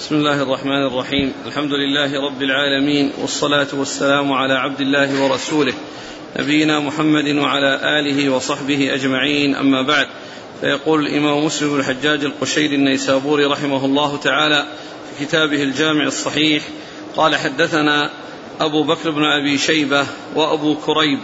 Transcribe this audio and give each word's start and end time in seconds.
بسم 0.00 0.14
الله 0.14 0.42
الرحمن 0.42 0.86
الرحيم. 0.86 1.32
الحمد 1.46 1.72
لله 1.72 2.26
رب 2.26 2.42
العالمين 2.42 3.12
والصلاة 3.20 3.66
والسلام 3.72 4.32
على 4.32 4.54
عبد 4.54 4.80
الله 4.80 5.22
ورسوله 5.22 5.72
نبينا 6.36 6.80
محمد 6.80 7.36
وعلى 7.36 8.00
آله 8.00 8.30
وصحبه 8.30 8.94
أجمعين. 8.94 9.54
أما 9.54 9.82
بعد 9.82 10.06
فيقول 10.60 11.06
الإمام 11.06 11.44
مسلم 11.44 11.72
بن 11.72 11.80
الحجاج 11.80 12.24
القشيري 12.24 12.74
النيسابوري 12.74 13.44
رحمه 13.44 13.84
الله 13.84 14.16
تعالى 14.16 14.66
في 15.18 15.24
كتابه 15.24 15.62
الجامع 15.62 16.04
الصحيح 16.04 16.62
قال 17.16 17.36
حدثنا 17.36 18.10
أبو 18.60 18.82
بكر 18.82 19.10
بن 19.10 19.24
أبي 19.24 19.58
شيبة 19.58 20.06
وأبو 20.34 20.76
كريب 20.76 21.18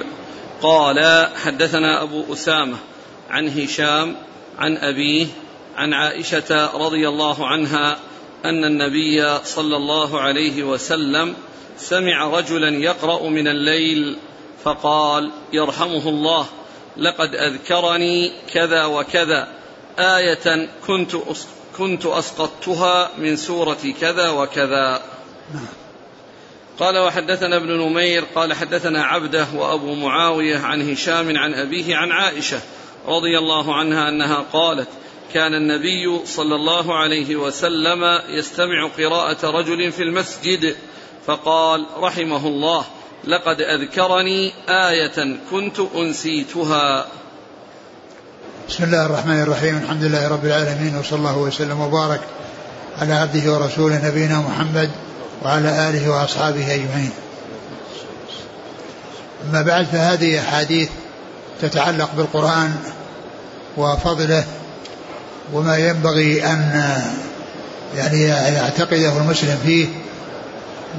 قال 0.63 1.29
حدثنا 1.45 2.03
أبو 2.03 2.33
أسامة 2.33 2.77
عن 3.31 3.49
هشام 3.49 4.17
عن 4.59 4.77
أبيه 4.77 5.27
عن 5.77 5.93
عائشة 5.93 6.77
رضي 6.77 7.09
الله 7.09 7.47
عنها 7.47 7.99
أن 8.45 8.65
النبي 8.65 9.39
صلى 9.45 9.77
الله 9.77 10.21
عليه 10.21 10.63
وسلم 10.63 11.35
سمع 11.79 12.39
رجلا 12.39 12.69
يقرأ 12.69 13.29
من 13.29 13.49
الليل 13.49 14.17
فقال 14.65 15.31
يرحمه 15.53 16.09
الله 16.09 16.47
لقد 16.97 17.35
أذكرني 17.35 18.33
كذا 18.53 18.85
وكذا 18.85 19.49
آية 19.99 20.69
كنت 20.87 21.17
كنت 21.79 22.07
أسقطتها 22.07 23.11
من 23.19 23.37
سورة 23.37 23.95
كذا 24.01 24.31
وكذا. 24.31 25.03
قال 26.79 26.99
وحدثنا 26.99 27.57
ابن 27.57 27.73
نمير 27.73 28.25
قال 28.35 28.53
حدثنا 28.53 29.05
عبده 29.05 29.47
وأبو 29.55 29.95
معاوية 29.95 30.59
عن 30.59 30.91
هشام 30.91 31.39
عن 31.39 31.55
أبيه 31.55 31.97
عن 31.97 32.13
عائشة 32.13 32.61
رضي 33.07 33.39
الله 33.39 33.75
عنها 33.75 34.09
أنها 34.09 34.45
قالت 34.53 34.89
كان 35.37 35.55
النبي 35.55 36.27
صلى 36.27 36.55
الله 36.55 36.95
عليه 36.99 37.37
وسلم 37.37 38.05
يستمع 38.29 38.89
قراءة 38.99 39.47
رجل 39.51 39.93
في 39.93 40.03
المسجد 40.03 40.77
فقال 41.27 41.87
رحمه 41.97 42.47
الله 42.47 42.85
لقد 43.25 43.61
أذكرني 43.61 44.53
آية 44.69 45.39
كنت 45.51 45.81
أنسيتها. 45.97 47.07
بسم 48.69 48.85
الله 48.85 49.07
الرحمن 49.07 49.43
الرحيم 49.43 49.77
الحمد 49.77 50.03
لله 50.03 50.29
رب 50.29 50.45
العالمين 50.45 50.97
وصلى 50.97 51.19
الله 51.19 51.39
وسلم 51.39 51.81
وبارك 51.81 52.21
على 52.99 53.15
عبده 53.15 53.53
ورسوله 53.53 54.09
نبينا 54.09 54.39
محمد 54.41 54.91
وعلى 55.43 55.89
آله 55.89 56.11
وأصحابه 56.11 56.75
أجمعين. 56.75 57.13
أما 59.51 59.63
بعد 59.63 59.85
فهذه 59.87 60.41
أحاديث 60.41 60.91
تتعلق 61.61 62.11
بالقرآن 62.17 62.77
وفضله 63.77 64.45
وما 65.53 65.77
ينبغي 65.77 66.47
أن 66.47 66.93
يعني 67.97 68.23
يعتقده 68.55 69.17
المسلم 69.17 69.59
فيه 69.65 69.87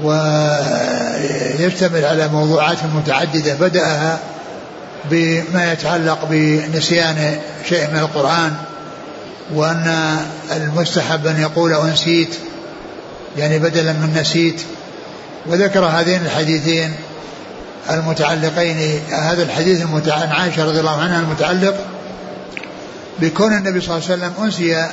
ويشتمل 0.03 2.05
على 2.05 2.27
موضوعات 2.27 2.77
متعددة 2.95 3.53
بدأها 3.53 4.19
بما 5.11 5.71
يتعلق 5.71 6.25
بنسيان 6.29 7.39
شيء 7.69 7.87
من 7.91 7.99
القرآن 7.99 8.53
وأن 9.53 10.17
المستحب 10.55 11.27
أن 11.27 11.41
يقول 11.41 11.73
أنسيت 11.73 12.35
يعني 13.37 13.59
بدلا 13.59 13.93
من 13.93 14.17
نسيت. 14.21 14.61
وذكر 15.45 15.85
هذين 15.85 16.25
الحديثين 16.25 16.93
المتعلقين 17.89 18.99
هذا 19.11 19.43
الحديث 19.43 19.85
عن 20.07 20.31
عائشة 20.31 20.65
رضي 20.65 20.79
الله 20.79 21.01
عنها 21.01 21.19
المتعلق 21.19 21.75
بكون 23.19 23.53
النبي 23.53 23.81
صلى 23.81 23.97
الله 23.97 24.11
عليه 24.11 24.15
وسلم 24.15 24.43
أنسي 24.43 24.87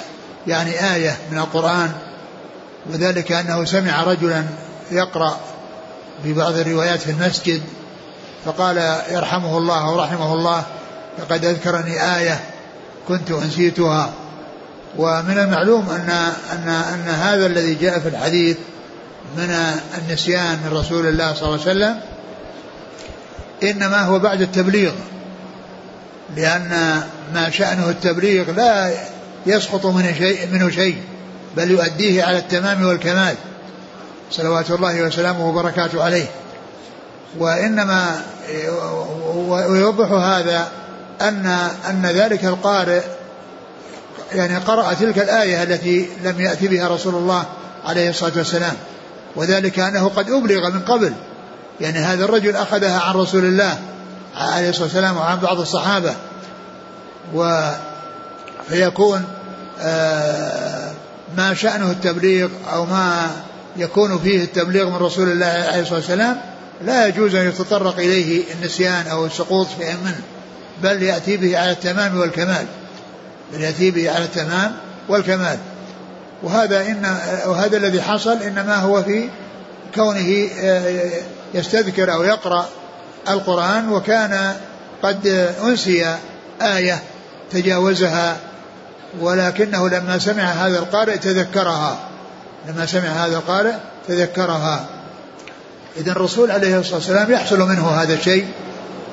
يعني 0.47 0.95
آية 0.95 1.17
من 1.33 1.39
القرآن 1.39 1.93
وذلك 2.93 3.33
أنه 3.33 3.65
سمع 3.65 4.03
رجلا 4.03 4.45
يقرأ 4.91 5.41
في 6.23 6.33
بعض 6.33 6.55
الروايات 6.55 7.01
في 7.01 7.11
المسجد 7.11 7.63
فقال 8.45 8.99
يرحمه 9.11 9.59
الله 9.59 9.93
ورحمه 9.93 10.35
الله 10.35 10.63
لقد 11.19 11.45
أذكرني 11.45 12.17
آية 12.17 12.41
كنت 13.09 13.31
أنسيتها. 13.31 14.13
ومن 14.99 15.39
المعلوم 15.39 15.91
أن 15.91 16.11
أن 16.53 16.69
أن 16.69 17.09
هذا 17.09 17.47
الذي 17.47 17.75
جاء 17.75 17.99
في 17.99 18.09
الحديث 18.09 18.57
من 19.37 19.57
النسيان 19.99 20.59
من 20.65 20.79
رسول 20.79 21.07
الله 21.07 21.35
صلى 21.35 21.43
الله 21.49 21.61
عليه 21.61 21.71
وسلم 21.71 22.01
إنما 23.63 24.01
هو 24.03 24.19
بعد 24.19 24.41
التبليغ. 24.41 24.93
لأن 26.37 27.03
ما 27.35 27.51
شأنه 27.51 27.91
التبليغ 27.91 28.51
لا 28.51 28.91
يسقط 29.47 29.87
منه 29.87 30.13
شيء 30.19 30.49
منه 30.53 30.71
شيء 30.71 30.97
بل 31.57 31.71
يؤديه 31.71 32.25
على 32.25 32.39
التمام 32.39 32.87
والكمال. 32.87 33.35
صلوات 34.31 34.71
الله 34.71 35.03
وسلامه 35.03 35.49
وبركاته 35.49 36.05
عليه. 36.05 36.27
وإنما 37.39 38.23
ويوضح 39.47 40.11
هذا 40.11 40.69
أن 41.21 41.47
أن 41.91 42.07
ذلك 42.07 42.45
القارئ 42.45 43.03
يعني 44.33 44.57
قرأ 44.57 44.93
تلك 44.93 45.19
الآية 45.19 45.63
التي 45.63 46.09
لم 46.25 46.41
يأتي 46.41 46.69
بها 46.69 46.89
رسول 46.89 47.15
الله 47.15 47.45
عليه 47.85 48.11
الصلاة 48.11 48.33
والسلام. 48.37 48.75
وذلك 49.37 49.79
أنه 49.79 50.09
قد 50.09 50.31
أبلغ 50.31 50.71
من 50.71 50.81
قبل. 50.81 51.13
يعني 51.81 51.99
هذا 51.99 52.25
الرجل 52.25 52.57
أخذها 52.57 53.01
عن 53.01 53.15
رسول 53.15 53.45
الله. 53.45 53.79
عليه 54.37 54.69
الصلاة 54.69 54.85
والسلام 54.85 55.17
وعن 55.17 55.39
بعض 55.39 55.61
الصحابة. 55.61 56.15
و 57.35 57.71
فيكون 58.69 59.25
آه، 59.81 60.91
ما 61.37 61.55
شأنه 61.55 61.91
التبليغ 61.91 62.49
أو 62.73 62.85
ما 62.85 63.31
يكون 63.77 64.19
فيه 64.19 64.45
التبليغ 64.45 64.91
من 64.91 64.97
رسول 64.97 65.29
الله 65.33 65.47
عليه 65.47 65.81
الصلاة 65.81 65.99
والسلام 65.99 66.41
لا 66.85 67.07
يجوز 67.07 67.35
أن 67.35 67.49
يتطرق 67.49 67.99
إليه 67.99 68.45
النسيان 68.55 69.07
أو 69.07 69.27
السقوط 69.27 69.67
في 69.67 69.85
منه 70.05 70.21
بل 70.83 71.03
يأتي 71.03 71.37
به 71.37 71.59
على 71.59 71.71
التمام 71.71 72.19
والكمال 72.19 72.67
بل 73.53 73.61
يأتي 73.61 73.91
به 73.91 74.11
على 74.11 74.25
التمام 74.25 74.73
والكمال. 75.09 75.59
وهذا 76.43 76.81
إن 76.81 77.17
وهذا 77.47 77.77
الذي 77.77 78.03
حصل 78.03 78.43
إنما 78.43 78.77
هو 78.77 79.03
في 79.03 79.29
كونه 79.95 80.49
آه، 80.61 81.11
يستذكر 81.55 82.13
أو 82.13 82.23
يقرأ 82.23 82.69
القرآن 83.29 83.89
وكان 83.89 84.55
قد 85.03 85.27
أنسي 85.65 86.17
آية 86.63 87.03
تجاوزها 87.53 88.37
ولكنه 89.21 89.89
لما 89.89 90.19
سمع 90.19 90.43
هذا 90.43 90.79
القارئ 90.79 91.19
تذكرها. 91.19 91.99
لما 92.69 92.87
سمع 92.87 93.09
هذا 93.09 93.37
القارئ 93.37 93.73
تذكرها. 94.09 94.85
إذا 95.97 96.13
الرسول 96.13 96.51
عليه 96.51 96.79
الصلاة 96.79 96.97
والسلام 96.97 97.33
يحصل 97.33 97.59
منه 97.59 97.89
هذا 97.89 98.15
الشيء 98.15 98.47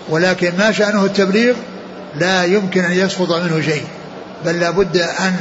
ولكن 0.09 0.57
ما 0.57 0.71
شأنه 0.71 1.05
التبليغ 1.05 1.55
لا 2.19 2.43
يمكن 2.43 2.85
أن 2.85 2.91
يسقط 2.91 3.31
منه 3.31 3.61
شيء 3.61 3.83
بل 4.45 4.59
لا 4.59 4.69
بد 4.69 4.97
أن 4.97 5.35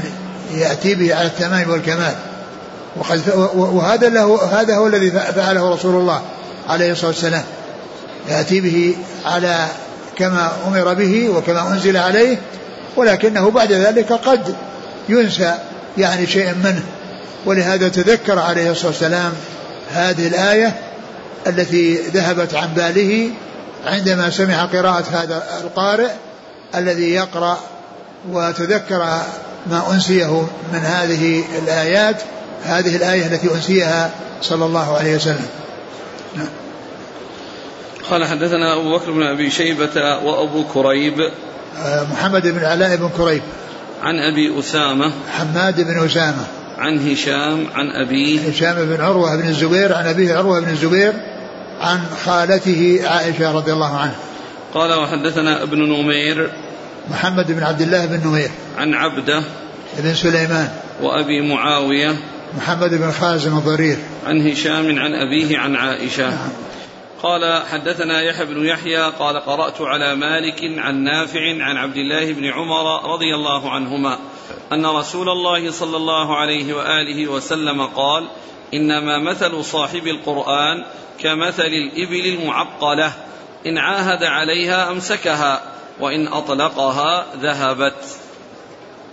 يأتي 0.54 0.94
به 0.94 1.14
على 1.14 1.26
التمام 1.26 1.70
والكمال. 1.70 2.14
وقد 2.97 3.22
وهذا 3.54 4.09
له 4.09 4.60
هذا 4.60 4.76
هو 4.76 4.86
الذي 4.86 5.10
فعله 5.10 5.75
رسول 5.75 5.94
الله 5.94 6.22
عليه 6.69 6.92
الصلاة 6.92 7.10
والسلام. 7.10 7.44
يأتي 8.28 8.60
به 8.60 8.97
على 9.25 9.66
كما 10.16 10.53
أمر 10.66 10.94
به 10.94 11.28
وكما 11.28 11.69
أنزل 11.69 11.97
عليه 11.97 12.38
ولكنه 12.97 13.50
بعد 13.50 13.72
ذلك 13.72 14.12
قد 14.12 14.54
ينسى 15.08 15.54
يعني 15.98 16.26
شيء 16.26 16.54
منه 16.54 16.82
ولهذا 17.47 17.88
تذكر 17.88 18.38
عليه 18.38 18.70
الصلاة 18.70 18.91
والسلام 18.91 19.32
هذه 19.92 20.26
الآية 20.26 20.75
التي 21.47 21.94
ذهبت 21.94 22.54
عن 22.54 22.69
باله 22.69 23.30
عندما 23.86 24.30
سمع 24.30 24.64
قراءة 24.64 25.04
هذا 25.12 25.42
القارئ 25.60 26.10
الذي 26.75 27.10
يقرأ 27.14 27.60
وتذكر 28.30 28.98
ما 29.66 29.82
أنسيه 29.92 30.47
من 30.72 30.78
هذه 30.78 31.44
الآيات 31.59 32.16
هذه 32.65 32.97
الآية 32.97 33.27
التي 33.27 33.54
أنسيها 33.54 34.10
صلى 34.42 34.65
الله 34.65 34.97
عليه 34.97 35.16
وسلم 35.16 35.47
نعم. 36.36 36.48
قال 38.10 38.24
حدثنا 38.24 38.74
أبو 38.74 38.97
بكر 38.97 39.10
بن 39.10 39.22
أبي 39.22 39.51
شيبة 39.51 40.18
وأبو 40.24 40.65
كريب. 40.65 41.21
آه، 41.78 42.07
محمد 42.12 42.47
بن 42.47 42.65
علاء 42.65 42.97
بن 42.97 43.10
كريب. 43.16 43.42
عن 44.03 44.18
أبي 44.18 44.59
أسامة. 44.59 45.12
حماد 45.39 45.80
بن 45.80 46.04
أسامة. 46.04 46.45
عن 46.78 47.10
هشام 47.10 47.66
عن 47.74 47.91
أبيه 47.91 48.48
هشام 48.48 48.74
بن 48.74 49.01
عروة 49.01 49.36
بن 49.36 49.48
الزبير 49.48 49.95
عن 49.95 50.07
أبيه 50.07 50.34
عروة 50.34 50.60
بن 50.60 50.68
الزبير 50.68 51.12
عن 51.80 52.01
خالته 52.24 53.01
عائشة 53.04 53.53
رضي 53.53 53.72
الله 53.72 53.97
عنها. 53.97 54.16
قال 54.74 54.92
وحدثنا 54.92 55.62
ابن 55.62 55.78
نمير. 55.78 56.51
محمد 57.10 57.53
بن 57.53 57.62
عبد 57.62 57.80
الله 57.80 58.07
بن 58.07 58.28
نمير. 58.28 58.51
عن 58.78 58.95
عبده. 58.95 59.42
بن 59.98 60.15
سليمان. 60.15 60.68
وأبي 61.03 61.41
معاوية. 61.54 62.16
محمد 62.57 62.95
بن 62.95 63.10
خازم 63.10 63.59
الضرير. 63.59 63.97
عن 64.27 64.51
هشام 64.51 64.98
عن 64.98 65.15
أبيه 65.15 65.59
عن 65.59 65.77
عائشة. 65.77 66.30
نعم. 66.30 66.70
قال 67.22 67.63
حدثنا 67.67 68.21
يحيى 68.21 68.47
بن 68.47 68.67
يحيى 68.67 69.03
قال 69.03 69.41
قرأت 69.41 69.81
على 69.81 70.15
مالك 70.15 70.61
عن 70.78 71.05
نافع 71.05 71.41
عن 71.41 71.77
عبد 71.77 71.97
الله 71.97 72.33
بن 72.33 72.47
عمر 72.47 73.13
رضي 73.15 73.34
الله 73.34 73.71
عنهما 73.71 74.19
أن 74.72 74.87
رسول 74.87 75.28
الله 75.28 75.71
صلى 75.71 75.97
الله 75.97 76.37
عليه 76.37 76.75
وآله 76.75 77.28
وسلم 77.28 77.87
قال 77.87 78.28
إنما 78.75 79.19
مثل 79.31 79.65
صاحب 79.65 80.07
القرآن 80.07 80.84
كمثل 81.19 81.63
الإبل 81.63 82.27
المعقلة 82.27 83.13
إن 83.67 83.78
عاهد 83.78 84.25
عليها 84.25 84.91
أمسكها 84.91 85.63
وإن 86.01 86.28
أطلقها 86.28 87.27
ذهبت. 87.43 88.05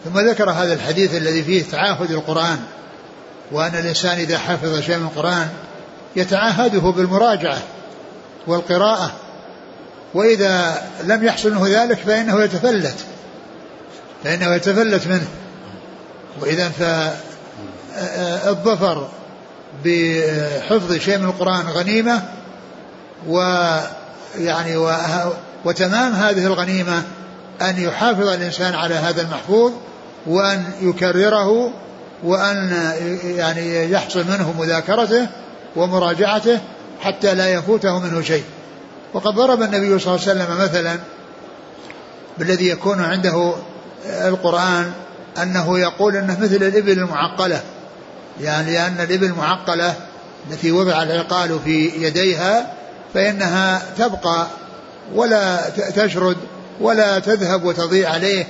ثم 0.05 0.19
ذكر 0.19 0.49
هذا 0.49 0.73
الحديث 0.73 1.15
الذي 1.15 1.43
فيه 1.43 1.63
تعاهد 1.63 2.11
القرآن 2.11 2.59
وأن 3.51 3.75
الإنسان 3.75 4.17
إذا 4.17 4.37
حفظ 4.37 4.79
شيء 4.81 4.97
من 4.97 5.05
القرآن 5.05 5.49
يتعاهده 6.15 6.93
بالمراجعة. 6.97 7.76
والقراءة 8.47 9.11
وإذا 10.13 10.83
لم 11.03 11.23
يحصل 11.23 11.51
منه 11.51 11.83
ذلك 11.83 11.97
فإنه 11.97 12.43
يتفلت 12.43 12.95
فإنه 14.23 14.55
يتفلت 14.55 15.07
منه. 15.07 15.27
وإذا 16.41 16.69
فالظفر 17.95 19.07
بحفظ 19.85 20.97
شيء 20.97 21.17
من 21.17 21.25
القرآن 21.25 21.65
غنيمة 21.67 22.21
ويعني 23.27 24.77
وتمام 25.65 26.13
هذه 26.13 26.45
الغنيمة 26.45 27.03
أن 27.61 27.81
يحافظ 27.81 28.27
الإنسان 28.27 28.75
على 28.75 28.95
هذا 28.95 29.21
المحفوظ 29.21 29.71
وأن 30.27 30.63
يكرره 30.81 31.71
وأن 32.23 32.91
يعني 33.23 33.91
يحصل 33.91 34.25
منه 34.27 34.53
مذاكرته 34.59 35.27
ومراجعته 35.75 36.59
حتى 37.01 37.33
لا 37.33 37.53
يفوته 37.53 37.99
منه 37.99 38.21
شيء. 38.21 38.43
وقد 39.13 39.33
ضرب 39.33 39.61
النبي 39.61 39.99
صلى 39.99 40.15
الله 40.15 40.27
عليه 40.29 40.41
وسلم 40.43 40.57
مثلا 40.63 40.99
بالذي 42.37 42.69
يكون 42.69 43.01
عنده 43.01 43.53
القرآن 44.05 44.91
أنه 45.41 45.79
يقول 45.79 46.15
أنه 46.15 46.39
مثل 46.39 46.55
الإبل 46.55 46.91
المعقلة. 46.91 47.61
يعني 48.41 48.73
لأن 48.73 48.95
الإبل 48.99 49.25
المعقلة 49.25 49.95
التي 50.51 50.71
وضع 50.71 51.03
العقال 51.03 51.59
في 51.63 51.87
يديها 51.87 52.73
فإنها 53.13 53.81
تبقى 53.97 54.47
ولا 55.13 55.69
تشرد 55.95 56.37
ولا 56.81 57.19
تذهب 57.19 57.65
وتضيع 57.65 58.09
عليه 58.09 58.47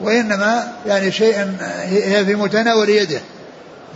وإنما 0.00 0.72
يعني 0.86 1.12
شيء 1.12 1.52
هي 1.82 2.24
في 2.24 2.34
متناول 2.34 2.88
يده. 2.88 3.20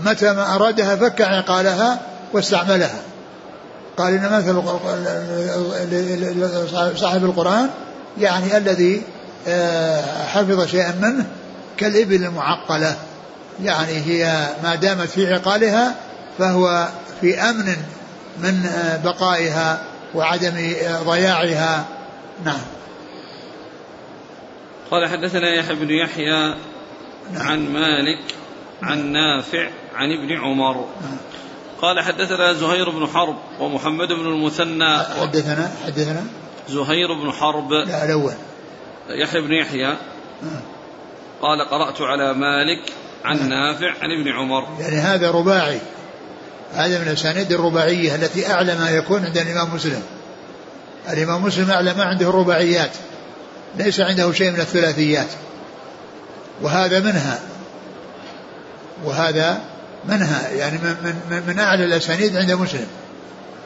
متى 0.05 0.33
ما 0.33 0.55
أرادها 0.55 0.97
فك 0.97 1.23
عقالها 1.23 2.01
واستعملها. 2.33 3.01
قال 3.97 4.15
إن 4.15 4.33
مثل 4.33 4.63
صاحب 6.99 7.25
القرآن 7.25 7.71
يعني 8.19 8.57
الذي 8.57 9.03
آه، 9.49 10.27
حفظ 10.27 10.67
شيئا 10.67 10.95
منه 11.03 11.27
كالإبل 11.77 12.25
المعقلة 12.25 12.97
يعني 13.63 13.93
هي 13.93 14.49
ما 14.63 14.75
دامت 14.75 15.09
في 15.09 15.35
عقالها 15.35 15.95
فهو 16.39 16.89
في 17.21 17.41
أمن 17.41 17.77
من 18.39 18.67
آه، 18.67 18.97
بقائها 19.05 19.81
وعدم 20.15 20.57
آه، 20.57 21.03
ضياعها 21.03 21.85
نعم 22.45 22.61
قال 24.91 25.09
حدثنا 25.09 25.55
يحيى 25.55 25.75
بن 25.77 25.91
يحيى 25.91 26.55
نعم. 27.33 27.49
عن 27.49 27.69
مالك 27.69 28.19
عن 28.83 29.13
نافع 29.13 29.71
عن 29.95 30.09
ابن 30.13 30.33
عمر 30.33 30.75
نعم. 31.03 31.17
قال 31.83 32.01
حدثنا 32.01 32.53
زهير 32.53 32.91
بن 32.91 33.07
حرب 33.07 33.37
ومحمد 33.61 34.09
بن 34.09 34.27
المثنى 34.27 34.99
حدثنا 34.99 35.73
حدثنا؟ 35.87 36.25
زهير 36.69 37.15
بن 37.23 37.33
حرب. 37.33 37.73
لا 37.73 38.05
الأول. 38.05 38.33
يحيى 39.09 39.41
بن 39.41 39.53
يحيى. 39.53 39.97
نعم. 40.43 40.63
قال 41.43 41.69
قرأت 41.71 42.01
على 42.01 42.35
مالك 42.35 42.93
عن 43.25 43.49
نافع 43.49 43.91
عن 44.03 44.11
ابن 44.21 44.33
عمر. 44.33 44.69
يعني 44.81 44.97
هذا 44.97 45.31
رباعي. 45.31 45.81
هذا 46.75 46.99
من 46.99 47.09
الأسانيد 47.09 47.53
الرباعية 47.53 48.15
التي 48.15 48.51
أعلى 48.51 48.75
ما 48.75 48.91
يكون 48.91 49.25
عند 49.25 49.39
الإمام 49.39 49.75
مسلم. 49.75 50.03
الإمام 51.09 51.43
مسلم 51.43 51.71
أعلى 51.71 51.95
ما 51.95 52.05
عنده 52.05 52.29
الرباعيات. 52.29 52.91
ليس 53.77 54.01
عنده 54.01 54.33
شيء 54.33 54.51
من 54.51 54.61
الثلاثيات. 54.61 55.29
وهذا 56.63 57.01
منها. 57.01 57.41
وهذا 59.05 59.61
منها 60.09 60.49
يعني 60.49 60.79
من, 60.79 61.17
من, 61.31 61.43
من 61.47 61.59
أعلى 61.59 61.85
الأسانيد 61.85 62.37
عند 62.37 62.53
مسلم. 62.53 62.87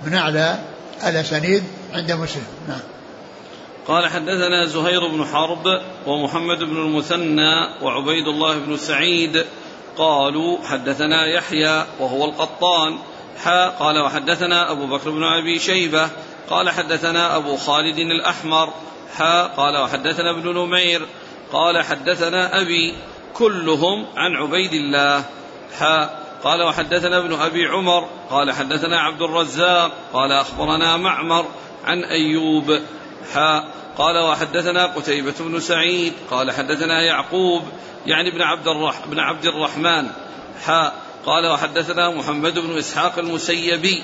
من 0.06 0.14
أعلى 0.14 0.58
الأسانيد 1.06 1.64
عند 1.94 2.12
مسلم. 2.12 2.46
نعم. 2.68 2.80
قال 3.88 4.06
حدثنا 4.06 4.66
زهير 4.66 5.08
بن 5.08 5.24
حرب 5.24 5.82
ومحمد 6.06 6.58
بن 6.58 6.76
المثنى 6.76 7.82
وعبيد 7.82 8.28
الله 8.28 8.58
بن 8.58 8.76
سعيد 8.76 9.44
قالوا 9.98 10.58
حدثنا 10.64 11.26
يحيى 11.26 11.86
وهو 12.00 12.24
القطان. 12.24 12.98
حا 13.44 13.68
قال 13.68 13.98
وحدثنا 13.98 14.70
أبو 14.70 14.86
بكر 14.86 15.10
بن 15.10 15.24
أبي 15.24 15.58
شيبة. 15.58 16.10
قال 16.50 16.70
حدثنا 16.70 17.36
أبو 17.36 17.56
خالد 17.56 17.98
الأحمر. 17.98 18.72
حا 19.16 19.42
قال 19.42 19.76
وحدثنا 19.76 20.30
ابن 20.30 20.54
نمير. 20.54 21.06
قال 21.52 21.84
حدثنا 21.84 22.60
أبي. 22.60 22.94
كلهم 23.34 24.06
عن 24.16 24.36
عبيد 24.36 24.72
الله. 24.72 25.24
حا 25.78 26.27
قال 26.44 26.62
وحدثنا 26.62 27.18
ابن 27.18 27.32
أبي 27.34 27.66
عمر 27.66 28.08
قال 28.30 28.52
حدثنا 28.52 29.00
عبد 29.00 29.22
الرزاق 29.22 29.92
قال 30.12 30.32
أخبرنا 30.32 30.96
معمر 30.96 31.46
عن 31.84 32.04
أيوب 32.04 32.80
حا 33.34 33.64
قال 33.98 34.18
وحدثنا 34.18 34.86
قتيبة 34.86 35.34
بن 35.40 35.60
سعيد 35.60 36.12
قال 36.30 36.50
حدثنا 36.50 37.02
يعقوب 37.02 37.62
يعني 38.06 38.28
ابن 38.28 38.42
عبد 38.42 38.68
الرح 38.68 39.06
بن 39.06 39.18
عبد 39.18 39.46
الرحمن 39.46 40.06
حا 40.64 40.92
قال 41.26 41.46
وحدثنا 41.46 42.10
محمد 42.10 42.58
بن 42.58 42.78
إسحاق 42.78 43.18
المسيبي 43.18 44.02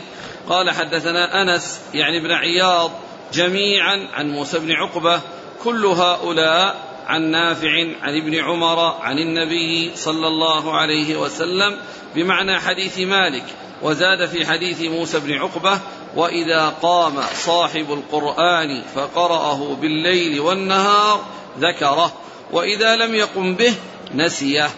قال 0.48 0.70
حدثنا 0.70 1.42
أنس 1.42 1.80
يعني 1.94 2.18
ابن 2.18 2.32
عياض 2.32 2.90
جميعا 3.32 4.08
عن 4.12 4.30
موسى 4.30 4.58
بن 4.58 4.72
عقبة 4.72 5.20
كل 5.64 5.86
هؤلاء 5.86 6.93
عن 7.06 7.22
نافع 7.30 7.70
عن 8.02 8.16
ابن 8.16 8.34
عمر 8.34 8.78
عن 9.00 9.18
النبي 9.18 9.96
صلى 9.96 10.26
الله 10.26 10.76
عليه 10.76 11.16
وسلم 11.16 11.76
بمعنى 12.14 12.60
حديث 12.60 12.98
مالك. 12.98 13.44
وزاد 13.82 14.28
في 14.28 14.46
حديث 14.46 14.80
موسى 14.80 15.20
بن 15.20 15.32
عقبة 15.32 15.78
وإذا 16.16 16.68
قام 16.82 17.14
صاحب 17.34 17.92
القرآن 17.92 18.82
فقرأه 18.94 19.74
بالليل 19.74 20.40
والنهار 20.40 21.20
ذكره 21.60 22.12
وإذا 22.52 22.96
لم 22.96 23.14
يقم 23.14 23.54
به 23.54 23.74
نسيه. 24.14 24.70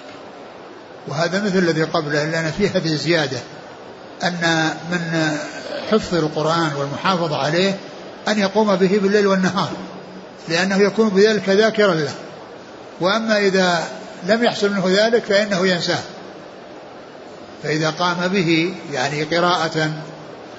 وهذا 1.09 1.45
مثل 1.45 1.59
الذي 1.59 1.83
قبله 1.83 2.25
لأن 2.25 2.51
فيه 2.51 2.69
هذه 2.69 2.93
الزيادة 2.93 3.39
أن 4.23 4.71
من 4.91 5.37
حفظ 5.91 6.15
القرآن 6.15 6.71
والمحافظة 6.79 7.37
عليه 7.37 7.79
أن 8.29 8.39
يقوم 8.39 8.77
به 8.77 8.99
بالليل 8.99 9.27
والنهار. 9.27 9.71
لأنه 10.49 10.77
يكون 10.77 11.09
بذلك 11.09 11.49
ذاكرا 11.49 11.95
له. 11.95 12.15
وأما 13.01 13.39
إذا 13.39 13.89
لم 14.27 14.45
يحصل 14.45 14.71
منه 14.71 14.85
ذلك 14.87 15.25
فإنه 15.25 15.67
ينساه. 15.67 16.03
فإذا 17.63 17.91
قام 17.91 18.29
به 18.29 18.75
يعني 18.93 19.23
قراءة 19.23 19.91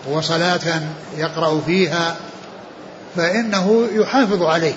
وصلاة 0.09 0.81
يقرأ 1.17 1.61
فيها 1.65 2.15
فإنه 3.15 3.87
يحافظ 3.91 4.43
عليه 4.43 4.75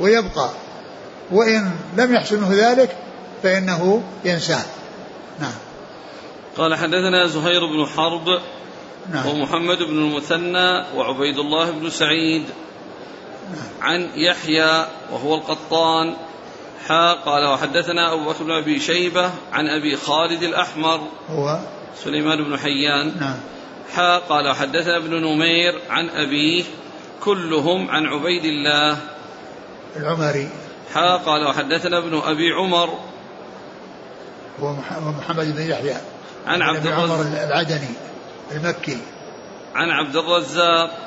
ويبقى. 0.00 0.50
وإن 1.32 1.70
لم 1.96 2.14
يحصل 2.14 2.36
منه 2.36 2.50
ذلك 2.52 2.96
فإنه 3.42 4.02
ينساه. 4.24 4.64
نعم. 5.40 5.54
قال 6.56 6.74
حدثنا 6.74 7.26
زهير 7.26 7.66
بن 7.66 7.86
حرب 7.86 8.40
نعم. 9.12 9.26
ومحمد 9.26 9.78
بن 9.78 9.98
المثنى 9.98 10.84
وعبيد 10.96 11.38
الله 11.38 11.70
بن 11.70 11.90
سعيد. 11.90 12.44
عن 13.80 14.10
يحيى 14.14 14.86
وهو 15.12 15.34
القطان. 15.34 16.16
حا 16.88 17.12
قال 17.12 17.46
وحدثنا 17.46 18.12
أبو 18.12 18.24
بكر 18.24 18.44
بن 18.44 18.50
أبي 18.50 18.80
شيبة 18.80 19.30
عن 19.52 19.68
أبي 19.68 19.96
خالد 19.96 20.42
الأحمر. 20.42 21.00
هو 21.30 21.58
سليمان 22.04 22.44
بن 22.44 22.58
حيان. 22.58 23.12
نعم. 23.20 23.36
حا 23.94 24.18
قال 24.18 24.48
وحدثنا 24.48 24.96
ابن 24.96 25.10
نمير 25.10 25.80
عن 25.90 26.08
أبيه 26.08 26.64
كلهم 27.20 27.90
عن 27.90 28.06
عبيد 28.06 28.44
الله. 28.44 28.98
العمري. 29.96 30.48
حا 30.94 31.16
قال 31.16 31.46
وحدثنا 31.46 31.98
ابن 31.98 32.18
أبي 32.24 32.52
عمر. 32.52 32.98
هو 34.60 34.72
محمد 35.18 35.56
بن 35.56 35.62
يحيى. 35.62 35.96
عن 36.46 36.62
عبد 36.62 36.86
عمر 36.86 37.20
العدني 37.20 37.94
المكي. 38.52 38.98
عن 39.74 39.90
عبد 39.90 40.16
الرزاق. 40.16 40.98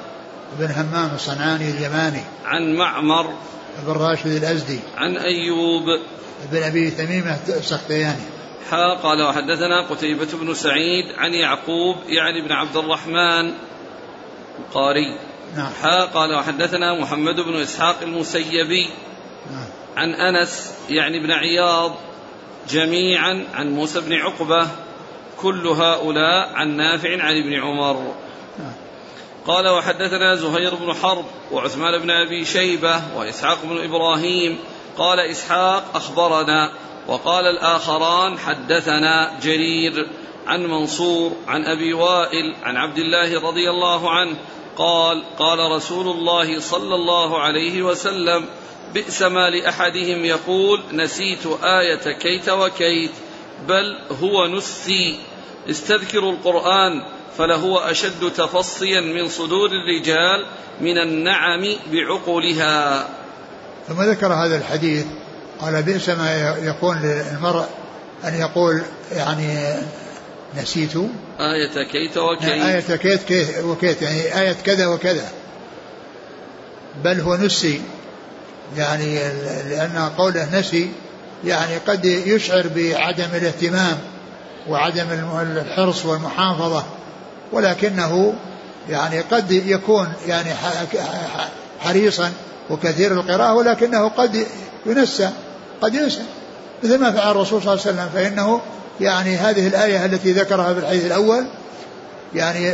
بن 0.59 0.65
همام 0.65 1.11
الصنعاني 1.15 1.71
اليماني. 1.71 2.23
عن 2.45 2.75
معمر 2.75 3.33
بن 3.85 3.93
راشد 3.93 4.27
الأزدي. 4.27 4.79
عن 4.97 5.17
أيوب 5.17 5.83
بن 6.51 6.63
أبي 6.63 6.91
تميمة 6.91 7.39
السختياني. 7.49 8.37
حا 8.71 8.93
قال 9.03 9.23
وحدثنا 9.23 9.87
قتيبة 9.89 10.27
بن 10.33 10.53
سعيد 10.53 11.05
عن 11.17 11.33
يعقوب 11.33 11.95
يعني 12.07 12.47
بن 12.47 12.51
عبد 12.51 12.77
الرحمن 12.77 13.53
القاري 14.59 15.19
نعم. 15.55 15.71
حا 15.81 16.05
قال 16.05 16.35
وحدثنا 16.35 17.01
محمد 17.01 17.35
بن 17.35 17.55
إسحاق 17.55 18.01
المسيبي 18.01 18.89
نعم. 19.51 19.67
عن 19.97 20.13
أنس 20.13 20.73
يعني 20.89 21.19
بن 21.19 21.31
عياض 21.31 21.95
جميعا 22.69 23.45
عن 23.53 23.71
موسى 23.71 24.01
بن 24.01 24.13
عقبة 24.13 24.67
كل 25.37 25.67
هؤلاء 25.67 26.53
عن 26.53 26.77
نافع 26.77 27.23
عن 27.23 27.35
ابن 27.35 27.53
عمر. 27.53 28.15
قال 29.47 29.67
وحدثنا 29.67 30.35
زهير 30.35 30.75
بن 30.75 30.93
حرب 30.93 31.25
وعثمان 31.51 32.01
بن 32.01 32.11
أبي 32.11 32.45
شيبة 32.45 33.01
وإسحاق 33.17 33.57
بن 33.63 33.83
إبراهيم 33.83 34.59
قال 34.97 35.19
إسحاق 35.19 35.83
أخبرنا 35.95 36.71
وقال 37.07 37.45
الآخران 37.45 38.37
حدثنا 38.37 39.39
جرير 39.41 40.09
عن 40.47 40.65
منصور 40.65 41.31
عن 41.47 41.65
أبي 41.65 41.93
وائل 41.93 42.55
عن 42.63 42.77
عبد 42.77 42.97
الله 42.97 43.49
رضي 43.49 43.69
الله 43.69 44.09
عنه 44.11 44.37
قال 44.77 45.23
قال 45.39 45.71
رسول 45.71 46.07
الله 46.07 46.59
صلى 46.59 46.95
الله 46.95 47.39
عليه 47.39 47.81
وسلم 47.81 48.45
بئس 48.93 49.21
ما 49.21 49.49
لأحدهم 49.49 50.25
يقول 50.25 50.81
نسيت 50.91 51.45
آية 51.63 52.11
كيت 52.11 52.49
وكيت 52.49 53.11
بل 53.67 53.97
هو 54.21 54.47
نسي 54.47 55.19
استذكروا 55.69 56.31
القرآن 56.31 57.16
فلهو 57.37 57.79
أشد 57.79 58.31
تفصيا 58.37 59.01
من 59.01 59.29
صدور 59.29 59.69
الرجال 59.69 60.45
من 60.81 60.97
النعم 60.97 61.75
بعقولها. 61.91 63.07
ثم 63.87 64.01
ذكر 64.01 64.33
هذا 64.33 64.57
الحديث 64.57 65.05
قال 65.61 65.83
بئس 65.83 66.09
ما 66.09 66.55
يكون 66.63 67.01
للمرء 67.01 67.65
أن 68.23 68.33
يقول 68.33 68.81
يعني 69.11 69.75
نسيت. 70.57 70.95
آية 71.39 71.83
كيت 71.83 72.17
وكيت. 72.17 72.49
آية 72.49 72.97
كيت, 72.97 73.23
كيت 73.23 73.63
وكيت 73.63 74.01
يعني 74.01 74.39
آية 74.41 74.53
كذا 74.53 74.87
وكذا. 74.87 75.29
بل 77.03 77.19
هو 77.19 77.35
نسي 77.35 77.81
يعني 78.77 79.19
لأن 79.69 80.11
قوله 80.17 80.59
نسي 80.59 80.91
يعني 81.45 81.77
قد 81.77 82.05
يشعر 82.05 82.67
بعدم 82.75 83.29
الاهتمام 83.33 83.97
وعدم 84.67 85.07
الحرص 85.41 86.05
والمحافظة. 86.05 86.83
ولكنه 87.51 88.33
يعني 88.89 89.19
قد 89.19 89.51
يكون 89.51 90.07
يعني 90.27 90.49
حريصا 91.79 92.31
وكثير 92.69 93.11
القراءة 93.11 93.53
ولكنه 93.53 94.07
قد 94.07 94.45
ينسى 94.85 95.29
قد 95.81 95.95
ينسى. 95.95 96.21
مثل 96.83 96.97
ما 96.97 97.11
فعل 97.11 97.31
الرسول 97.31 97.61
صلى 97.61 97.73
الله 97.73 97.83
عليه 97.85 97.93
وسلم 97.93 98.09
فإنه 98.13 98.61
يعني 99.01 99.35
هذه 99.35 99.67
الآية 99.67 100.05
التي 100.05 100.31
ذكرها 100.31 100.73
في 100.73 100.79
الحديث 100.79 101.05
الأول 101.05 101.45
يعني 102.35 102.73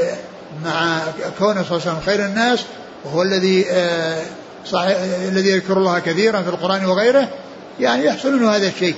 مع 0.65 0.99
كونه 1.39 1.63
صلى 1.63 1.77
الله 1.77 1.81
عليه 1.81 1.91
وسلم 1.91 1.99
خير 2.05 2.25
الناس 2.25 2.59
وهو 3.05 3.21
الذي 3.21 3.65
آه، 3.71 4.21
صحيح 4.65 4.97
الذي 5.27 5.49
يذكر 5.49 5.77
الله 5.77 5.99
كثيرا 5.99 6.41
في 6.41 6.49
القرآن 6.49 6.85
وغيره 6.85 7.27
يعني 7.79 8.05
يحصل 8.05 8.33
منه 8.33 8.55
هذا 8.55 8.67
الشيء. 8.67 8.95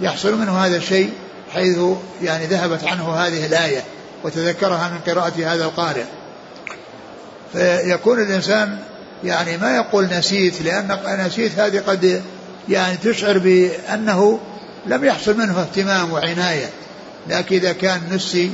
يحصل 0.00 0.38
منه 0.38 0.58
هذا 0.58 0.76
الشيء 0.76 1.10
حيث 1.54 1.78
يعني 2.22 2.46
ذهبت 2.46 2.84
عنه 2.84 3.10
هذه 3.10 3.46
الآية. 3.46 3.82
وتذكرها 4.24 4.88
من 4.88 5.12
قراءة 5.12 5.54
هذا 5.54 5.64
القارئ. 5.64 6.04
فيكون 7.52 8.22
الإنسان 8.22 8.78
يعني 9.24 9.56
ما 9.56 9.76
يقول 9.76 10.04
نسيت 10.04 10.62
لأن 10.62 10.98
نسيت 11.26 11.58
هذه 11.58 11.82
قد 11.86 12.22
يعني 12.68 12.96
تشعر 12.96 13.38
بأنه 13.38 14.40
لم 14.86 15.04
يحصل 15.04 15.38
منه 15.38 15.60
اهتمام 15.60 16.12
وعناية. 16.12 16.70
لكن 17.28 17.56
إذا 17.56 17.72
كان 17.72 18.00
نسي 18.10 18.52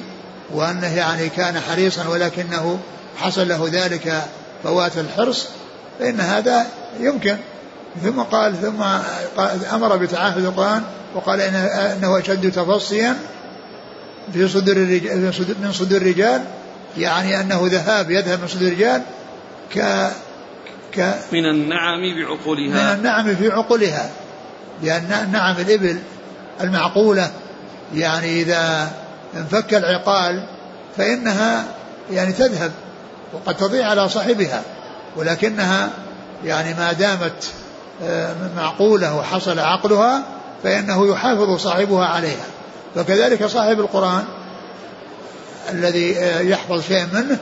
وأنه 0.54 0.96
يعني 0.96 1.28
كان 1.28 1.61
حريصا 1.61 2.08
ولكنه 2.08 2.78
حصل 3.16 3.49
له 3.49 3.68
ذلك 3.73 4.23
فوات 4.62 4.99
الحرص 4.99 5.49
فإن 5.99 6.20
هذا 6.20 6.66
يمكن. 7.00 7.37
ثم 8.04 8.20
قال 8.20 8.54
ثم 8.62 8.82
أمر 9.73 9.96
بتعاهد 9.96 10.44
القرآن 10.44 10.82
وقال 11.14 11.40
إنه 11.40 12.18
أشد 12.18 12.50
تفصيا 12.52 13.16
في 14.33 14.49
صدور 14.49 14.76
الرجال 14.76 15.33
من 15.62 15.73
صدور 15.73 16.00
الرجال 16.00 16.45
يعني 16.99 17.40
أنه 17.40 17.61
ذهاب 17.64 18.11
يذهب 18.11 18.40
من 18.40 18.49
صدور 18.49 18.68
الرجال 18.68 19.02
ك 19.75 20.09
ك 20.95 21.14
من 21.33 21.47
النعم 21.47 22.00
بعقولها. 22.16 22.95
من 22.95 22.99
النعم 22.99 23.37
في 23.37 23.50
عقولها. 23.50 24.11
لأن 24.83 25.28
نعم 25.33 25.56
الإبل 25.56 25.99
المعقولة 26.61 27.30
يعني 27.95 28.42
إذا 28.42 28.90
انفك 29.37 29.75
العقال 29.75 30.47
فإنها 30.97 31.64
يعني 32.11 32.33
تذهب 32.33 32.73
وقد 33.33 33.56
تضيع 33.56 33.90
على 33.90 34.09
صاحبها 34.09 34.62
ولكنها 35.16 35.90
يعني 36.45 36.75
ما 36.75 36.92
دامت 36.92 37.52
آه، 38.04 38.35
معقولة 38.56 39.16
وحصل 39.16 39.59
عقلها 39.59 40.23
فإنه 40.62 41.06
يحافظ 41.12 41.56
صاحبها 41.56 42.06
عليها. 42.06 42.45
فكذلك 42.97 43.47
صاحب 43.47 43.81
القرآن 43.81 44.25
الذي 45.73 46.17
يحفظ 46.50 46.88
شيء 46.88 47.07
منه 47.12 47.38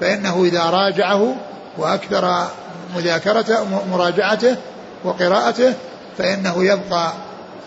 فإنه 0.00 0.44
إذا 0.44 0.62
راجعه 0.62 1.36
وأكثر 1.78 2.48
مذاكرته 2.96 3.84
مراجعته 3.90 4.56
وقراءته 5.04 5.74
فإنه 6.18 6.64
يبقى 6.64 7.12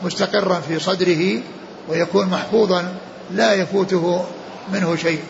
مستقرا 0.04 0.60
في 0.60 0.80
صدره 0.80 1.42
ويكون 1.90 2.26
محفوظا 2.28 2.96
لا 3.32 3.54
يفوته 3.54 4.26
منه 4.74 4.96
شيء. 4.96 5.24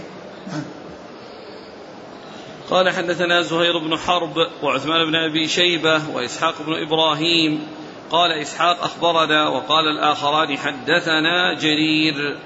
قال 2.70 2.90
حدثنا 2.90 3.42
زهير 3.42 3.78
بن 3.78 3.98
حرب 3.98 4.34
وعثمان 4.64 5.06
بن 5.06 5.16
أبي 5.16 5.48
شيبة 5.48 6.02
وإسحاق 6.14 6.56
بن 6.62 6.74
إبراهيم 6.88 7.68
قال 8.10 8.32
إسحاق 8.32 8.84
أخبرنا 8.84 9.50
وقال 9.50 9.88
الآخران 9.88 10.58
حدثنا 10.58 11.60
جرير 11.60 12.38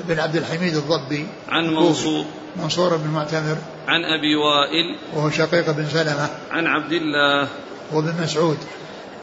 بن 0.00 0.18
عبد 0.18 0.36
الحميد 0.36 0.74
الضبي 0.74 1.26
عن 1.48 1.74
منصور. 1.74 2.24
منصور 2.56 2.96
بن 2.96 3.10
معتمر 3.10 3.56
عن 3.88 4.04
أبي 4.04 4.36
وائل 4.36 4.96
وهو 5.14 5.30
شقيق 5.30 5.70
بن 5.70 5.86
سلمة 5.86 6.30
عن 6.50 6.66
عبد 6.66 6.92
الله. 6.92 7.48
وابن 7.92 8.22
مسعود. 8.22 8.58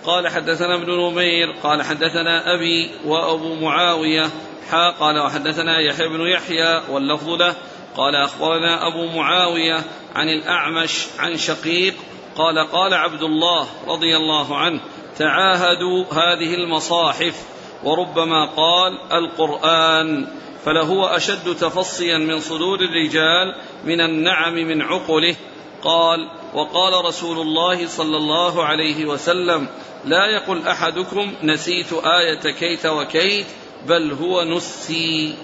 قال 0.06 0.28
حدثنا 0.28 0.76
ابن 0.76 0.92
نمير 0.92 1.52
قال 1.64 1.82
حدثنا 1.82 2.54
أبي 2.56 2.92
وأبو 3.06 3.56
معاوية 3.56 4.30
حا 4.72 4.90
قال 5.00 5.20
وحدثنا 5.20 5.80
يحيى 5.80 6.08
بن 6.08 6.22
يحيى 6.22 6.82
واللفظ 6.90 7.30
له. 7.30 7.56
قال 7.98 8.16
أخبرنا 8.16 8.88
أبو 8.88 9.18
معاوية 9.18 9.84
عن 10.16 10.30
الأعمش 10.30 11.06
عن 11.20 11.38
شقيق 11.38 11.94
قال 12.36 12.68
قال 12.72 12.94
عبد 12.94 13.22
الله 13.24 13.68
رضي 13.88 14.18
الله 14.18 14.58
عنه 14.58 14.80
تعاهدوا 15.18 16.06
هذه 16.14 16.54
المصاحف 16.54 17.36
وربما 17.84 18.46
قال 18.46 18.98
القرآن 19.12 20.28
فلهو 20.66 21.06
أشد 21.06 21.56
تفصيا 21.56 22.18
من 22.18 22.40
صدور 22.40 22.80
الرجال 22.80 23.56
من 23.86 24.02
النعم 24.02 24.54
من 24.54 24.82
عقله. 24.82 25.36
قال 25.84 26.30
وقال 26.54 27.06
رسول 27.06 27.40
الله 27.40 27.88
صلى 27.88 28.18
الله 28.18 28.64
عليه 28.64 29.06
وسلم 29.06 29.68
لا 30.06 30.26
يقل 30.26 30.68
أحدكم 30.68 31.34
نسيت 31.44 31.94
آية 31.94 32.54
كيت 32.60 32.86
وكيت 32.86 33.46
بل 33.88 34.12
هو 34.12 34.44
نسي. 34.44 35.36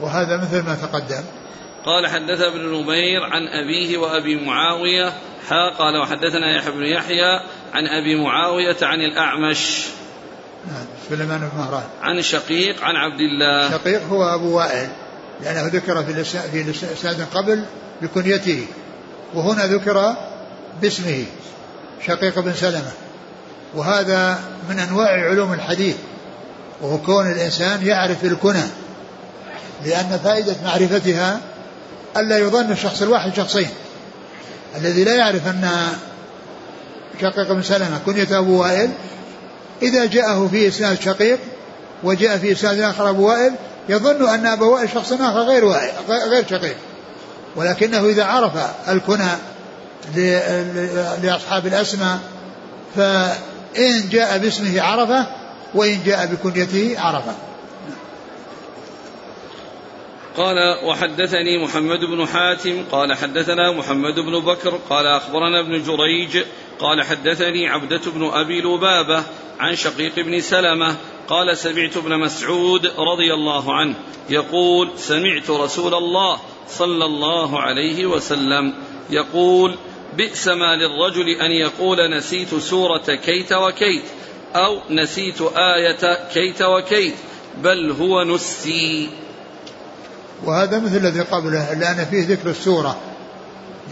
وهذا 0.00 0.36
مثل 0.42 0.66
ما 0.66 0.74
تقدم. 0.74 1.24
قال 1.84 2.06
حدث 2.06 2.40
ابن 2.40 2.60
نمير 2.60 3.22
عن 3.22 3.48
أبيه 3.48 3.98
وأبي 3.98 4.36
معاوية 4.36 5.12
حا 5.48 5.68
قال 5.68 5.96
وحدثنا 5.96 6.56
يحيى 6.56 6.72
بن 6.72 6.86
يحيى 6.86 7.40
عن 7.74 7.86
أبي 7.86 8.16
معاوية 8.16 8.76
عن 8.82 9.00
الأعمش. 9.00 9.86
نعم 10.66 10.84
سليمان 11.08 11.38
بن 11.38 11.58
مهران. 11.58 11.84
عن 12.02 12.22
شقيق 12.22 12.84
عن 12.84 12.96
عبد 12.96 13.20
الله. 13.20 13.70
شقيق 13.70 14.02
هو 14.02 14.34
أبو 14.34 14.56
وائل 14.56 14.88
لأنه 15.42 15.66
ذكر 15.66 16.04
في 16.04 16.24
في 16.24 16.60
الإسناد 16.60 17.26
قبل 17.34 17.64
بكنيته 18.02 18.66
وهنا 19.34 19.66
ذكر 19.66 20.14
باسمه 20.82 21.24
شقيق 22.06 22.38
بن 22.38 22.52
سلمة. 22.52 22.92
وهذا 23.74 24.38
من 24.68 24.78
أنواع 24.78 25.30
علوم 25.30 25.52
الحديث 25.52 25.96
وهو 26.80 26.98
كون 26.98 27.30
الإنسان 27.30 27.86
يعرف 27.86 28.24
الكنى 28.24 28.64
لأن 29.84 30.20
فائدة 30.24 30.54
معرفتها 30.64 31.40
ألا 32.16 32.38
يظن 32.38 32.72
الشخص 32.72 33.02
الواحد 33.02 33.34
شخصين 33.36 33.68
الذي 34.76 35.04
لا 35.04 35.14
يعرف 35.14 35.46
أن 35.46 35.88
شقيق 37.20 37.52
بن 37.52 37.62
سلمة 37.62 38.00
كنية 38.06 38.38
أبو 38.38 38.62
وائل. 38.62 38.90
إذا 39.82 40.04
جاءه 40.06 40.48
في 40.48 40.68
إسناد 40.68 41.00
شقيق 41.00 41.38
وجاء 42.04 42.38
في 42.38 42.52
إسناد 42.52 42.80
آخر 42.80 43.10
أبو 43.10 43.28
وائل 43.28 43.54
يظن 43.88 44.28
أن 44.28 44.46
أبا 44.46 44.66
وائل 44.66 44.88
شخص 44.90 45.12
آخر 45.12 45.42
غير 45.42 45.64
وائل 45.64 45.92
غير 46.08 46.44
شقيق. 46.50 46.76
ولكنه 47.56 48.06
إذا 48.06 48.24
عرف 48.24 48.52
الكنى 48.88 49.30
لأصحاب 51.22 51.66
الأسماء 51.66 52.18
فإن 52.96 54.08
جاء 54.10 54.38
باسمه 54.38 54.82
عرفه 54.82 55.26
وإن 55.74 55.98
جاء 56.06 56.26
بكنيته 56.26 56.94
عرفه. 56.98 57.34
قال 60.36 60.56
وحدثني 60.84 61.64
محمد 61.64 61.98
بن 62.00 62.26
حاتم 62.26 62.84
قال 62.92 63.14
حدثنا 63.14 63.72
محمد 63.72 64.14
بن 64.14 64.44
بكر 64.44 64.78
قال 64.90 65.06
أخبرنا 65.06 65.60
ابن 65.60 65.82
جريج 65.82 66.44
قال 66.78 67.02
حدثني 67.02 67.68
عبدة 67.68 68.00
بن 68.14 68.30
أبي 68.32 68.60
لبابة 68.60 69.22
عن 69.58 69.76
شقيق 69.76 70.14
بن 70.16 70.40
سلمة 70.40 70.96
قال 71.28 71.58
سمعت 71.58 71.96
ابن 71.96 72.18
مسعود 72.18 72.86
رضي 72.86 73.34
الله 73.34 73.74
عنه 73.74 73.94
يقول 74.30 74.90
سمعت 74.96 75.50
رسول 75.50 75.94
الله 75.94 76.40
صلى 76.68 77.04
الله 77.04 77.60
عليه 77.60 78.06
وسلم 78.06 78.74
يقول 79.10 79.76
بئس 80.16 80.48
ما 80.48 80.76
للرجل 80.76 81.28
أن 81.28 81.50
يقول 81.50 82.16
نسيت 82.16 82.54
سورة 82.54 83.14
كيت 83.24 83.52
وكيت 83.52 84.02
أو 84.56 84.78
نسيت 84.90 85.42
آية 85.56 86.28
كيت 86.34 86.62
وكيت 86.62 87.14
بل 87.62 87.90
هو 87.90 88.24
نسي. 88.24 89.10
وهذا 90.44 90.78
مثل 90.78 90.96
الذي 90.96 91.20
قبله 91.20 91.74
لأن 91.74 92.06
فيه 92.10 92.26
ذكر 92.28 92.50
السورة. 92.50 92.96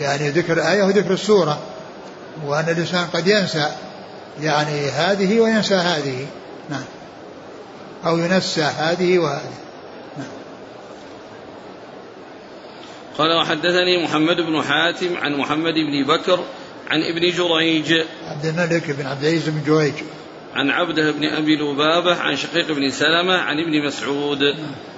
يعني 0.00 0.30
ذكر 0.30 0.60
آية 0.70 0.82
وذكر 0.82 1.12
السورة. 1.12 1.58
وأن 2.46 2.68
الإنسان 2.68 3.06
قد 3.06 3.26
ينسى 3.26 3.72
يعني 4.40 4.90
هذه 4.90 5.40
وينسى 5.40 5.74
هذه. 5.74 6.26
نعم. 6.70 6.84
أو 8.06 8.18
ينسى 8.18 8.62
هذه 8.62 9.18
وهذه. 9.18 9.54
نعم. 10.18 10.28
قال 13.18 13.40
وحدثني 13.40 14.04
محمد 14.04 14.36
بن 14.36 14.62
حاتم 14.62 15.16
عن 15.16 15.36
محمد 15.36 15.74
بن 15.74 16.06
بكر 16.06 16.44
عن 16.90 17.02
ابن 17.02 17.30
جريج. 17.30 18.04
عبد 18.26 18.44
الملك 18.44 18.90
بن 18.90 19.06
عبد 19.06 19.24
العزيز 19.24 19.48
بن 19.48 19.62
جريج. 19.66 19.94
عن 20.54 20.70
عبده 20.70 21.10
بن 21.10 21.24
أبي 21.24 21.56
لبابة 21.56 22.14
عن 22.14 22.36
شقيق 22.36 22.72
بن 22.72 22.90
سلمة 22.90 23.34
عن 23.38 23.56
ابن 23.58 23.86
مسعود. 23.86 24.42
نعم. 24.42 24.91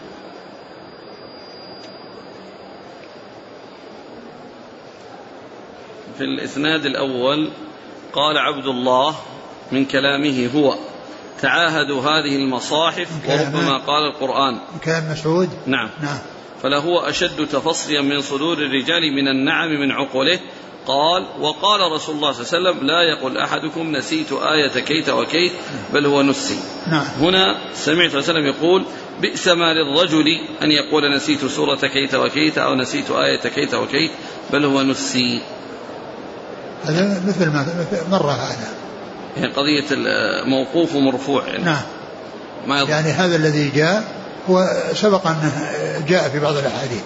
في 6.18 6.24
الإسناد 6.24 6.86
الأول 6.86 7.50
قال 8.12 8.38
عبد 8.38 8.66
الله 8.66 9.14
من 9.72 9.84
كلامه 9.84 10.50
هو 10.54 10.74
تعاهدوا 11.40 12.02
هذه 12.02 12.36
المصاحف 12.36 13.08
وربما 13.28 13.78
قال 13.78 14.02
القرآن. 14.06 14.60
كلام 14.84 15.12
مسعود؟ 15.12 15.48
نعم. 15.66 15.90
نعم. 16.02 16.18
فلهو 16.62 17.00
أشد 17.00 17.46
تفصيا 17.46 18.00
من 18.00 18.20
صدور 18.20 18.58
الرجال 18.58 19.12
من 19.12 19.28
النعم 19.28 19.68
من 19.68 19.90
عقله. 19.92 20.38
قال 20.86 21.26
وقال 21.40 21.92
رسول 21.92 22.16
الله 22.16 22.32
صلى 22.32 22.58
الله 22.58 22.68
عليه 22.70 22.78
وسلم 22.78 22.86
لا 22.86 23.02
يقول 23.02 23.38
أحدكم 23.38 23.96
نسيت 23.96 24.32
آية 24.32 24.80
كيت 24.80 25.08
وكيت 25.08 25.52
بل 25.92 26.06
هو 26.06 26.22
نسي. 26.22 26.58
نعم. 26.90 27.06
هنا 27.20 27.58
سمعت 27.74 28.10
صلى 28.10 28.20
الله 28.20 28.30
عليه 28.30 28.40
وسلم 28.40 28.46
يقول 28.46 28.84
بئس 29.20 29.48
ما 29.48 29.74
للرجل 29.74 30.26
أن 30.62 30.70
يقول 30.70 31.14
نسيت 31.16 31.44
سورة 31.46 31.76
كيت 31.76 32.14
وكيت 32.14 32.58
أو 32.58 32.74
نسيت 32.74 33.10
آية 33.10 33.40
كيت 33.40 33.74
وكيت 33.74 34.10
بل 34.52 34.64
هو 34.64 34.82
نسي. 34.82 35.40
هذا 36.86 37.22
مثل 37.26 37.50
ما 37.50 37.66
مر 38.10 38.30
هذا. 38.30 38.68
يعني 39.36 39.52
قضية 39.52 39.84
موقوف 40.44 40.94
ومرفوع 40.94 41.46
يعني. 41.46 41.64
نعم. 41.64 41.82
ما 42.66 42.82
يعني 42.82 43.10
هذا 43.10 43.36
الذي 43.36 43.70
جاء 43.70 44.04
هو 44.50 44.68
سبق 44.94 45.26
أنه 45.26 45.52
جاء 46.08 46.28
في 46.28 46.40
بعض 46.40 46.56
الأحاديث. 46.56 47.02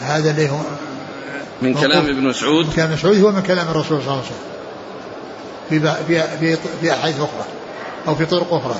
هذا 0.00 0.30
اللي 0.30 0.50
هو 0.50 0.60
من 1.62 1.74
كلام 1.74 2.06
ابن 2.06 2.22
مسعود 2.22 2.72
كلام 2.74 2.92
مسعود 2.92 3.20
هو 3.20 3.32
من 3.32 3.42
كلام 3.42 3.68
الرسول 3.68 4.02
صلى 4.02 4.12
الله 4.12 4.12
عليه 4.12 4.22
وسلم. 4.22 4.46
في 5.68 6.04
في 6.06 6.38
في, 6.38 6.58
في 6.80 6.92
أحاديث 6.92 7.16
أخرى 7.16 7.44
أو 8.08 8.14
في 8.14 8.26
طرق 8.26 8.54
أخرى. 8.54 8.76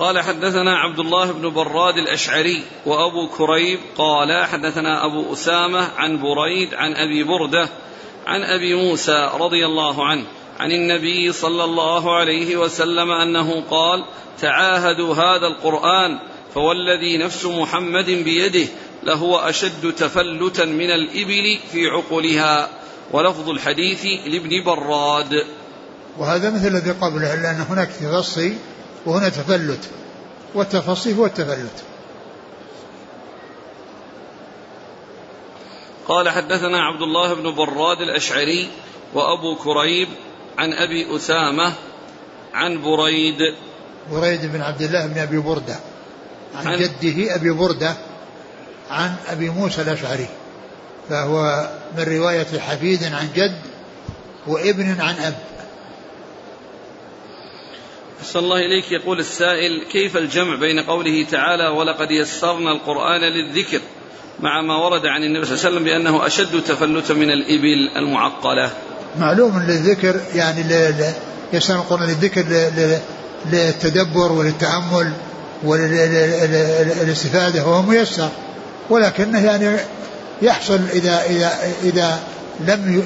قال 0.00 0.20
حدثنا 0.20 0.78
عبد 0.78 0.98
الله 0.98 1.32
بن 1.32 1.50
براد 1.50 1.96
الأشعري 1.96 2.62
وأبو 2.86 3.28
كريب 3.28 3.78
قال 3.96 4.44
حدثنا 4.44 5.04
أبو 5.04 5.32
أسامة 5.32 5.88
عن 5.96 6.22
بريد 6.22 6.74
عن 6.74 6.92
أبي 6.92 7.24
بردة 7.24 7.68
عن 8.26 8.42
أبي 8.42 8.74
موسى 8.74 9.30
رضي 9.34 9.66
الله 9.66 10.06
عنه 10.06 10.24
عن 10.60 10.72
النبي 10.72 11.32
صلى 11.32 11.64
الله 11.64 12.16
عليه 12.16 12.56
وسلم 12.56 13.10
أنه 13.10 13.64
قال 13.70 14.04
تعاهدوا 14.40 15.14
هذا 15.14 15.46
القرآن 15.46 16.18
فوالذي 16.54 17.18
نفس 17.18 17.44
محمد 17.44 18.06
بيده 18.06 18.68
لهو 19.02 19.38
أشد 19.38 19.92
تفلتا 19.92 20.64
من 20.64 20.90
الإبل 20.90 21.58
في 21.72 21.86
عقلها 21.86 22.68
ولفظ 23.12 23.48
الحديث 23.48 24.04
لابن 24.26 24.64
براد. 24.64 25.44
وهذا 26.18 26.50
مثل 26.50 26.66
الذي 26.66 26.90
قبله 26.90 27.34
لأن 27.34 27.66
هناك 27.70 27.88
تفصي 27.88 28.56
وهنا 29.06 29.28
تفلت. 29.28 29.90
والتفصي 30.54 31.18
هو 31.18 31.26
التفلت. 31.26 31.84
قال 36.08 36.28
حدثنا 36.28 36.82
عبد 36.82 37.02
الله 37.02 37.34
بن 37.34 37.54
براد 37.54 38.00
الأشعري 38.00 38.68
وأبو 39.14 39.56
كريب 39.56 40.08
عن 40.58 40.72
أبي 40.72 41.16
أسامة 41.16 41.72
عن 42.54 42.82
بريد. 42.82 43.38
بريد 44.12 44.52
بن 44.52 44.60
عبد 44.60 44.82
الله 44.82 45.06
بن 45.06 45.18
أبي 45.18 45.38
بردة. 45.38 45.76
عن, 46.54 46.66
عن 46.66 46.78
جده 46.78 47.34
أبي 47.34 47.50
بردة 47.50 47.94
عن 48.90 49.16
أبي 49.28 49.50
موسى 49.50 49.82
الأشعري. 49.82 50.28
فهو 51.08 51.68
من 51.96 52.04
رواية 52.04 52.58
حفيد 52.58 53.04
عن 53.04 53.28
جد 53.34 53.60
وابن 54.46 55.00
عن 55.00 55.14
أب. 55.14 55.49
صلى 58.24 58.42
الله 58.42 58.56
إليك. 58.56 58.92
يقول 58.92 59.20
السائل 59.20 59.84
كيف 59.92 60.16
الجمع 60.16 60.56
بين 60.56 60.80
قوله 60.80 61.26
تعالى 61.30 61.68
ولقد 61.68 62.10
يسرنا 62.10 62.72
القرآن 62.72 63.20
للذكر 63.20 63.80
مع 64.40 64.62
ما 64.62 64.76
ورد 64.76 65.06
عن 65.06 65.22
النبي 65.22 65.46
صلى 65.46 65.54
الله 65.54 65.66
عليه 65.66 65.76
وسلم 65.76 65.84
بأنه 65.84 66.26
أشد 66.26 66.62
تفلتا 66.62 67.14
من 67.14 67.30
الإبل 67.30 67.90
المعقلة؟ 67.96 68.70
معلوم 69.18 69.62
للذكر 69.68 70.20
يعني 70.34 70.64
يسمى 71.52 71.76
القرآن 71.76 72.08
للذكر 72.08 72.44
للتدبر 73.52 74.32
وللتأمل 74.32 75.12
وللاستفادة 75.64 77.66
وهو 77.66 77.82
ميسر. 77.82 78.28
ولكنه 78.90 79.44
يعني 79.44 79.76
يحصل 80.42 80.80
إذا 80.92 81.22
إذا 81.30 81.52
إذا 81.82 82.20
لم 82.60 83.02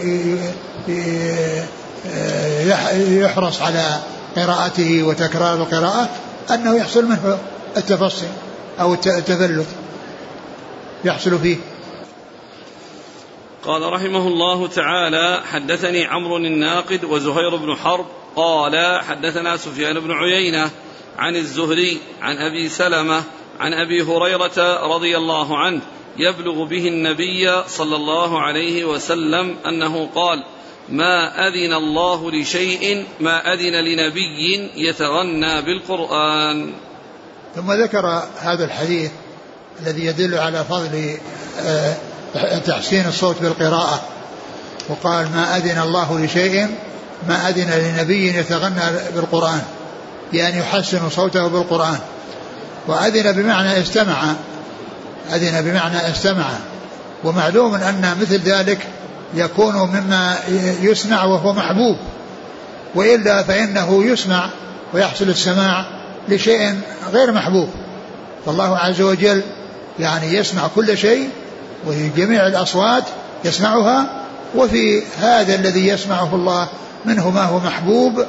يحرص 3.22 3.62
على 3.62 3.98
قراءته 4.36 5.02
وتكرار 5.02 5.54
القراءة 5.54 6.10
أنه 6.50 6.76
يحصل 6.76 7.04
منه 7.04 7.38
التفصي 7.76 8.28
أو 8.80 8.94
التفلت 8.94 9.66
يحصل 11.04 11.38
فيه. 11.38 11.56
قال 13.64 13.92
رحمه 13.92 14.28
الله 14.28 14.68
تعالى 14.68 15.42
حدثني 15.52 16.04
عمرو 16.04 16.36
الناقد 16.36 17.04
وزهير 17.04 17.56
بن 17.56 17.74
حرب 17.74 18.06
قال 18.36 19.00
حدثنا 19.02 19.56
سفيان 19.56 20.00
بن 20.00 20.12
عيينة 20.12 20.70
عن 21.18 21.36
الزهري 21.36 21.98
عن 22.22 22.36
أبي 22.36 22.68
سلمة 22.68 23.22
عن 23.60 23.72
أبي 23.72 24.02
هريرة 24.02 24.86
رضي 24.94 25.16
الله 25.16 25.58
عنه 25.58 25.80
يبلغ 26.16 26.64
به 26.64 26.88
النبي 26.88 27.62
صلى 27.66 27.96
الله 27.96 28.40
عليه 28.40 28.84
وسلم 28.84 29.56
أنه 29.66 30.08
قال 30.14 30.44
ما 30.88 31.48
أذن 31.48 31.72
الله 31.72 32.30
لشيء 32.30 33.06
ما 33.20 33.52
أذن 33.52 33.72
لنبي 33.72 34.70
يتغنى 34.76 35.62
بالقرآن. 35.62 36.72
ثم 37.56 37.72
ذكر 37.72 38.22
هذا 38.40 38.64
الحديث 38.64 39.10
الذي 39.82 40.04
يدل 40.04 40.34
على 40.34 40.64
فضل 40.64 41.16
آه، 41.66 41.96
تحسين 42.66 43.06
الصوت 43.06 43.42
بالقراءة. 43.42 44.02
وقال 44.88 45.28
ما 45.30 45.56
أذن 45.56 45.78
الله 45.78 46.20
لشيء 46.20 46.68
ما 47.28 47.48
أذن 47.48 47.70
لنبي 47.70 48.38
يتغنى 48.38 48.82
بالقرآن. 49.14 49.62
بأن 50.32 50.58
يحسن 50.58 51.10
صوته 51.10 51.48
بالقرآن. 51.48 51.98
وأذن 52.86 53.32
بمعنى 53.32 53.80
استمع. 53.80 54.34
أذن 55.32 55.62
بمعنى 55.62 56.10
استمع. 56.10 56.46
ومعلوم 57.24 57.74
أن 57.74 58.16
مثل 58.20 58.38
ذلك 58.38 58.78
يكون 59.34 59.74
مما 59.74 60.36
يسمع 60.82 61.24
وهو 61.24 61.52
محبوب 61.52 61.96
وإلا 62.94 63.42
فإنه 63.42 64.04
يسمع 64.04 64.48
ويحصل 64.94 65.28
السماع 65.28 65.84
لشيء 66.28 66.80
غير 67.12 67.32
محبوب. 67.32 67.68
فالله 68.46 68.76
عز 68.76 69.00
وجل 69.00 69.42
يعني 69.98 70.34
يسمع 70.34 70.62
كل 70.74 70.98
شيء 70.98 71.28
وفي 71.86 72.08
جميع 72.16 72.46
الأصوات 72.46 73.04
يسمعها 73.44 74.06
وفي 74.54 75.02
هذا 75.20 75.54
الذي 75.54 75.88
يسمعه 75.88 76.34
الله 76.34 76.68
منه 77.04 77.30
ما 77.30 77.42
هو 77.44 77.58
محبوب 77.58 78.24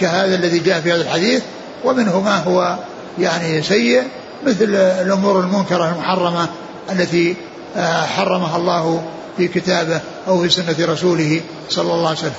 كهذا 0.00 0.34
الذي 0.34 0.58
جاء 0.58 0.80
في 0.80 0.92
هذا 0.92 1.02
الحديث 1.02 1.42
ومنه 1.84 2.20
ما 2.20 2.36
هو 2.36 2.76
يعني 3.18 3.62
سيء 3.62 4.02
مثل 4.46 4.74
الأمور 4.74 5.40
المنكرة 5.40 5.90
المحرمة 5.92 6.48
التي 6.92 7.36
آه، 7.76 8.02
حرمها 8.06 8.56
الله 8.56 9.02
في 9.36 9.48
كتابه 9.48 10.00
أو 10.28 10.42
في 10.42 10.48
سنة 10.48 10.76
رسوله 10.92 11.40
صلى 11.68 11.92
الله 11.92 12.08
عليه 12.08 12.18
وسلم. 12.18 12.32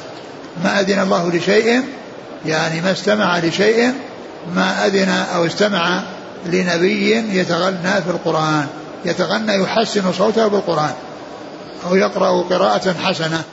ما 0.64 0.80
أذن 0.80 1.00
الله 1.00 1.30
لشيء 1.30 1.82
يعني 2.46 2.82
ما 2.82 2.92
استمع 2.92 3.40
لشيء 3.40 3.94
ما 4.56 4.86
أذن 4.86 5.10
أو 5.10 5.46
استمع 5.46 6.04
لنبي 6.46 7.12
يتغنى 7.40 8.02
في 8.02 8.10
القرآن. 8.10 8.68
يتغنى 9.06 9.54
يحسن 9.54 10.14
صوته 10.14 10.48
بالقرآن. 10.48 10.94
أو 11.86 11.96
يقرأ 11.96 12.42
قراءة 12.42 12.94
حسنة. 12.94 13.44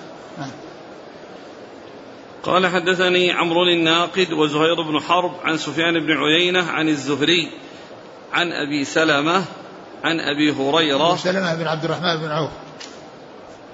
قال 2.42 2.66
حدثني 2.66 3.32
عمرو 3.32 3.62
الناقد 3.62 4.32
وزهير 4.32 4.82
بن 4.82 5.00
حرب 5.00 5.32
عن 5.44 5.56
سفيان 5.56 6.06
بن 6.06 6.12
عيينة 6.12 6.70
عن 6.70 6.88
الزهري 6.88 7.50
عن 8.32 8.52
أبي 8.52 8.84
سلمة 8.84 9.44
عن 10.04 10.20
أبي 10.20 10.52
هريرة 10.52 11.10
أبي 11.10 11.18
سلمة 11.18 11.54
بن 11.54 11.66
عبد 11.66 11.84
الرحمن 11.84 12.16
بن 12.16 12.30
عوف. 12.30 12.50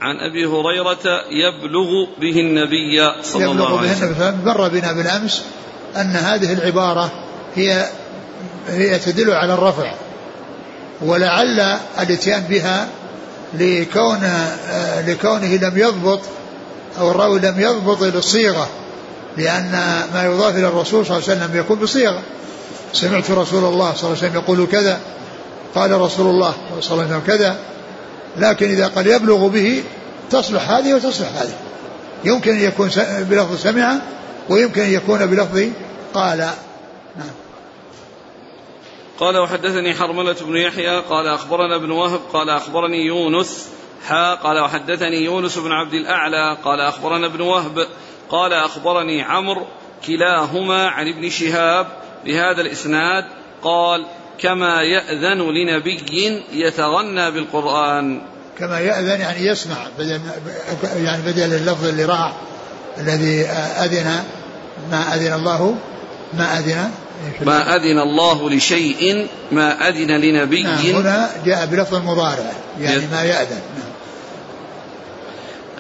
عن 0.01 0.17
أبي 0.31 0.47
هريرة 0.47 1.23
يبلغ 1.31 2.07
به 2.21 2.41
النبي 2.41 3.23
صلى 3.23 3.43
يبلغ 3.43 3.53
الله 3.53 3.79
عليه 3.79 3.91
وسلم. 3.91 4.41
مر 4.45 4.69
بنا 4.69 4.93
بالأمس 4.93 5.43
أن 5.97 6.11
هذه 6.17 6.53
العبارة 6.53 7.11
هي 7.57 7.87
هي 8.69 8.99
تدل 8.99 9.31
على 9.31 9.55
الرفع 9.55 9.93
ولعل 11.01 11.61
الاتيان 12.01 12.43
بها 12.43 12.89
لكون 13.55 14.25
آه، 14.25 15.11
لكونه 15.11 15.57
لم 15.57 15.79
يضبط 15.79 16.21
أو 16.99 17.11
الراوي 17.11 17.41
لم 17.41 17.61
يضبط 17.61 18.03
الصيغة 18.03 18.69
لأن 19.37 19.71
ما 20.15 20.25
يضاف 20.25 20.57
إلى 20.57 20.69
الرسول 20.69 21.07
صلى 21.07 21.17
الله 21.17 21.29
عليه 21.29 21.39
وسلم 21.39 21.61
يكون 21.61 21.79
بصيغة. 21.79 22.23
سمعت 22.93 23.31
رسول 23.31 23.65
الله 23.65 23.95
صلى 23.95 24.11
الله 24.11 24.19
عليه 24.19 24.29
وسلم 24.29 24.35
يقول 24.35 24.67
كذا 24.67 25.01
قال 25.75 26.01
رسول 26.01 26.27
الله 26.27 26.55
صلى 26.81 26.93
الله 26.93 27.05
عليه 27.05 27.17
وسلم 27.17 27.23
كذا 27.27 27.57
لكن 28.39 28.67
إذا 28.67 28.87
قال 28.87 29.07
يبلغ 29.07 29.47
به 29.47 29.83
تصلح 30.31 30.71
هذه 30.71 30.95
وتصلح 30.95 31.29
هذه. 31.29 31.55
يمكن 32.25 32.51
أن 32.51 32.61
يكون 32.61 32.91
بلفظ 33.31 33.57
سمع 33.57 33.97
ويمكن 34.49 34.81
أن 34.81 34.93
يكون 34.93 35.27
بلفظ 35.27 35.65
قال. 36.15 36.39
نعم. 36.39 37.31
قال 39.21 39.39
وحدثني 39.39 39.95
حرملة 39.95 40.37
بن 40.41 40.57
يحيى 40.57 41.01
قال 41.01 41.27
أخبرنا 41.27 41.77
ابن 41.77 41.91
وهب 41.91 42.21
قال 42.33 42.51
أخبرني 42.51 43.07
يونس 43.07 43.69
حا 44.07 44.35
قال 44.35 44.59
وحدثني 44.59 45.25
يونس 45.25 45.59
بن 45.59 45.73
عبد 45.73 45.95
الأعلى 45.95 46.57
قال 46.65 46.81
أخبرنا 46.81 47.27
ابن 47.27 47.41
وهب 47.41 47.87
قال 48.31 48.53
أخبرني 48.53 49.23
عمرو 49.23 49.67
كلاهما 50.07 50.89
عن 50.89 51.09
ابن 51.09 51.31
شهاب 51.31 51.87
بهذا 52.25 52.61
الإسناد 52.61 53.25
قال 53.63 54.07
كما 54.39 54.83
يأذن 54.83 55.39
لنبي 55.39 56.43
يتغنى 56.53 57.31
بالقرآن. 57.31 58.21
كما 58.59 58.81
يأذن 58.81 59.21
يعني 59.21 59.47
يسمع 59.47 59.77
بدل 59.99 60.21
يعني 60.97 61.23
بدل 61.23 61.55
اللفظ 61.55 61.87
اللي 61.87 62.05
راح 62.05 62.33
الذي 62.99 63.47
أذن 63.85 64.25
ما 64.91 65.15
أذن 65.15 65.33
الله 65.33 65.75
ما 66.35 66.59
أذن. 66.59 66.91
ما 67.47 67.77
أذن 67.77 67.99
الله 67.99 68.51
لشيء 68.51 69.29
ما 69.53 69.89
أذن 69.89 70.11
لنبي. 70.11 70.63
نعم 70.63 70.79
هنا 70.79 71.31
جاء 71.47 71.67
بلفظ 71.67 71.95
المضارع 71.95 72.53
يعني 72.81 73.07
ما 73.13 73.23
يأذن. 73.25 73.61
نعم. 73.79 73.89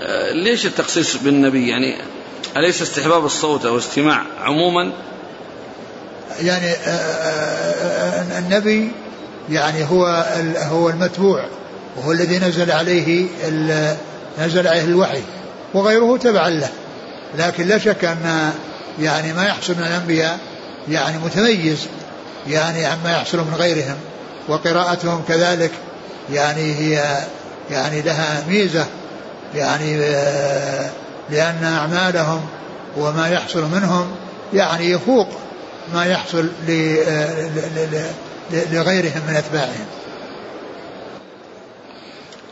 آه، 0.00 0.32
ليش 0.32 0.66
التخصيص 0.66 1.16
بالنبي؟ 1.16 1.68
يعني 1.68 1.96
أليس 2.56 2.82
استحباب 2.82 3.24
الصوت 3.24 3.66
أو 3.66 3.78
استماع 3.78 4.22
عموما؟ 4.40 4.92
يعني 6.42 6.70
آه، 6.70 6.88
آه، 6.88 8.38
النبي 8.38 8.92
يعني 9.50 9.84
هو 9.90 10.26
هو 10.56 10.88
المتبوع 10.88 11.44
وهو 11.96 12.12
الذي 12.12 12.38
نزل 12.38 12.70
عليه 12.70 13.26
نزل 14.38 14.68
عليه 14.68 14.84
الوحي 14.84 15.22
وغيره 15.74 16.16
تبعا 16.16 16.50
له. 16.50 16.68
لكن 17.38 17.66
لا 17.66 17.78
شك 17.78 18.04
أن 18.04 18.52
يعني 19.00 19.32
ما 19.32 19.46
يحصل 19.46 19.72
من 19.72 19.82
الأنبياء 19.82 20.38
يعني 20.88 21.18
متميز 21.18 21.86
يعني 22.48 22.86
عما 22.86 23.12
يحصل 23.12 23.38
من 23.38 23.54
غيرهم 23.54 23.96
وقراءتهم 24.48 25.22
كذلك 25.28 25.70
يعني 26.32 26.74
هي 26.74 27.18
يعني 27.70 28.02
لها 28.02 28.44
ميزة 28.48 28.86
يعني 29.54 30.00
آه، 30.00 30.90
لأن 31.30 31.64
أعمالهم 31.64 32.40
وما 32.96 33.28
يحصل 33.28 33.64
منهم 33.72 34.06
يعني 34.54 34.90
يفوق 34.90 35.28
ما 35.94 36.04
يحصل 36.04 36.48
آه، 36.70 37.50
لغيرهم 38.50 39.22
من 39.28 39.34
أتباعهم. 39.34 39.86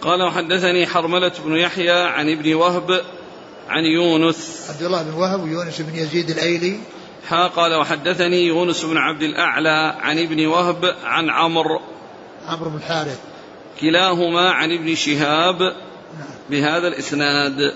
قال 0.01 0.22
وحدثني 0.22 0.87
حرملة 0.87 1.33
بن 1.44 1.57
يحيى 1.57 1.90
عن 1.90 2.31
ابن 2.31 2.55
وهب 2.55 3.03
عن 3.68 3.85
يونس. 3.85 4.66
عبد 4.70 4.83
الله 4.83 5.03
بن 5.03 5.14
وهب 5.14 5.42
ويونس 5.42 5.81
بن 5.81 5.99
يزيد 5.99 6.31
الأيلي. 6.31 6.81
حا 7.29 7.46
قال 7.46 7.75
وحدثني 7.75 8.46
يونس 8.46 8.85
بن 8.85 8.96
عبد 8.96 9.22
الأعلى 9.22 9.96
عن 10.01 10.18
ابن 10.18 10.46
وهب 10.46 10.94
عن 11.05 11.31
عمرو. 11.31 11.81
عمرو 12.49 12.70
بن 12.70 12.77
الحارث. 12.77 13.18
كلاهما 13.81 14.51
عن 14.51 14.72
ابن 14.72 14.94
شهاب 14.94 15.62
نعم. 15.62 15.72
بهذا 16.51 16.88
الإسناد. 16.88 17.61
نعم. 17.61 17.72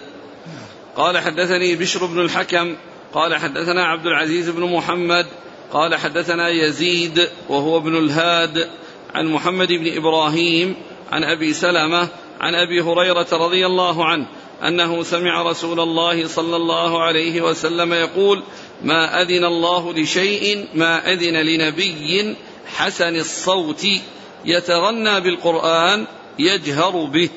قال 0.96 1.18
حدثني 1.18 1.77
بشر 1.77 2.07
بن 2.07 2.20
الحكم. 2.20 2.77
قال 3.14 3.37
حدثنا 3.37 3.85
عبد 3.85 4.07
العزيز 4.07 4.49
بن 4.49 4.62
محمد 4.62 5.27
قال 5.72 5.94
حدثنا 5.94 6.48
يزيد 6.48 7.28
وهو 7.48 7.76
ابن 7.76 7.98
الهاد 7.98 8.68
عن 9.14 9.26
محمد 9.26 9.68
بن 9.68 9.96
إبراهيم 9.96 10.74
عن 11.12 11.24
أبي 11.24 11.52
سلمة 11.52 12.09
عن 12.40 12.54
أبي 12.54 12.80
هريرة 12.80 13.26
رضي 13.33 13.66
الله 13.66 14.04
عنه 14.04 14.26
أنه 14.62 15.02
سمع 15.02 15.42
رسول 15.42 15.80
الله 15.80 16.28
صلى 16.28 16.56
الله 16.56 17.02
عليه 17.02 17.40
وسلم 17.40 17.92
يقول 17.92 18.42
ما 18.83 19.22
أذن 19.22 19.44
الله 19.44 19.92
لشيء 19.92 20.66
ما 20.74 21.12
أذن 21.12 21.37
لنبي 21.37 22.37
حسن 22.66 23.16
الصوت 23.16 23.87
يتغنى 24.44 25.20
بالقرآن 25.20 26.06
يجهر 26.38 27.04
به. 27.04 27.28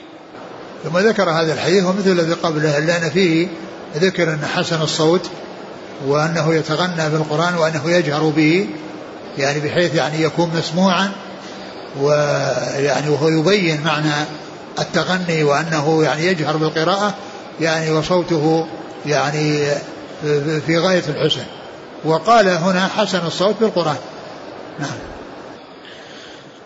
ثم 0.83 0.97
ذكر 0.97 1.29
هذا 1.29 1.53
الحديث 1.53 1.83
ومثل 1.83 2.11
الذي 2.11 2.33
قبله 2.33 2.77
الا 2.77 2.97
ان 2.97 3.09
فيه 3.09 3.47
ذكر 3.95 4.23
أن 4.23 4.45
حسن 4.45 4.81
الصوت 4.81 5.29
وأنه 6.07 6.55
يتغنى 6.55 7.09
بالقران 7.09 7.55
وأنه 7.55 7.91
يجهر 7.91 8.23
به 8.29 8.67
يعني 9.37 9.59
بحيث 9.59 9.95
يعني 9.95 10.21
يكون 10.21 10.51
مسموعا 10.57 11.11
ويعني 12.01 13.09
وهو 13.09 13.27
يبين 13.27 13.83
معنى 13.83 14.25
التغني 14.79 15.43
وأنه 15.43 16.03
يعني 16.03 16.25
يجهر 16.25 16.57
بالقراءة 16.57 17.13
يعني 17.61 17.91
وصوته 17.91 18.67
يعني 19.05 19.65
في 20.65 20.77
غاية 20.77 21.03
الحسن. 21.09 21.45
وقال 22.05 22.49
هنا 22.49 22.87
حسن 22.87 23.25
الصوت 23.27 23.55
بالقرآن 23.61 23.97
نعم. 24.79 24.97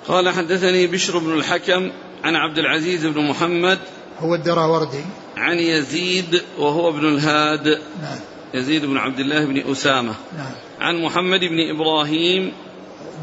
قال 0.08 0.30
حدثني 0.30 0.88
بشر 0.88 1.18
بن 1.18 1.34
الحكم 1.34 1.92
عن 2.24 2.36
عبد 2.36 2.58
العزيز 2.58 3.06
بن 3.06 3.22
محمد 3.22 3.80
هو 4.20 4.36
الدراوردي. 4.36 5.04
عن 5.38 5.58
يزيد 5.58 6.42
وهو 6.58 6.90
ابن 6.90 7.08
الهاد. 7.08 7.68
نعم. 8.02 8.20
يزيد 8.54 8.86
بن 8.86 8.98
عبد 8.98 9.20
الله 9.20 9.46
بن 9.46 9.72
أسامة. 9.72 10.14
نعم. 10.38 10.52
عن 10.80 11.02
محمد 11.02 11.40
بن 11.40 11.76
إبراهيم. 11.76 12.54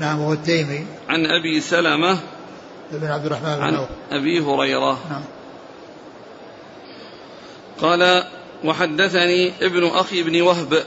نعم 0.01 0.21
وهو 0.21 0.33
التيمي. 0.33 0.87
عن 1.09 1.27
أبي 1.27 1.61
سلمة. 1.61 2.19
بن 2.93 3.07
عبد 3.07 3.27
الرحمن 3.27 3.57
بن 3.57 3.63
عن 3.63 3.87
أبي 4.11 4.41
هريرة. 4.41 4.99
نعم. 5.11 5.23
قال 7.81 8.25
وحدثني 8.65 9.53
ابن 9.63 9.87
أخي 9.87 10.23
بن 10.23 10.43
وهب. 10.43 10.85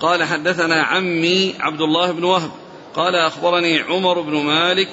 قال 0.00 0.24
حدثنا 0.24 0.82
عمي 0.82 1.54
عبد 1.60 1.80
الله 1.80 2.12
بن 2.12 2.24
وهب. 2.24 2.50
قال 2.94 3.14
أخبرني 3.14 3.80
عمر 3.80 4.20
بن 4.20 4.34
مالك 4.34 4.88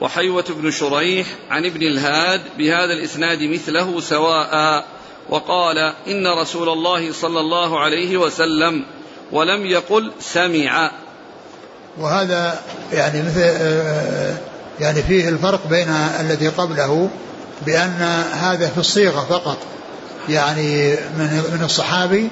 وحيوة 0.00 0.44
بن 0.48 0.70
شريح 0.70 1.26
عن 1.50 1.64
ابن 1.64 1.82
الهاد 1.82 2.40
بهذا 2.58 2.92
الإسناد 2.92 3.42
مثله 3.42 4.00
سواء 4.00 4.84
وقال 5.30 5.78
إن 6.06 6.26
رسول 6.40 6.68
الله 6.68 7.12
صلى 7.12 7.40
الله 7.40 7.80
عليه 7.80 8.16
وسلم 8.16 8.84
ولم 9.32 9.66
يقل 9.66 10.12
سمع. 10.20 10.90
وهذا 11.98 12.60
يعني 12.92 13.22
مثل 13.22 13.40
آه، 13.40 14.34
يعني 14.80 15.02
فيه 15.02 15.28
الفرق 15.28 15.60
بين 15.70 15.88
الذي 16.20 16.48
قبله 16.48 17.08
بأن 17.66 18.24
هذا 18.32 18.68
في 18.68 18.78
الصيغة 18.78 19.26
فقط. 19.30 19.56
يعني 20.28 20.90
من 20.90 21.42
من 21.52 21.64
الصحابي 21.64 22.28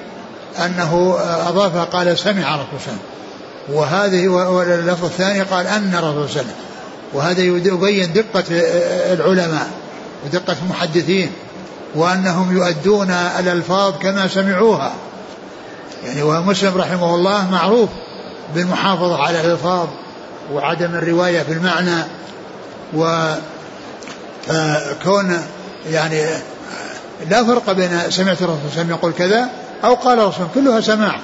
أنه 0.65 1.17
أضافها 1.47 1.83
قال 1.83 2.17
سمع 2.17 2.55
رسول 2.55 2.67
الله 2.87 2.97
وهذه 3.69 4.27
واللفظ 4.27 5.05
الثاني 5.05 5.41
قال 5.41 5.67
أن 5.67 5.95
رسول 5.95 6.41
الله 6.41 6.53
وهذا 7.13 7.41
يبين 7.41 8.13
دقة 8.13 8.43
العلماء 9.13 9.67
ودقة 10.25 10.55
المحدثين. 10.63 11.31
وأنهم 11.95 12.57
يؤدون 12.57 13.11
الألفاظ 13.11 13.93
كما 14.01 14.27
سمعوها. 14.27 14.93
يعني 16.05 16.21
ومسلم 16.21 16.77
رحمه 16.77 17.15
الله 17.15 17.51
معروف 17.51 17.89
بالمحافظة 18.55 19.23
على 19.23 19.41
الألفاظ 19.41 19.87
وعدم 20.53 20.95
الرواية 20.95 21.43
بالمعنى 21.43 22.03
وكون 24.49 25.41
يعني 25.91 26.25
لا 27.29 27.43
فرق 27.43 27.71
بين 27.71 27.99
سمعت 28.09 28.41
الرسول 28.41 28.41
صلى 28.41 28.47
الله 28.47 28.57
عليه 28.61 28.67
وسلم 28.67 28.89
يقول 28.89 29.13
كذا 29.13 29.49
أو 29.83 29.93
قال 29.93 30.19
رسول 30.19 30.47
كلها 30.55 30.81
سماع. 30.81 31.19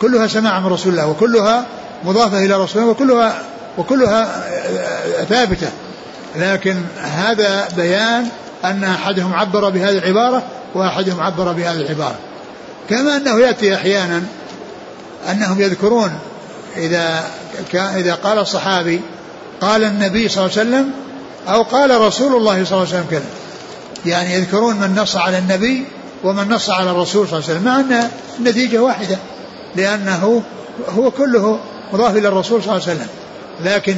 كلها 0.00 0.26
سماع 0.26 0.60
من 0.60 0.66
رسول 0.66 0.92
الله 0.92 1.06
وكلها 1.06 1.66
مضافة 2.04 2.38
إلى 2.38 2.54
رسول 2.56 2.82
الله 2.82 2.92
وكلها 2.92 3.42
وكلها 3.78 4.44
ثابتة. 5.28 5.68
لكن 6.36 6.76
هذا 7.02 7.68
بيان 7.76 8.28
أن 8.64 8.84
أحدهم 8.84 9.34
عبر 9.34 9.70
بهذه 9.70 9.98
العبارة 9.98 10.42
وأحدهم 10.74 11.20
عبر 11.20 11.52
بهذه 11.52 11.80
العبارة. 11.80 12.18
كما 12.90 13.16
أنه 13.16 13.40
يأتي 13.40 13.74
أحيانا 13.74 14.22
أنهم 15.30 15.60
يذكرون 15.60 16.10
إذا 16.76 17.24
إذا 17.74 18.14
قال 18.14 18.38
الصحابي 18.38 19.00
قال 19.60 19.84
النبي 19.84 20.28
صلى 20.28 20.46
الله 20.46 20.58
عليه 20.58 20.68
وسلم 20.68 20.90
أو 21.48 21.62
قال 21.62 22.00
رسول 22.00 22.36
الله 22.36 22.64
صلى 22.64 22.72
الله 22.72 22.88
عليه 22.88 22.98
وسلم 22.98 23.06
كذا. 23.10 23.26
يعني 24.06 24.34
يذكرون 24.34 24.76
من 24.76 24.94
نص 24.94 25.16
على 25.16 25.38
النبي 25.38 25.84
ومن 26.24 26.48
نص 26.48 26.70
على 26.70 26.90
الرسول 26.90 27.28
صلى 27.28 27.38
الله 27.38 27.48
عليه 27.48 27.58
وسلم 27.58 27.64
مع 27.64 27.80
أن 27.80 28.10
النتيجة 28.38 28.78
واحدة 28.78 29.18
لأنه 29.76 30.42
هو 30.88 31.10
كله 31.10 31.60
مضاف 31.92 32.16
إلى 32.16 32.28
الرسول 32.28 32.62
صلى 32.62 32.72
الله 32.76 32.88
عليه 32.88 32.94
وسلم. 32.96 33.08
لكن 33.64 33.96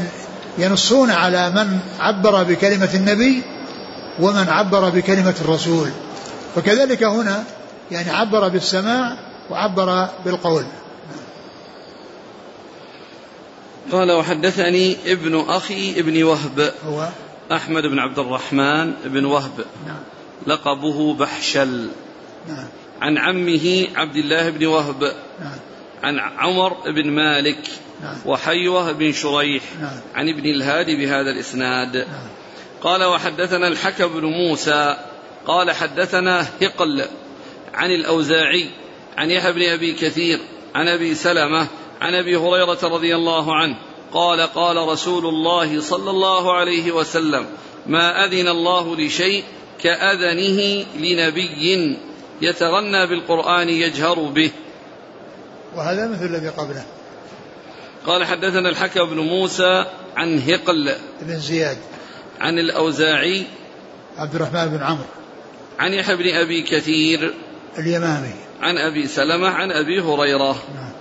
ينصون 0.58 1.10
على 1.10 1.50
من 1.50 1.78
عبر 2.00 2.42
بكلمة 2.42 2.88
النبي 2.94 3.42
ومن 4.18 4.48
عبر 4.48 4.88
بكلمة 4.88 5.34
الرسول. 5.40 5.90
وكذلك 6.56 7.02
هنا 7.02 7.44
يعني 7.90 8.10
عبر 8.10 8.48
بالسماع 8.48 9.16
وعبر 9.50 10.08
بالقول. 10.24 10.64
قال 13.92 14.12
وحدثني 14.12 14.96
ابن 15.06 15.44
أخي 15.48 16.00
ابن 16.00 16.22
وهب. 16.22 16.72
هو؟ 16.86 17.08
أحمد 17.52 17.82
بن 17.82 17.98
عبد 17.98 18.18
الرحمن 18.18 18.92
بن 19.04 19.24
وهب. 19.24 19.64
نعم. 19.86 20.00
لقبه 20.46 21.14
بحشل. 21.14 21.88
نعم. 22.48 22.66
عن 23.00 23.18
عمه 23.18 23.86
عبد 23.96 24.16
الله 24.16 24.50
بن 24.50 24.66
وهب. 24.66 25.12
نعم. 25.40 25.58
عن 26.02 26.18
عمر 26.18 26.72
بن 26.72 27.10
مالك. 27.10 27.70
نعم. 28.02 28.16
وحيوة 28.26 28.92
بن 28.92 29.12
شريح. 29.12 29.62
نعم. 29.80 30.00
عن 30.14 30.28
ابن 30.28 30.44
الهادي 30.44 30.96
بهذا 30.96 31.30
الإسناد. 31.30 31.96
نعم. 31.96 32.39
قال 32.82 33.04
وحدثنا 33.04 33.68
الحكم 33.68 34.08
بن 34.08 34.24
موسى 34.24 34.96
قال 35.46 35.70
حدثنا 35.70 36.46
هقل 36.62 37.04
عن 37.74 37.90
الأوزاعي 37.90 38.70
عن 39.16 39.30
يحيى 39.30 39.52
بن 39.52 39.62
أبي 39.62 39.92
كثير 39.92 40.38
عن 40.74 40.88
أبي 40.88 41.14
سلمة 41.14 41.66
عن 42.00 42.14
أبي 42.14 42.36
هريرة 42.36 42.78
رضي 42.82 43.14
الله 43.14 43.54
عنه 43.54 43.76
قال 44.12 44.40
قال 44.40 44.76
رسول 44.88 45.26
الله 45.26 45.80
صلى 45.80 46.10
الله 46.10 46.52
عليه 46.56 46.92
وسلم 46.92 47.46
ما 47.86 48.24
أذن 48.24 48.48
الله 48.48 48.96
لشيء 48.96 49.44
كأذنه 49.82 50.84
لنبي 50.98 51.96
يتغنى 52.42 53.06
بالقرآن 53.06 53.68
يجهر 53.68 54.14
به. 54.14 54.50
وهذا 55.76 56.08
مثل 56.08 56.24
الذي 56.24 56.48
قبله. 56.48 56.84
قال 58.06 58.24
حدثنا 58.24 58.68
الحكم 58.68 59.04
بن 59.04 59.16
موسى 59.16 59.84
عن 60.16 60.38
هقل 60.38 60.94
بن 61.22 61.38
زياد. 61.38 61.78
عن 62.40 62.58
الأوزاعي 62.58 63.44
عبد 64.16 64.34
الرحمن 64.34 64.66
بن 64.66 64.82
عمرو. 64.82 65.04
عن 65.78 65.94
يحيى 65.94 66.16
بن 66.16 66.34
أبي 66.34 66.62
كثير 66.62 67.34
اليمامي. 67.78 68.34
عن 68.60 68.78
أبي 68.78 69.06
سلمة 69.06 69.48
عن 69.48 69.72
أبي 69.72 70.00
هريرة. 70.00 70.62
نعم. 70.74 70.92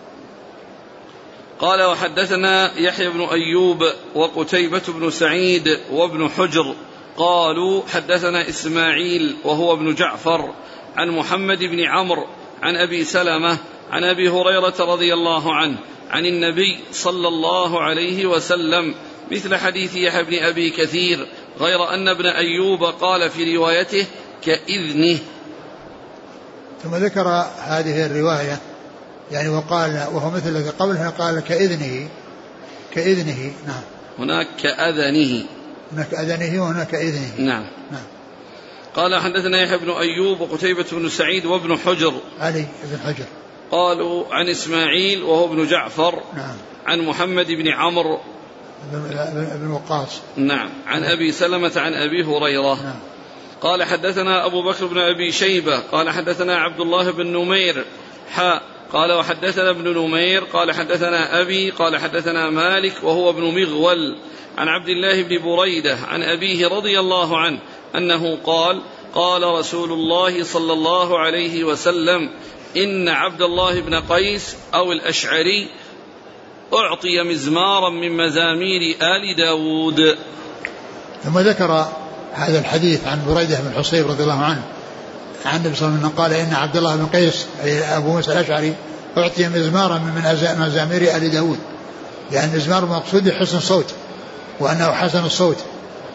قال 1.60 1.84
وحدثنا 1.84 2.80
يحيى 2.80 3.10
بن 3.10 3.22
أيوب 3.22 3.84
وقتيبة 4.16 4.82
بن 4.88 5.12
سعيد 5.12 5.80
وابن 5.92 6.30
حجر. 6.30 6.76
قالوا 7.18 7.82
حدثنا 7.94 8.50
إسماعيل 8.50 9.36
وهو 9.44 9.74
ابن 9.74 9.96
جعفر 9.96 10.54
عن 10.96 11.10
محمد 11.10 11.60
بن 11.60 11.80
عمرو 11.80 12.28
عن 12.62 12.76
أبي 12.76 13.04
سلمة 13.04 13.58
عن 13.92 14.04
أبي 14.04 14.30
هريرة 14.30 14.76
رضي 14.80 15.14
الله 15.14 15.56
عنه 15.56 15.78
عن 16.10 16.26
النبي 16.26 16.80
صلى 16.92 17.28
الله 17.28 17.82
عليه 17.82 18.26
وسلم 18.26 18.96
مثل 19.32 19.56
حديث 19.56 19.96
يحيى 19.96 20.24
بن 20.24 20.44
أبي 20.44 20.70
كثير 20.70 21.28
غير 21.60 21.94
أن 21.94 22.08
ابن 22.08 22.26
أيوب 22.26 22.84
قال 22.84 23.30
في 23.30 23.58
روايته 23.58 24.06
كإذنه. 24.44 25.20
ثم 26.84 26.96
ذكر 26.96 27.28
هذه 27.60 28.06
الرواية 28.06 28.60
يعني 29.32 29.50
وقال 29.50 30.08
وهو 30.14 30.30
مثل 30.30 30.50
الذي 30.50 30.70
قبلها 30.70 31.10
قال 31.10 31.40
كإذنه 31.40 32.10
كإذنه 32.94 33.54
نعم. 33.68 33.82
هناك 34.20 34.48
كأذنه. 34.64 35.46
هناك 35.92 36.14
أذنه 36.14 36.64
وهناك 36.64 36.96
إذنه. 36.96 37.32
نعم. 37.38 37.66
نعم. 37.92 38.04
قال 38.96 39.16
حدثنا 39.16 39.62
يحيى 39.62 39.78
بن 39.78 39.90
أيوب 39.90 40.42
وقتيبة 40.42 40.86
بن 40.92 41.10
سعيد 41.10 41.46
وابن 41.46 41.78
حجر. 41.78 42.14
علي 42.40 42.66
بن 42.84 43.00
حجر. 43.06 43.26
قالوا 43.72 44.26
عن 44.32 44.50
إسماعيل 44.50 45.24
وهو 45.24 45.46
ابن 45.46 45.68
جعفر. 45.68 46.24
نعم. 46.36 46.56
عن 46.86 47.00
محمد 47.00 47.48
بن 47.48 47.68
عمرو. 47.68 48.20
بن 49.56 49.72
وقاص. 49.72 50.22
نعم. 50.36 50.70
عن 50.88 51.04
أبي 51.04 51.32
سلمة 51.32 51.72
عن 51.76 51.94
أبي 51.94 52.24
هريرة. 52.24 52.84
نعم. 52.84 53.00
قال 53.62 53.84
حدثنا 53.84 54.46
أبو 54.46 54.62
بكر 54.62 54.86
بن 54.86 54.98
أبي 54.98 55.32
شيبة. 55.32 55.80
قال 55.80 56.10
حدثنا 56.10 56.58
عبد 56.58 56.80
الله 56.80 57.12
بن 57.12 57.28
نمير. 57.28 57.86
حاء 58.32 58.62
قال 58.94 59.12
وحدثنا 59.12 59.70
ابن 59.70 59.98
نمير. 59.98 60.44
قال 60.44 60.72
حدثنا 60.72 61.42
أبي. 61.42 61.70
قال 61.70 61.98
حدثنا 61.98 62.50
مالك 62.50 63.04
وهو 63.04 63.30
ابن 63.30 63.44
مغول. 63.44 64.18
عن 64.58 64.68
عبد 64.68 64.90
الله 64.90 65.24
بن 65.24 65.38
بريدة 65.38 65.98
عن 66.08 66.24
أبيه 66.24 66.68
رضي 66.68 67.00
الله 67.00 67.38
عنه 67.38 67.60
أنه 67.96 68.38
قال 68.44 68.82
قال 69.16 69.44
رسول 69.44 69.92
الله 69.92 70.44
صلى 70.44 70.74
الله 70.74 71.20
عليه 71.20 71.64
وسلم 71.64 72.30
إن 72.78 73.10
عبد 73.10 73.42
الله 73.42 73.80
بن 73.80 73.96
قيس 73.96 74.56
أو 74.74 74.92
الأشعري 74.92 75.68
أعطي 76.74 77.24
مزمارا 77.24 77.90
من 77.90 78.18
مزامير 78.18 78.98
آل 79.02 79.36
داود. 79.38 80.18
ثم 81.24 81.40
ذكر 81.40 81.88
هذا 82.34 82.60
الحديث 82.60 83.08
عن 83.08 83.20
بريدة 83.28 83.60
بن 83.60 83.74
حصيب 83.78 84.08
رضي 84.08 84.24
الله 84.24 84.44
عنه. 84.44 84.62
عن 85.46 85.60
النبي 85.60 85.76
صلى 85.76 85.88
الله 85.88 85.98
عليه 85.98 86.08
وسلم 86.08 86.22
قال 86.24 86.34
إن 86.34 86.54
عبد 86.54 86.78
الله 86.78 86.96
بن 86.96 87.06
قيس 87.06 87.46
أبو 87.66 88.12
موسى 88.12 88.32
الأشعري 88.32 88.76
أعطي 89.18 89.48
مزمارا 89.48 89.98
من 89.98 90.38
مزامير 90.60 91.16
آل 91.16 91.32
داود. 91.32 91.60
لأن 92.32 92.50
المزمار 92.50 92.84
المقصود 92.84 93.32
حسن 93.32 93.60
صوت 93.60 93.94
وأنه 94.60 94.92
حسن 94.92 95.26
الصوت. 95.26 95.58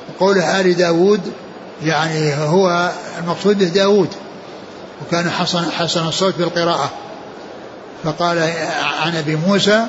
وقوله 0.09 0.61
آل 0.61 0.77
داود 0.77 1.21
يعني 1.85 2.35
هو 2.35 2.93
المقصود 3.19 3.59
داود 3.59 4.09
وكان 5.03 5.31
حسن 5.31 5.71
حسن 5.71 6.09
الصوت 6.09 6.35
بالقراءة. 6.38 6.90
فقال 8.05 8.38
عن 9.03 9.17
أبي 9.17 9.37
موسى 9.37 9.87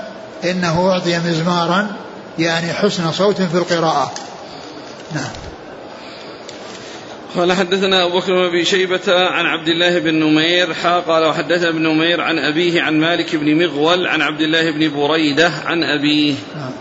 إنه 0.52 0.90
أعطي 0.90 1.20
مزمارا 1.20 1.96
يعني 2.40 2.74
حسن 2.74 3.12
صوت 3.12 3.42
في 3.42 3.58
القراءة. 3.58 4.12
نعم. 5.16 5.32
قال 7.36 7.54
حدثنا 7.54 8.06
أبو 8.06 8.20
بكر 8.20 8.50
بن 8.50 8.64
شيبة 8.64 9.02
عن 9.08 9.46
عبد 9.46 9.68
الله 9.68 10.00
بن 10.00 10.14
نمير 10.14 10.74
حا 10.74 11.00
قال 11.00 11.26
وحدثنا 11.26 11.70
ابن 11.70 11.84
نمير 11.84 12.22
عن 12.22 12.40
أبيه 12.40 12.82
عن 12.82 13.00
مالك 13.00 13.36
بن 13.36 13.56
مغول 13.64 14.08
عن 14.08 14.22
عبد 14.22 14.42
الله 14.42 14.72
بن 14.72 14.94
بريدة 14.94 15.52
عن 15.66 15.84
أبيه. 15.84 16.34
نعم. 16.56 16.72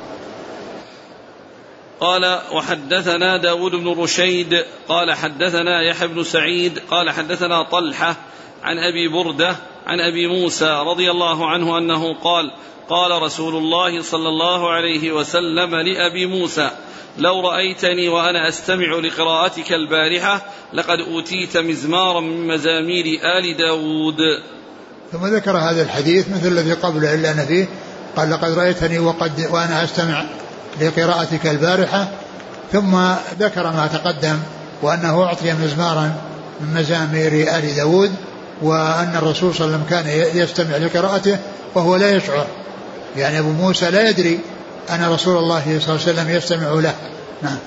قال 2.00 2.40
وحدثنا 2.52 3.36
داود 3.36 3.72
بن 3.72 3.88
رشيد 3.88 4.64
قال 4.88 5.12
حدثنا 5.12 5.82
يحيى 5.82 6.08
بن 6.08 6.24
سعيد 6.24 6.78
قال 6.90 7.10
حدثنا 7.10 7.62
طلحة 7.62 8.16
عن 8.64 8.78
أبي 8.78 9.08
بردة 9.08 9.56
عن 9.86 10.00
أبي 10.00 10.26
موسى 10.26 10.82
رضي 10.86 11.10
الله 11.10 11.50
عنه 11.50 11.78
أنه 11.78 12.14
قال 12.14 12.50
قال 12.88 13.22
رسول 13.22 13.56
الله 13.56 14.02
صلى 14.02 14.28
الله 14.28 14.70
عليه 14.70 15.12
وسلم 15.12 15.74
لأبي 15.74 16.26
موسى 16.26 16.70
لو 17.18 17.40
رأيتني 17.40 18.08
وأنا 18.08 18.48
أستمع 18.48 18.98
لقراءتك 18.98 19.72
البارحة 19.72 20.42
لقد 20.72 20.98
أوتيت 20.98 21.56
مزمارا 21.56 22.20
من 22.20 22.46
مزامير 22.46 23.04
آل 23.38 23.56
داود. 23.56 24.16
ثم 25.12 25.26
ذكر 25.26 25.56
هذا 25.56 25.82
الحديث 25.82 26.28
مثل 26.28 26.48
الذي 26.48 26.72
قبله 26.72 27.14
إلا 27.14 27.30
أن 27.30 27.46
فيه 27.46 27.68
قال 28.16 28.30
لقد 28.30 28.58
رأيتني 28.58 28.98
وقد 28.98 29.46
وأنا 29.50 29.84
أستمع 29.84 30.24
لقراءتك 30.80 31.46
البارحة. 31.46 32.08
ثم 32.72 32.96
ذكر 33.38 33.62
ما 33.62 33.86
تقدم 33.92 34.38
وأنه 34.82 35.22
أعطي 35.22 35.52
مزمارا 35.52 36.12
من 36.60 36.74
مزامير 36.74 37.56
آل 37.58 37.76
داود 37.76 38.14
وأن 38.62 39.16
الرسول 39.16 39.54
صلى 39.54 39.66
الله 39.66 39.76
عليه 39.76 39.84
وسلم 39.84 39.84
كان 39.90 40.38
يستمع 40.42 40.76
لقراءته 40.76 41.38
وهو 41.74 41.96
لا 41.96 42.16
يشعر. 42.16 42.46
يعني 43.16 43.38
أبو 43.38 43.48
موسى 43.48 43.90
لا 43.90 44.10
يدري 44.10 44.40
أن 44.90 45.04
رسول 45.04 45.38
الله 45.38 45.60
صلى 45.60 45.94
الله 45.94 46.02
عليه 46.02 46.12
وسلم 46.12 46.30
يستمع 46.30 46.70
له. 46.80 46.94
نعم. 47.42 47.58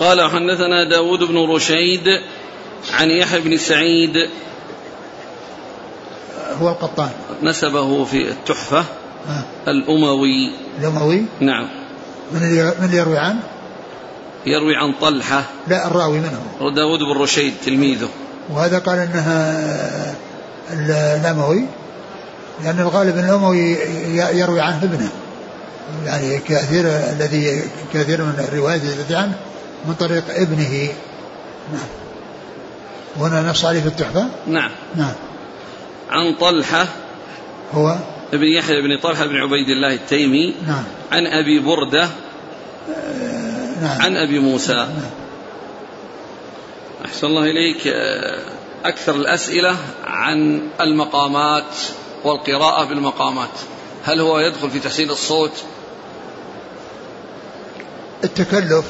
قال 0.00 0.30
حدثنا 0.30 0.90
داود 0.90 1.18
بن 1.18 1.54
رشيد 1.54 2.20
عن 2.92 3.10
يحيى 3.10 3.40
بن 3.40 3.56
سعيد. 3.56 4.30
هو 6.60 6.68
القطان. 6.68 7.10
نسبه 7.42 8.04
في 8.04 8.28
التحفة. 8.28 8.84
آه. 9.28 9.70
الأموي. 9.70 10.52
الأموي؟ 10.80 11.22
نعم. 11.40 11.68
من 12.32 12.42
اللي 12.42 12.74
من 12.78 12.84
اللي 12.84 12.96
يروي 12.96 13.18
عنه؟ 13.18 13.40
يروي 14.46 14.76
عن 14.76 14.92
طلحة. 15.00 15.44
لا 15.68 15.86
الراوي 15.86 16.18
منه. 16.18 16.40
وداود 16.60 16.98
بن 16.98 17.22
رشيد 17.22 17.54
تلميذه. 17.66 18.08
وهذا 18.50 18.78
قال 18.78 18.98
إنها 18.98 20.14
الأموي. 20.72 21.64
لأن 22.64 22.80
الغالب 22.80 23.16
ان 23.16 23.24
الاموي 23.24 23.76
يروي 24.14 24.60
عنه 24.60 24.82
ابنه. 24.82 25.10
يعني 26.04 26.38
كثير 26.38 26.84
الذي 26.86 27.62
كثير 27.94 28.22
من 28.22 28.46
الروايات 28.48 28.82
التي 28.82 29.14
عنه 29.14 29.34
من 29.84 29.94
طريق 29.94 30.24
ابنه. 30.28 30.88
نعم. 31.72 31.88
وهنا 33.18 33.50
نص 33.50 33.64
عليه 33.64 33.80
في 33.80 33.86
التحفة؟ 33.86 34.28
نعم. 34.46 34.70
نعم. 34.96 35.12
عن 36.10 36.34
طلحة 36.34 36.86
هو؟ 37.72 37.96
ابن 38.32 38.44
يحيى 38.44 38.82
بن 38.82 39.00
طلحة 39.02 39.26
بن 39.26 39.36
عبيد 39.36 39.68
الله 39.68 39.94
التيمي. 39.94 40.54
نعم. 40.66 40.84
عن 41.12 41.26
أبي 41.26 41.60
بردة. 41.60 42.04
آه، 42.04 43.80
نعم. 43.82 44.02
عن 44.02 44.16
أبي 44.16 44.38
موسى. 44.38 44.74
نعم. 44.74 45.10
أحسن 47.04 47.26
الله 47.26 47.42
إليك. 47.42 47.86
أكثر 48.84 49.14
الأسئلة 49.14 49.76
عن 50.04 50.62
المقامات. 50.80 51.76
والقراءة 52.24 52.84
بالمقامات. 52.84 53.48
هل 54.04 54.20
هو 54.20 54.38
يدخل 54.38 54.70
في 54.70 54.78
تحسين 54.78 55.10
الصوت؟ 55.10 55.52
التكلف 58.24 58.84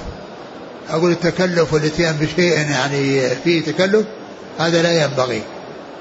أقول 0.91 1.11
التكلف 1.11 1.73
والإتيان 1.73 2.17
بشيء 2.17 2.71
يعني 2.71 3.31
فيه 3.45 3.65
تكلف 3.65 4.07
هذا 4.59 4.83
لا 4.83 5.05
ينبغي. 5.05 5.43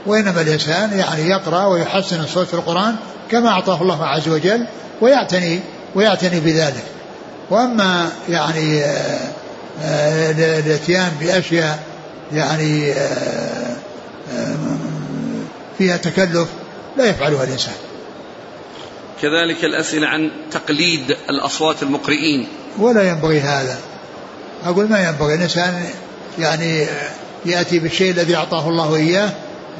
وإنما 0.05 0.41
الإنسان 0.41 0.99
يعني 0.99 1.29
يقرأ 1.29 1.65
ويحسن 1.65 2.19
الصوت 2.19 2.47
في 2.47 2.53
القرآن 2.53 2.95
كما 3.31 3.49
أعطاه 3.49 3.81
الله 3.81 4.05
عز 4.05 4.29
وجل 4.29 4.65
ويعتني 5.01 5.59
ويعتني 5.95 6.39
بذلك. 6.39 6.83
وأما 7.49 8.09
يعني 8.29 8.83
آه، 8.83 9.19
آه، 9.83 10.31
الإتيان 10.59 11.11
بأشياء 11.21 11.79
يعني 12.33 12.91
آه، 12.91 13.75
فيها 15.77 15.97
تكلف 15.97 16.47
لا 16.97 17.05
يفعلها 17.05 17.43
الإنسان. 17.43 17.73
كذلك 19.21 19.65
الأسئلة 19.65 20.07
عن 20.07 20.31
تقليد 20.51 21.17
الأصوات 21.29 21.83
المقرئين. 21.83 22.47
ولا 22.77 23.09
ينبغي 23.09 23.39
هذا. 23.39 23.79
أقول 24.65 24.89
ما 24.89 25.07
ينبغي؟ 25.07 25.35
الإنسان 25.35 25.83
يعني 26.39 26.87
يأتي 27.45 27.79
بالشيء 27.79 28.11
الذي 28.11 28.35
أعطاه 28.35 28.69
الله 28.69 28.95
إياه 28.95 29.31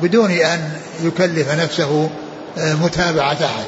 بدون 0.02 0.32
أن 0.32 0.72
يكلف 1.04 1.52
نفسه 1.52 2.10
آه، 2.58 2.74
متابعة 2.74 3.34
أحد. 3.46 3.66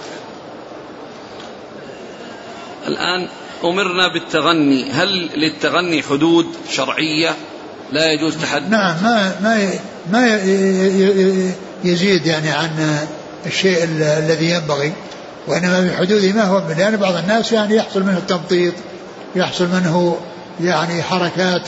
الآن 2.87 3.27
أمرنا 3.63 4.13
بالتغني. 4.13 4.91
هل 4.91 5.29
للتغني 5.35 6.03
حدود 6.03 6.45
شرعية؟ 6.71 7.35
لا 7.91 8.11
يجوز 8.11 8.37
تحدث. 8.37 8.69
نعم 8.69 9.03
ما 9.03 9.35
ما 9.41 9.69
ما 10.11 10.41
يزيد 11.83 12.25
يعني 12.25 12.49
عن 12.49 12.97
الشيء 13.47 13.83
الذي 13.83 14.49
ينبغي 14.49 14.93
وإنما 15.47 15.81
بحدود 15.81 16.25
ما 16.35 16.43
هو 16.43 16.59
لأن 16.67 16.79
يعني 16.79 16.97
بعض 16.97 17.15
الناس 17.15 17.51
يعني 17.51 17.75
يحصل 17.75 18.03
منه 18.03 18.17
التمطيط 18.17 18.73
يحصل 19.35 19.65
منه 19.65 20.17
يعني 20.61 21.03
حركات 21.03 21.61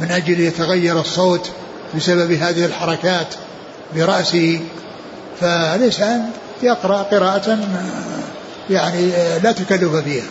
من 0.00 0.10
أجل 0.10 0.40
يتغير 0.40 1.00
الصوت 1.00 1.50
بسبب 1.96 2.32
هذه 2.32 2.64
الحركات 2.64 3.34
برأسه. 3.94 4.60
فالإنسان 5.40 6.30
يقرأ 6.62 7.02
قراءة 7.02 7.58
يعني 8.70 9.10
لا 9.42 9.52
تكلف 9.52 9.96
فيها. 9.96 10.26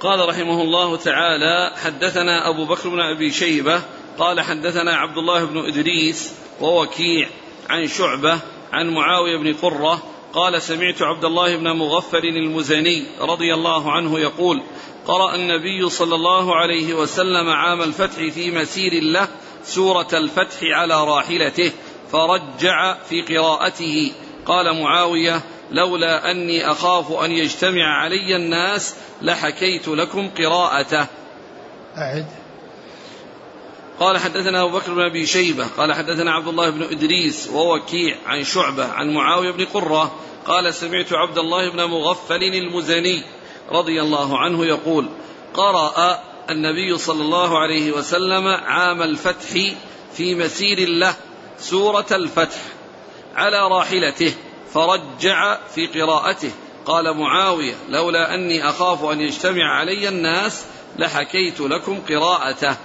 قال 0.00 0.28
رحمه 0.28 0.62
الله 0.62 0.96
تعالى 0.96 1.72
حدثنا 1.84 2.50
أبو 2.50 2.64
بكر 2.64 2.88
بن 2.88 3.00
أبي 3.00 3.32
شيبة 3.32 3.80
قال 4.18 4.40
حدثنا 4.40 4.96
عبد 4.96 5.18
الله 5.18 5.44
بن 5.44 5.58
إدريس 5.58 6.30
ووكيع 6.60 7.28
عن 7.70 7.86
شعبة 7.86 8.40
عن 8.72 8.90
معاوية 8.94 9.36
بن 9.36 9.54
قرة 9.54 10.02
قال 10.32 10.62
سمعت 10.62 11.02
عبد 11.02 11.24
الله 11.24 11.56
بن 11.56 11.70
مغفر 11.70 12.18
المزني 12.18 13.06
رضي 13.20 13.54
الله 13.54 13.92
عنه 13.92 14.18
يقول 14.18 14.62
قرأ 15.06 15.34
النبي 15.34 15.88
صلى 15.88 16.14
الله 16.14 16.56
عليه 16.56 16.94
وسلم 16.94 17.48
عام 17.48 17.82
الفتح 17.82 18.16
في 18.16 18.50
مسير 18.50 19.02
له 19.02 19.28
سورة 19.64 20.08
الفتح 20.12 20.58
على 20.62 21.04
راحلته 21.04 21.72
فرجع 22.12 22.94
في 22.94 23.22
قراءته. 23.22 24.12
قال 24.46 24.82
معاوية 24.82 25.42
لولا 25.70 26.30
أني 26.30 26.70
أخاف 26.70 27.12
أن 27.12 27.30
يجتمع 27.30 28.02
علي 28.02 28.36
الناس 28.36 28.96
لحكيت 29.22 29.88
لكم 29.88 30.30
قراءته. 30.30 31.06
أعد. 31.96 32.39
قال 34.00 34.18
حدثنا 34.18 34.62
أبو 34.62 34.78
بكر 34.78 34.94
بن 34.94 35.02
أبي 35.02 35.26
شيبة 35.26 35.66
قال 35.76 35.92
حدثنا 35.92 36.32
عبد 36.32 36.48
الله 36.48 36.70
بن 36.70 36.82
إدريس 36.82 37.48
ووكيع 37.52 38.16
عن 38.26 38.44
شعبة 38.44 38.84
عن 38.84 39.14
معاوية 39.14 39.50
بن 39.50 39.64
قرة 39.64 40.14
قال 40.46 40.74
سمعت 40.74 41.12
عبد 41.12 41.38
الله 41.38 41.70
بن 41.70 41.84
مغفل 41.84 42.42
المزني 42.42 43.22
رضي 43.70 44.02
الله 44.02 44.38
عنه 44.38 44.66
يقول 44.66 45.08
قرأ 45.54 46.18
النبي 46.50 46.98
صلى 46.98 47.22
الله 47.22 47.58
عليه 47.58 47.92
وسلم 47.92 48.46
عام 48.46 49.02
الفتح 49.02 49.50
في 50.12 50.34
مسير 50.34 50.88
له 50.88 51.14
سورة 51.58 52.06
الفتح 52.12 52.58
على 53.34 53.68
راحلته 53.68 54.34
فرجع 54.74 55.58
في 55.74 55.86
قراءته. 55.86 56.50
قال 56.86 57.16
معاوية 57.16 57.74
لولا 57.88 58.34
أني 58.34 58.68
أخاف 58.68 59.04
أن 59.04 59.20
يجتمع 59.20 59.78
علي 59.78 60.08
الناس 60.08 60.64
لحكيت 60.98 61.60
لكم 61.60 61.98
قراءته. 62.08 62.76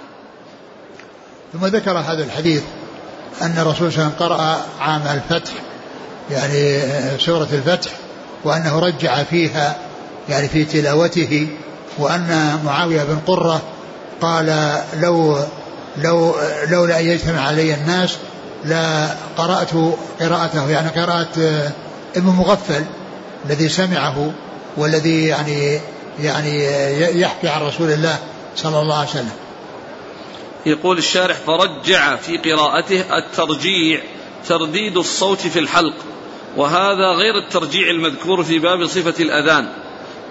ثم 1.60 1.66
ذكر 1.66 1.98
هذا 1.98 2.24
الحديث 2.24 2.62
أن 3.42 3.58
الرسول 3.58 3.92
صلى 3.92 4.02
الله 4.02 4.12
عليه 4.14 4.16
وسلم 4.16 4.28
قرأ 4.28 4.60
عام 4.80 5.02
الفتح 5.06 5.52
يعني 6.30 6.80
سورة 7.18 7.48
الفتح 7.52 7.90
وأنه 8.44 8.78
رجع 8.78 9.22
فيها 9.22 9.76
يعني 10.28 10.48
في 10.48 10.64
تلاوته 10.64 11.48
وأن 11.98 12.58
معاوية 12.64 13.04
بن 13.04 13.18
قرة 13.26 13.62
قال 14.20 14.78
لو 15.00 15.38
لو 15.98 16.34
لولا 16.68 17.00
أن 17.00 17.06
يجتمع 17.06 17.40
علي 17.40 17.74
الناس 17.74 18.16
لا 18.64 19.08
قرأت 19.36 19.70
قراءته 20.20 20.70
يعني 20.70 20.88
قراءة 20.88 21.28
ابن 22.16 22.30
مغفل 22.30 22.84
الذي 23.46 23.68
سمعه 23.68 24.30
والذي 24.76 25.26
يعني 25.26 25.80
يعني 26.20 26.66
يحكي 27.20 27.48
عن 27.48 27.62
رسول 27.62 27.90
الله 27.90 28.16
صلى 28.56 28.80
الله 28.80 28.98
عليه 28.98 29.10
وسلم. 29.10 29.45
يقول 30.66 30.98
الشارح 30.98 31.36
فرجع 31.36 32.16
في 32.16 32.36
قراءته 32.36 33.18
الترجيع 33.18 34.00
ترديد 34.48 34.96
الصوت 34.96 35.38
في 35.38 35.58
الحلق. 35.58 35.94
وهذا 36.56 37.12
غير 37.12 37.38
الترجيع 37.38 37.90
المذكور 37.90 38.44
في 38.44 38.58
باب 38.58 38.86
صفة 38.86 39.22
الأذان. 39.24 39.68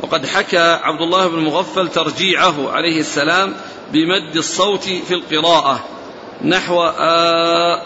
وقد 0.02 0.26
حكى 0.26 0.80
عبد 0.84 1.02
الله 1.02 1.28
بن 1.28 1.40
مغفل 1.40 1.88
ترجيعه 1.88 2.72
عليه 2.72 3.00
السلام 3.00 3.54
بمد 3.94 4.36
الصوت 4.36 4.84
في 4.84 5.14
القراءة 5.14 5.84
نحو 6.42 6.84
آ 6.84 7.82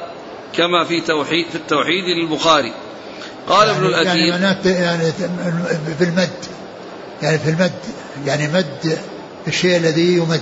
كما 0.53 0.83
في 0.83 1.01
توحيد 1.01 1.45
في 1.49 1.55
التوحيد 1.55 2.03
للبخاري 2.03 2.73
قال 3.47 3.67
يعني 3.67 3.79
ابن 3.79 3.85
الأثير 3.85 4.21
يعني, 4.21 4.43
يعني 4.73 5.11
في 5.97 6.03
المد 6.03 6.29
يعني 7.21 7.39
في 7.39 7.49
المد 7.49 7.71
يعني 8.25 8.47
مد 8.47 8.99
الشيء 9.47 9.77
الذي 9.77 10.13
يمد. 10.13 10.41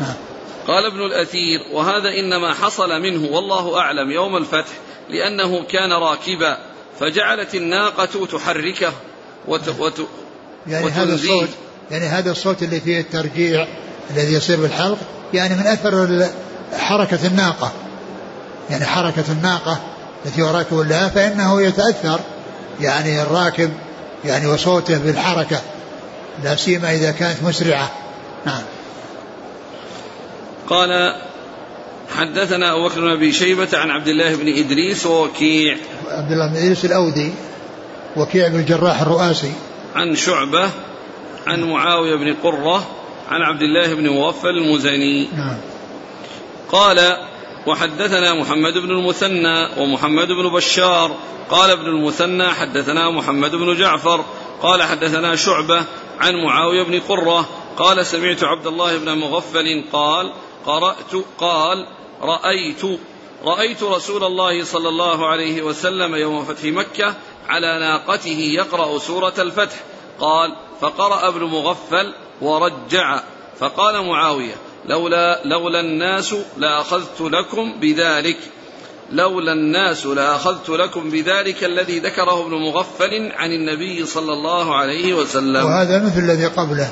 نعم. 0.00 0.14
قال 0.68 0.86
ابن 0.86 1.00
الأثير 1.06 1.60
وهذا 1.72 2.08
إنما 2.08 2.54
حصل 2.54 3.00
منه 3.00 3.32
والله 3.32 3.78
أعلم 3.78 4.10
يوم 4.10 4.36
الفتح 4.36 4.72
لأنه 5.10 5.64
كان 5.64 5.92
راكبا 5.92 6.58
فجعلت 7.00 7.54
الناقة 7.54 8.26
تحركه 8.32 8.92
وت... 9.48 9.68
وت... 9.78 10.00
يعني 10.66 10.90
هذا 10.90 11.14
الصوت 11.14 11.48
يعني 11.90 12.06
هذا 12.06 12.30
الصوت 12.30 12.62
اللي 12.62 12.80
فيه 12.80 13.00
الترجيع 13.00 13.66
الذي 14.10 14.34
يصير 14.34 14.60
بالحلق 14.60 14.98
يعني 15.34 15.54
من 15.54 15.66
أثر 15.66 16.26
حركة 16.78 17.26
الناقة. 17.26 17.72
يعني 18.70 18.84
حركة 18.84 19.24
الناقة 19.32 19.80
التي 20.26 20.42
هو 20.42 20.50
راكب 20.50 20.78
لها 20.78 21.08
فإنه 21.08 21.62
يتأثر 21.62 22.20
يعني 22.80 23.22
الراكب 23.22 23.70
يعني 24.24 24.46
وصوته 24.46 24.98
بالحركة 24.98 25.60
لا 26.44 26.56
سيما 26.56 26.94
إذا 26.94 27.10
كانت 27.10 27.42
مسرعة. 27.42 27.90
نعم. 28.46 28.62
قال 30.68 31.14
حدثنا 32.16 32.72
أبو 32.72 32.88
بكر 32.88 33.00
بن 33.00 33.10
أبي 33.10 33.32
شيبة 33.32 33.68
عن 33.72 33.90
عبد 33.90 34.08
الله 34.08 34.36
بن 34.36 34.48
إدريس 34.48 35.06
ووكيع. 35.06 35.76
عبد 36.08 36.32
الله 36.32 36.50
بن 36.52 36.56
إدريس 36.56 36.84
الأودي 36.84 37.32
وكيع 38.16 38.48
بن 38.48 38.58
الجراح 38.58 39.00
الرؤاسي. 39.00 39.52
عن 39.94 40.14
شعبة 40.14 40.70
عن 41.46 41.62
معاوية 41.62 42.16
بن 42.16 42.34
قرة 42.42 42.86
عن 43.28 43.42
عبد 43.42 43.62
الله 43.62 43.94
بن 43.94 44.08
موفل 44.08 44.48
المزني. 44.48 45.28
نعم. 45.36 45.56
قال 46.72 47.16
وحدثنا 47.66 48.34
محمد 48.34 48.72
بن 48.72 48.90
المثنى 48.90 49.80
ومحمد 49.82 50.28
بن 50.28 50.48
بشار. 50.48 51.16
قال 51.50 51.70
ابن 51.70 51.86
المثنى 51.86 52.48
حدثنا 52.48 53.10
محمد 53.10 53.50
بن 53.50 53.74
جعفر. 53.74 54.24
قال 54.62 54.82
حدثنا 54.82 55.36
شعبة 55.36 55.84
عن 56.20 56.34
معاوية 56.44 56.84
بن 56.84 57.00
قرة. 57.00 57.48
قال 57.76 58.06
سمعت 58.06 58.44
عبد 58.44 58.66
الله 58.66 58.98
بن 58.98 59.18
مغفل 59.18 59.84
قال 59.92 60.32
قرأت 60.66 61.24
قال 61.38 61.86
رأيت 62.22 62.82
رأيت 63.44 63.82
رسول 63.82 64.24
الله 64.24 64.64
صلى 64.64 64.88
الله 64.88 65.26
عليه 65.28 65.62
وسلم 65.62 66.14
يوم 66.14 66.44
فتح 66.44 66.64
مكة 66.64 67.14
على 67.48 67.78
ناقته 67.78 68.38
يقرأ 68.54 68.98
سورة 68.98 69.34
الفتح. 69.38 69.76
قال 70.20 70.56
فقرأ 70.80 71.28
ابن 71.28 71.44
مغفل 71.44 72.14
ورجع. 72.40 73.20
فقال 73.60 74.06
معاوية 74.06 74.54
لولا 74.88 75.40
لولا 75.44 75.80
الناس 75.80 76.34
لأخذت 76.56 77.20
لكم 77.20 77.72
بذلك 77.80 78.38
لولا 79.12 79.52
الناس 79.52 80.06
لأخذت 80.06 80.68
لكم 80.68 81.10
بذلك 81.10 81.64
الذي 81.64 81.98
ذكره 81.98 82.46
ابن 82.46 82.54
مغفل 82.54 83.32
عن 83.32 83.52
النبي 83.52 84.06
صلى 84.06 84.32
الله 84.32 84.76
عليه 84.76 85.14
وسلم. 85.14 85.64
وهذا 85.64 86.04
مثل 86.04 86.18
الذي 86.18 86.46
قبله 86.46 86.90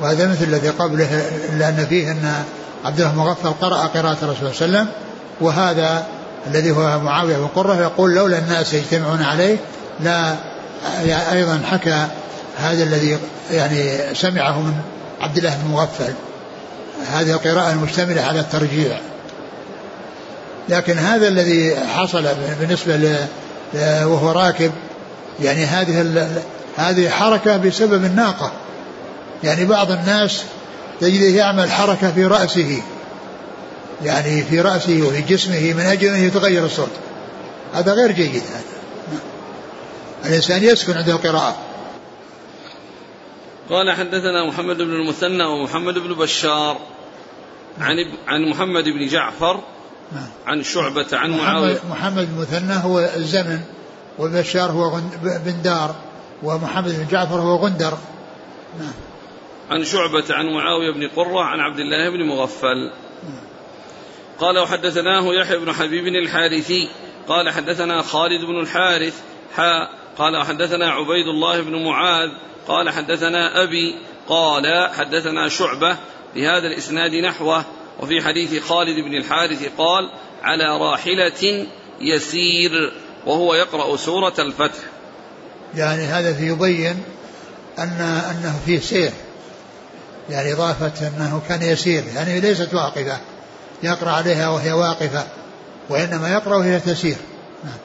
وهذا 0.00 0.32
مثل 0.32 0.44
الذي 0.44 0.68
قبله 0.68 1.30
لأن 1.58 1.86
فيه 1.88 2.10
أن 2.10 2.44
عبد 2.84 3.00
الله 3.00 3.14
مغفل 3.14 3.48
قرأ 3.48 3.76
قراءة 3.76 4.18
الرسول 4.22 4.54
صلى 4.54 4.66
الله 4.66 4.78
عليه 4.78 4.88
وسلم 4.88 4.88
وهذا 5.40 6.06
الذي 6.46 6.70
هو 6.70 7.00
معاوية 7.00 7.36
بن 7.36 7.46
قرة 7.46 7.74
يقول 7.74 8.14
لولا 8.14 8.38
الناس 8.38 8.74
يجتمعون 8.74 9.22
عليه 9.22 9.56
لا 10.00 10.36
أيضا 11.32 11.62
حكى 11.70 12.06
هذا 12.58 12.82
الذي 12.82 13.18
يعني 13.50 14.14
سمعه 14.14 14.60
من 14.60 14.74
عبد 15.20 15.38
الله 15.38 15.58
بن 15.64 15.70
مغفل. 15.70 16.14
هذه 17.12 17.32
القراءة 17.32 17.70
المشتملة 17.72 18.22
على 18.22 18.40
الترجيع. 18.40 18.98
لكن 20.68 20.98
هذا 20.98 21.28
الذي 21.28 21.76
حصل 21.76 22.28
بالنسبة 22.60 22.96
ل 22.96 23.16
وهو 24.04 24.30
راكب 24.30 24.72
يعني 25.42 25.64
هذه 25.64 26.28
هذه 26.76 27.08
حركة 27.08 27.56
بسبب 27.56 28.04
الناقة. 28.04 28.52
يعني 29.44 29.64
بعض 29.64 29.90
الناس 29.90 30.42
تجده 31.00 31.26
يعمل 31.26 31.70
حركة 31.70 32.12
في 32.12 32.26
رأسه 32.26 32.82
يعني 34.02 34.42
في 34.42 34.60
رأسه 34.60 35.02
وفي 35.02 35.22
جسمه 35.22 35.72
من 35.72 35.80
أجل 35.80 36.08
أن 36.08 36.24
يتغير 36.24 36.64
الصوت 36.64 36.90
هذا 37.74 37.92
غير 37.92 38.12
جيد 38.12 38.42
هذا 38.42 38.74
الإنسان 40.24 40.62
يسكن 40.62 40.96
عند 40.96 41.08
القراءة 41.08 41.56
قال 43.70 43.90
حدثنا 43.90 44.48
محمد 44.48 44.76
بن 44.76 44.92
المثنى 44.92 45.44
ومحمد 45.44 45.98
بن 45.98 46.14
بشار 46.14 46.78
عن 47.80 47.96
عن 48.26 48.50
محمد 48.50 48.84
بن 48.84 49.06
جعفر. 49.06 49.60
عن 50.46 50.62
شعبة 50.62 51.06
عن 51.12 51.30
معاوية 51.30 51.80
محمد 51.90 52.28
المثنى 52.28 52.74
هو 52.74 52.98
الزمن 53.16 53.60
وبشار 54.18 54.70
هو 54.70 55.00
بن 55.22 55.62
دار 55.62 55.94
ومحمد 56.42 56.98
بن 56.98 57.06
جعفر 57.10 57.40
هو 57.40 57.56
غندر 57.56 57.98
نعم. 58.78 58.92
عن 59.74 59.84
شعبة 59.84 60.24
عن 60.30 60.46
معاوية 60.46 60.90
بن 60.90 61.08
قرة 61.08 61.40
عن 61.40 61.60
عبد 61.60 61.78
الله 61.78 62.10
بن 62.10 62.24
مغفل. 62.26 62.92
قال 64.38 64.58
وحدثناه 64.58 65.34
يحيى 65.34 65.58
بن 65.58 65.72
حبيب 65.72 66.06
الحارثي. 66.06 66.88
قال 67.28 67.50
حدثنا 67.50 68.02
خالد 68.02 68.44
بن 68.44 68.60
الحارث 68.60 69.22
حا 69.56 69.88
قال 70.18 70.36
وحدثنا 70.36 70.90
عبيد 70.90 71.26
الله 71.26 71.60
بن 71.60 71.84
معاذ 71.84 72.30
قال 72.68 72.90
حدثنا 72.90 73.62
أبي 73.62 73.94
قال 74.28 74.90
حدثنا 74.94 75.48
شعبة 75.48 75.96
بهذا 76.34 76.66
الإسناد 76.66 77.14
نحوه 77.14 77.64
وفي 78.00 78.20
حديث 78.20 78.62
خالد 78.62 78.96
بن 78.96 79.14
الحارث 79.14 79.68
قال 79.78 80.10
على 80.42 80.78
راحلة 80.80 81.66
يسير 82.00 82.92
وهو 83.26 83.54
يقرأ 83.54 83.96
سورة 83.96 84.34
الفتح. 84.38 84.78
يعني 85.74 86.02
هذا 86.02 86.40
يبين 86.40 87.02
أن 87.78 88.00
أنه 88.30 88.60
فيه 88.66 88.78
سير. 88.78 89.10
يعني 90.30 90.52
إضافة 90.52 91.08
أنه 91.08 91.42
كان 91.48 91.62
يسير 91.62 92.04
يعني 92.14 92.40
ليست 92.40 92.74
واقفة 92.74 93.20
يقرأ 93.82 94.10
عليها 94.10 94.48
وهي 94.48 94.72
واقفة 94.72 95.24
وإنما 95.88 96.32
يقرأ 96.32 96.56
وهي 96.56 96.80
تسير 96.80 97.16
نعم. 97.64 97.78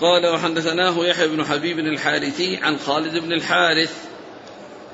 قال 0.00 0.34
وحدثناه 0.34 1.04
يحيى 1.04 1.28
بن 1.28 1.44
حبيب 1.44 1.78
الحارثي 1.78 2.56
عن 2.56 2.78
خالد 2.78 3.18
بن 3.18 3.32
الحارث 3.32 3.92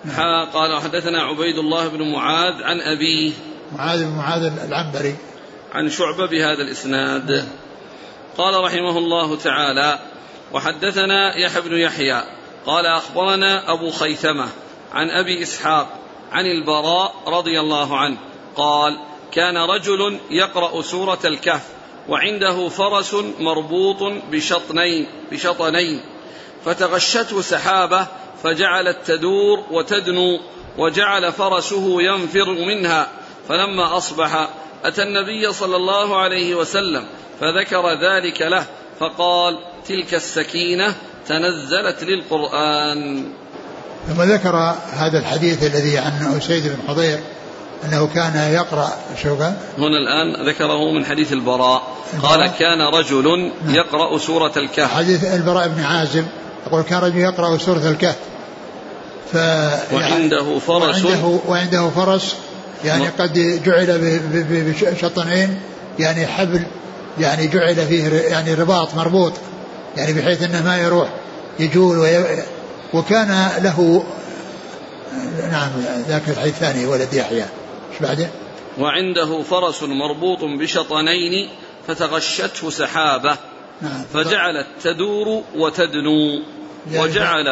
نعم. 0.05 0.46
قال 0.46 0.72
وحدثنا 0.72 1.22
عبيد 1.22 1.59
الله 1.59 1.88
بن 1.88 2.12
معاذ 2.12 2.62
عن 2.62 2.80
أبيه 2.80 3.32
معاذ 3.76 4.05
بن 4.05 4.16
معاذ 4.16 4.42
العنبري 4.42 5.16
عن 5.72 5.90
شعبة 5.90 6.26
بهذا 6.26 6.62
الإسناد 6.62 7.30
نعم. 7.30 7.48
قال 8.38 8.64
رحمه 8.64 8.98
الله 8.98 9.36
تعالى 9.36 9.98
وحدثنا 10.53 11.36
يحيى 11.36 11.62
بن 11.62 11.76
يحيى 11.76 12.22
قال 12.66 12.86
أخبرنا 12.86 13.72
أبو 13.72 13.90
خيثمة 13.90 14.48
عن 14.92 15.11
أبي 15.11 15.42
إسحاق 15.42 15.88
عن 16.32 16.46
البراء 16.46 17.14
رضي 17.26 17.61
الله 17.61 17.96
عنه 17.96 18.16
قال 18.56 18.98
كان 19.32 19.56
رجل 19.56 20.18
يقرأ 20.30 20.82
سورة 20.82 21.18
الكهف 21.24 21.66
وعنده 22.08 22.68
فرس 22.68 23.14
مربوط 23.40 24.12
بشطنين 24.30 25.06
بشطنين 25.32 26.00
فتغشته 26.64 27.40
سحابة 27.40 28.06
فجعلت 28.42 28.98
تدور 29.06 29.64
وتدنو 29.70 30.40
وجعل 30.78 31.32
فرسه 31.32 32.02
ينفر 32.02 32.50
منها 32.50 33.08
فلما 33.48 33.96
أصبح 33.96 34.48
أتى 34.84 35.02
النبي 35.02 35.52
صلى 35.52 35.76
الله 35.76 36.16
عليه 36.16 36.54
وسلم 36.54 37.06
فذكر 37.40 37.92
ذلك 38.02 38.42
له 38.42 38.66
فقال 39.00 39.58
تلك 39.86 40.14
السكينة 40.14 40.94
تنزلت 41.27 42.03
للقرآن. 42.03 43.25
ثم 44.09 44.23
ذكر 44.23 44.75
هذا 44.93 45.18
الحديث 45.18 45.62
الذي 45.62 45.99
عن 45.99 46.35
أسيد 46.37 46.62
بن 46.62 46.89
حضير 46.89 47.18
أنه 47.85 48.09
كان 48.14 48.53
يقرأ 48.53 48.89
شو 49.23 49.35
قال؟ 49.35 49.55
هنا 49.79 49.99
الآن 49.99 50.49
ذكره 50.49 50.93
من 50.93 51.05
حديث 51.05 51.33
البراء. 51.33 51.83
قال 52.23 52.51
كان 52.59 52.81
رجل 52.81 53.53
نعم. 53.64 53.75
يقرأ 53.75 54.18
سورة 54.18 54.53
الكهف. 54.57 54.95
حديث 54.95 55.25
البراء 55.25 55.68
بن 55.68 55.83
عازب. 55.83 56.27
يقول 56.66 56.83
كان 56.83 56.99
رجل 56.99 57.18
يقرأ 57.18 57.59
سورة 57.59 57.91
الكهف. 57.91 58.16
ف 59.33 59.37
وعنده 59.93 60.59
فرس. 60.59 61.05
وعنده, 61.05 61.39
وعنده 61.49 61.91
فرس. 61.91 62.35
يعني 62.85 63.09
قد 63.09 63.62
جعل 63.64 64.21
بشطنين. 64.51 65.61
يعني 65.99 66.27
حبل. 66.27 66.62
يعني 67.18 67.47
جعل 67.47 67.77
فيه 67.87 68.09
يعني 68.09 68.55
رباط 68.55 68.95
مربوط. 68.95 69.33
يعني 69.97 70.12
بحيث 70.12 70.43
إنه 70.43 70.64
ما 70.64 70.78
يروح 70.78 71.09
يجول 71.61 71.99
وي 71.99 72.43
وكان 72.95 73.51
له 73.62 74.05
نعم 75.51 75.70
ذاك 76.09 76.28
الحديث 76.28 76.55
الثاني 76.55 76.86
ولد 76.86 77.14
يحيى. 77.14 77.43
إيش 77.93 78.01
بعده؟ 78.01 78.28
وعنده 78.78 79.43
فرس 79.43 79.82
مربوط 79.82 80.38
بشطنين 80.61 81.49
فتغشته 81.86 82.70
سحابة 82.70 83.36
نعم. 83.82 84.05
فجعلت 84.14 84.66
تدور 84.82 85.43
وتدنو 85.57 86.43
يعني 86.91 87.05
وجعل 87.05 87.45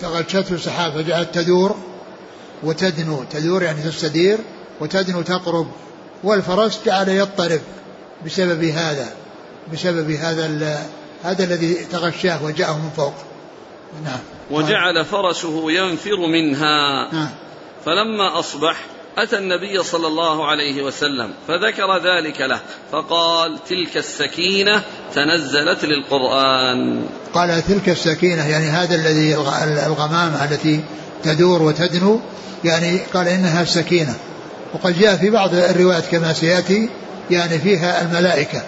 تغشته 0.00 0.56
سحابة 0.56 1.02
فجعلت 1.02 1.34
تدور 1.34 1.76
وتدنو. 2.62 3.24
تدور 3.24 3.62
يعني 3.62 3.82
تستدير 3.82 4.38
وتدنو 4.80 5.22
تقرب. 5.22 5.70
والفرس 6.24 6.80
جعل 6.86 7.08
يضطرب 7.08 7.60
بسبب 8.26 8.64
هذا 8.64 9.08
بسبب 9.72 10.10
هذا 10.10 10.46
هذا 11.24 11.44
الذي 11.44 11.74
تغشاه 11.74 12.44
وجاءه 12.44 12.78
من 12.78 12.90
فوق. 12.96 13.14
نعم. 14.04 14.18
وجعل 14.50 15.04
فرسه 15.04 15.70
ينفر 15.70 16.26
منها. 16.26 17.08
نعم. 17.12 17.30
فلما 17.86 18.38
أصبح 18.38 18.76
أتى 19.18 19.38
النبي 19.38 19.82
صلى 19.82 20.06
الله 20.06 20.46
عليه 20.46 20.82
وسلم 20.82 21.30
فذكر 21.48 21.98
ذلك 21.98 22.40
له 22.40 22.60
فقال 22.92 23.58
تلك 23.68 23.96
السكينة 23.96 24.82
تنزلت 25.14 25.84
للقرآن. 25.84 27.06
قال 27.34 27.62
تلك 27.62 27.88
السكينة. 27.88 28.48
يعني 28.48 28.66
هذا 28.66 28.94
الذي 28.94 29.34
الغمامة 29.86 30.44
التي 30.44 30.80
تدور 31.24 31.62
وتدنو 31.62 32.20
يعني 32.64 32.98
قال 33.14 33.28
إنها 33.28 33.62
السكينة 33.62 34.14
وقد 34.74 34.98
جاء 34.98 35.16
في 35.16 35.30
بعض 35.30 35.54
الروايات 35.54 36.06
كما 36.06 36.32
سيأتي 36.32 36.90
يعني 37.30 37.58
فيها 37.58 38.02
الملائكة. 38.02 38.62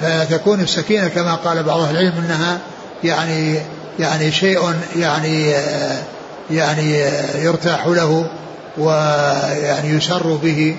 فتكون 0.00 0.60
السكينة 0.60 1.08
كما 1.08 1.34
قال 1.34 1.62
بعض 1.62 1.80
أهل 1.80 1.96
العلم 1.96 2.14
أنها 2.18 2.58
يعني 3.04 3.58
يعني 3.98 4.32
شيء 4.32 4.74
يعني 4.96 5.54
يعني 6.50 7.00
يرتاح 7.34 7.86
له 7.86 8.30
ويعني 8.78 9.88
يسر 9.88 10.38
به 10.42 10.76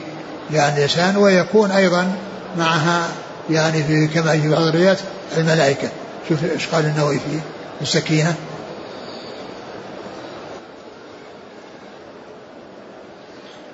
يعني 0.54 0.78
الإنسان 0.78 1.18
ويكون 1.18 1.72
أيضا 1.72 2.16
معها 2.58 3.08
يعني 3.50 3.84
في 3.84 4.08
كما 4.08 4.32
في 4.32 4.50
بعض 4.50 4.62
الروايات 4.62 5.00
الملائكة. 5.38 5.90
شوف 6.30 6.44
إيش 6.44 6.68
قال 6.68 6.86
النووي 6.86 7.20
في 7.20 7.40
السكينة. 7.82 8.36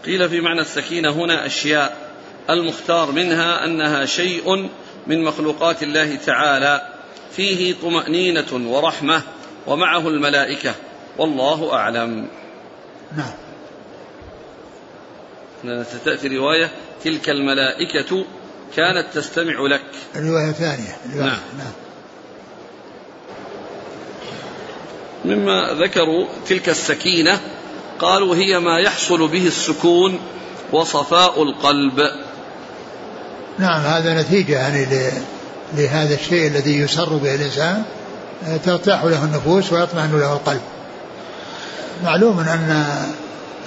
قيل 0.06 0.30
في 0.30 0.42
معنى 0.42 0.62
السكينة 0.62 1.12
هنا 1.12 1.46
أشياء 1.46 1.98
المختار 2.50 3.12
منها 3.12 3.66
أنها 3.66 4.06
شيء 4.06 4.70
من 5.08 5.24
مخلوقات 5.24 5.84
الله 5.84 6.16
تعالى 6.16 6.82
فيه 7.36 7.76
طمأنينة 7.82 8.70
ورحمة 8.72 9.22
ومعه 9.68 10.08
الملائكة. 10.08 10.76
والله 11.18 11.74
أعلم. 11.74 12.28
نعم. 13.18 13.34
ستأتي 15.84 16.28
رواية 16.28 16.72
تلك 17.04 17.30
الملائكة 17.30 18.26
كانت 18.76 19.06
تستمع 19.14 19.68
لك. 19.68 19.82
الرواية 20.16 20.50
الثانية 20.50 20.98
نعم. 21.16 21.40
نعم. 21.58 21.72
مما 25.26 25.74
ذكروا 25.84 26.28
تلك 26.48 26.70
السكينة 26.70 27.40
قالوا 28.00 28.36
هي 28.36 28.60
ما 28.60 28.80
يحصل 28.80 29.28
به 29.28 29.48
السكون 29.48 30.20
وصفاء 30.72 31.44
القلب. 31.44 32.00
نعم 33.60 33.82
هذا 33.82 34.22
نتيجة 34.22 34.54
يعني 34.54 34.88
لهذا 35.74 36.14
الشيء 36.14 36.48
الذي 36.48 36.80
يسر 36.80 37.10
به 37.10 37.36
الإنسان 37.36 37.84
ترتاح 38.66 39.04
له 39.04 39.24
النفوس 39.24 39.74
ويطمئن 39.74 40.20
له 40.20 40.34
القلب. 40.34 40.62
معلوم 42.04 42.40
أن 42.40 42.86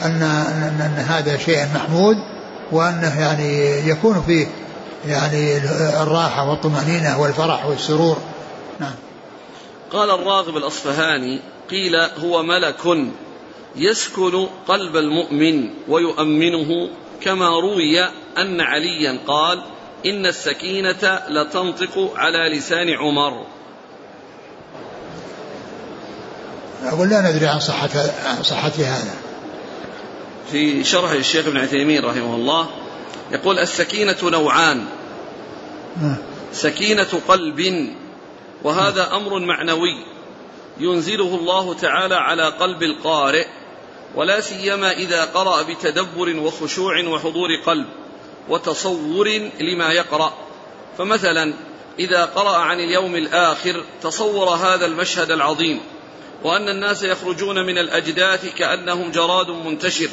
أن, 0.05 0.23
أن, 0.23 0.81
أن 0.81 1.05
هذا 1.09 1.39
شيء 1.39 1.67
محمود 1.75 2.17
وأنه 2.73 3.21
يعني 3.21 3.79
يكون 3.89 4.23
فيه 4.27 4.47
يعني 5.07 5.57
الراحة 6.03 6.51
والطمأنينة 6.51 7.21
والفرح 7.21 7.67
والسرور. 7.67 8.17
نعم. 8.81 8.95
قال 9.93 10.11
الراغب 10.11 10.57
الأصفهاني 10.57 11.41
قيل 11.71 11.97
هو 11.97 12.43
ملك 12.43 13.11
يسكن 13.77 14.47
قلب 14.69 14.97
المؤمن 14.97 15.71
ويؤمنه 15.89 16.89
كما 17.21 17.49
روي 17.49 18.01
أن 18.39 18.61
عليا 18.61 19.19
قال 19.27 19.63
إن 20.07 20.27
السكينة 20.27 21.21
لتنطق 21.29 22.13
على 22.17 22.59
لسان 22.59 22.89
عمر. 22.89 23.47
أقول 26.85 27.09
لا 27.09 27.21
ندري 27.21 27.47
عن 27.47 27.61
صحة 27.61 27.91
عن 28.25 28.43
صحة 28.43 28.73
هذا. 28.79 29.15
في 30.53 30.85
شرح 30.85 31.11
الشيخ 31.11 31.47
ابن 31.47 31.57
عثيمين 31.57 32.05
رحمه 32.05 32.35
الله 32.35 32.71
يقول 33.33 33.59
السكينة 33.59 34.17
نوعان. 34.23 34.87
نعم. 36.03 36.17
سكينة 36.53 37.21
قلب 37.29 37.91
وهذا 38.63 39.13
أمر 39.13 39.39
معنوي 39.39 40.05
ينزله 40.81 41.35
الله 41.35 41.75
تعالى 41.75 42.15
على 42.15 42.49
قلب 42.49 42.83
القارئ 42.83 43.47
ولا 44.15 44.41
سيما 44.41 44.93
إذا 44.93 45.25
قرأ 45.25 45.63
بتدبر 45.63 46.37
وخشوع 46.37 47.05
وحضور 47.05 47.49
قلب. 47.67 47.87
وتصور 48.49 49.29
لما 49.61 49.93
يقرأ. 49.93 50.33
فمثلا 50.99 51.55
إذا 51.99 52.25
قرأ 52.25 52.57
عن 52.57 52.81
اليوم 52.81 53.17
الآخر 53.17 53.85
تصور 54.03 54.49
هذا 54.49 54.87
المشهد 54.87 55.31
العظيم 55.31 55.81
وأن 56.45 56.69
الناس 56.69 57.03
يخرجون 57.03 57.67
من 57.67 57.79
الأجداث 57.79 58.55
كأنهم 58.55 59.11
جراد 59.11 59.51
منتشر 59.51 60.09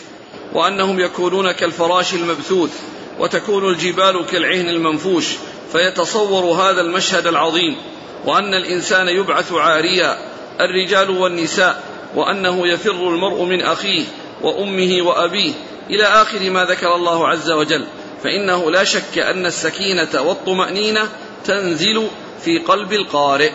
وأنهم 0.53 0.99
يكونون 0.99 1.51
كالفراش 1.51 2.13
المبثوث 2.13 2.79
وتكون 3.19 3.69
الجبال 3.69 4.25
كالعهن 4.25 4.69
المنفوش 4.69 5.25
فيتصور 5.71 6.43
هذا 6.43 6.81
المشهد 6.81 7.27
العظيم. 7.27 7.77
وأن 8.25 8.53
الإنسان 8.53 9.07
يبعث 9.07 9.51
عاريا 9.51 10.17
الرجال 10.59 11.09
والنساء 11.09 11.84
وأنه 12.15 12.67
يفر 12.67 12.91
المرء 12.91 13.43
من 13.43 13.61
أخيه 13.61 14.03
وأمه 14.41 15.01
وأبيه 15.01 15.53
إلى 15.89 16.03
آخر 16.03 16.49
ما 16.49 16.65
ذكر 16.65 16.95
الله 16.95 17.27
عز 17.27 17.51
وجل. 17.51 17.86
فإنه 18.24 18.71
لا 18.71 18.84
شك 18.84 19.17
أن 19.17 19.45
السكينة 19.45 20.21
والطمأنينة 20.21 21.09
تنزل 21.45 22.07
في 22.45 22.59
قلب 22.59 22.93
القارئ. 22.93 23.51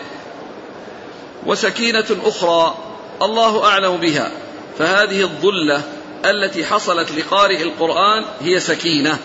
وسكينة 1.45 2.05
أخرى 2.23 2.77
الله 3.21 3.65
أعلم 3.65 3.97
بها 3.97 4.31
فهذه 4.79 5.21
الظلة 5.21 5.81
التي 6.25 6.65
حصلت 6.65 7.11
لقارئ 7.11 7.63
القرآن 7.63 8.25
هي 8.41 8.59
سكينة. 8.59 9.17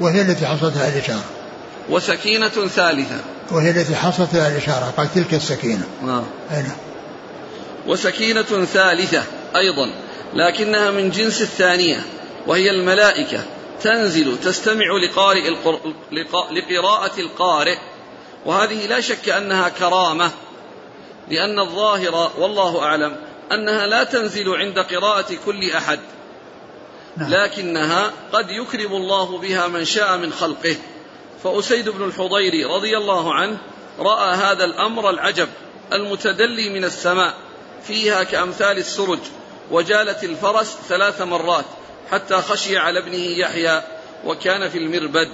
وهي 0.00 0.22
التي 0.22 0.46
حصلت 0.46 0.76
لها 0.76 0.88
الإشارة. 0.88 1.24
وسكينة 1.90 2.48
ثالثة. 2.48 3.20
وهي 3.50 3.70
التي 3.70 3.94
حصلت 3.94 4.34
لها 4.34 4.48
الإشارة 4.48 4.94
قال 4.96 5.14
تلك 5.14 5.34
السكينة. 5.34 5.84
آه. 6.02 6.24
نعم 6.50 6.76
وسكينة 7.86 8.64
ثالثة 8.72 9.22
أيضا 9.56 9.90
لكنها 10.34 10.90
من 10.90 11.10
جنس 11.10 11.42
الثانية 11.42 12.00
وهي 12.46 12.70
الملائكة. 12.70 13.40
تنزل 13.82 14.38
تستمع 14.40 14.96
لقارئ 14.96 15.48
القر... 15.48 15.80
لقراءة 16.52 17.20
القارئ. 17.20 17.78
وهذه 18.46 18.86
لا 18.86 19.00
شك 19.00 19.28
أنها 19.28 19.68
كرامة 19.68 20.30
لأن 21.28 21.58
الظاهر 21.58 22.30
والله 22.38 22.82
أعلم 22.82 23.16
أنها 23.52 23.86
لا 23.86 24.04
تنزل 24.04 24.56
عند 24.56 24.78
قراءة 24.78 25.34
كل 25.46 25.70
أحد. 25.70 26.00
نعم. 27.16 27.30
لكنها 27.30 28.12
قد 28.32 28.50
يكرم 28.50 28.92
الله 28.92 29.38
بها 29.38 29.66
من 29.66 29.84
شاء 29.84 30.16
من 30.16 30.32
خلقه. 30.32 30.76
فأسيد 31.44 31.88
بن 31.88 32.04
الحضير 32.04 32.70
رضي 32.70 32.96
الله 32.96 33.34
عنه 33.34 33.58
رأى 33.98 34.34
هذا 34.34 34.64
الأمر 34.64 35.10
العجب 35.10 35.48
المتدلي 35.92 36.70
من 36.70 36.84
السماء 36.84 37.34
فيها 37.86 38.22
كأمثال 38.22 38.78
السرج 38.78 39.18
وجالت 39.70 40.24
الفرس 40.24 40.76
ثلاث 40.88 41.22
مرات. 41.22 41.64
حتى 42.10 42.34
خشي 42.34 42.78
على 42.78 42.98
ابنه 42.98 43.38
يحيى 43.38 43.82
وكان 44.24 44.68
في 44.68 44.78
المربد. 44.78 45.28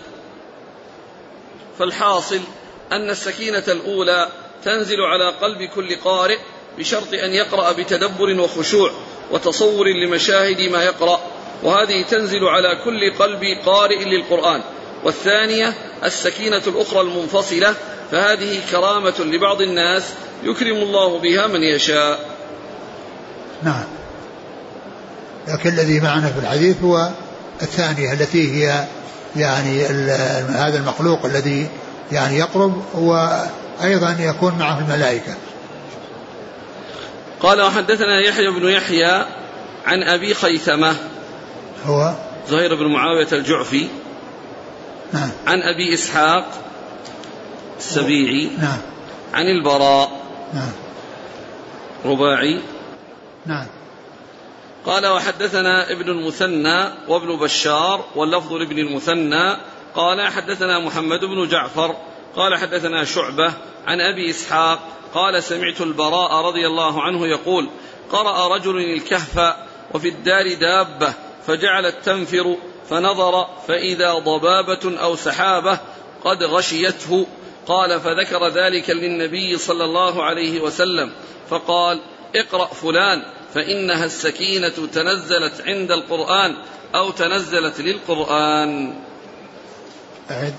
فالحاصل 1.78 2.40
أن 2.92 3.10
السكينة 3.10 3.62
الأولى 3.68 4.28
تنزل 4.64 5.00
على 5.00 5.30
قلب 5.30 5.62
كل 5.74 5.96
قارئ 5.96 6.38
بشرط 6.78 7.14
أن 7.14 7.34
يقرأ 7.34 7.72
بتدبر 7.72 8.40
وخشوع 8.40 8.90
وتصور 9.30 9.86
لمشاهد 9.88 10.60
ما 10.60 10.84
يقرأ 10.84 11.20
وهذه 11.62 12.02
تنزل 12.02 12.44
على 12.44 12.78
كل 12.84 13.12
قلب 13.18 13.42
قارئ 13.66 14.04
للقرآن. 14.04 14.62
والثانية 15.04 15.74
السكينة 16.04 16.62
الأخرى 16.66 17.00
المنفصلة 17.00 17.74
فهذه 18.10 18.60
كرامة 18.70 19.20
لبعض 19.20 19.62
الناس 19.62 20.14
يكرم 20.44 20.76
الله 20.76 21.18
بها 21.18 21.46
من 21.46 21.62
يشاء. 21.62 22.38
نعم. 23.62 23.97
لكن 25.48 25.70
الذي 25.70 26.00
معنا 26.00 26.28
في 26.28 26.38
الحديث 26.38 26.82
هو 26.82 27.10
الثانية 27.62 28.12
التي 28.12 28.54
هي 28.54 28.84
يعني 29.36 29.86
هذا 30.48 30.78
المخلوق 30.78 31.24
الذي 31.24 31.68
يعني 32.12 32.38
يقرب 32.38 32.82
وأيضا 32.94 34.16
يكون 34.20 34.58
معه 34.58 34.78
الملائكة. 34.78 35.34
قال 37.40 37.62
وحدثنا 37.62 38.20
يحيى 38.20 38.50
بن 38.50 38.68
يحيى 38.68 39.26
عن 39.86 40.02
أبي 40.02 40.34
خيثمة 40.34 40.96
هو؟ 41.86 42.14
زهير 42.48 42.74
بن 42.74 42.92
معاوية 42.92 43.28
الجعفي 43.32 43.88
نعم. 45.12 45.30
عن 45.46 45.62
أبي 45.62 45.94
إسحاق 45.94 46.44
السبيعي 47.78 48.50
نعم. 48.58 48.78
عن 49.34 49.46
البراء 49.46 50.10
نعم. 50.54 50.72
رباعي 52.04 52.60
نعم. 53.46 53.66
قال 54.88 55.06
وحدثنا 55.06 55.92
ابن 55.92 56.10
المثنى 56.10 56.90
وابن 57.08 57.36
بشار 57.36 58.04
واللفظ 58.16 58.52
لابن 58.52 58.78
المثنى. 58.78 59.56
قال 59.94 60.26
حدثنا 60.28 60.78
محمد 60.78 61.20
بن 61.20 61.48
جعفر. 61.48 61.96
قال 62.36 62.56
حدثنا 62.56 63.04
شعبة 63.04 63.52
عن 63.86 64.00
أبي 64.00 64.30
إسحاق. 64.30 64.78
قال 65.14 65.42
سمعت 65.42 65.80
البراء 65.80 66.46
رضي 66.46 66.66
الله 66.66 67.02
عنه 67.02 67.26
يقول 67.26 67.68
قرأ 68.12 68.56
رجل 68.56 68.76
الكهف 68.76 69.54
وفي 69.94 70.08
الدار 70.08 70.54
دابة 70.54 71.12
فجعلت 71.46 71.96
تنفر 72.04 72.56
فنظر 72.90 73.46
فإذا 73.68 74.12
ضبابة 74.12 74.98
أو 75.02 75.16
سحابة 75.16 75.78
قد 76.24 76.44
غشيته. 76.44 77.26
قال 77.66 78.00
فذكر 78.00 78.48
ذلك 78.48 78.90
للنبي 78.90 79.58
صلى 79.58 79.84
الله 79.84 80.24
عليه 80.24 80.60
وسلم. 80.60 81.12
فقال 81.50 82.00
اقرأ 82.36 82.66
فلان. 82.66 83.37
فإنها 83.54 84.04
السكينة 84.04 84.88
تنزلت 84.92 85.60
عند 85.66 85.92
القرآن 85.92 86.56
أو 86.94 87.10
تنزلت 87.10 87.80
للقرآن. 87.80 88.94
أعد. 90.30 90.54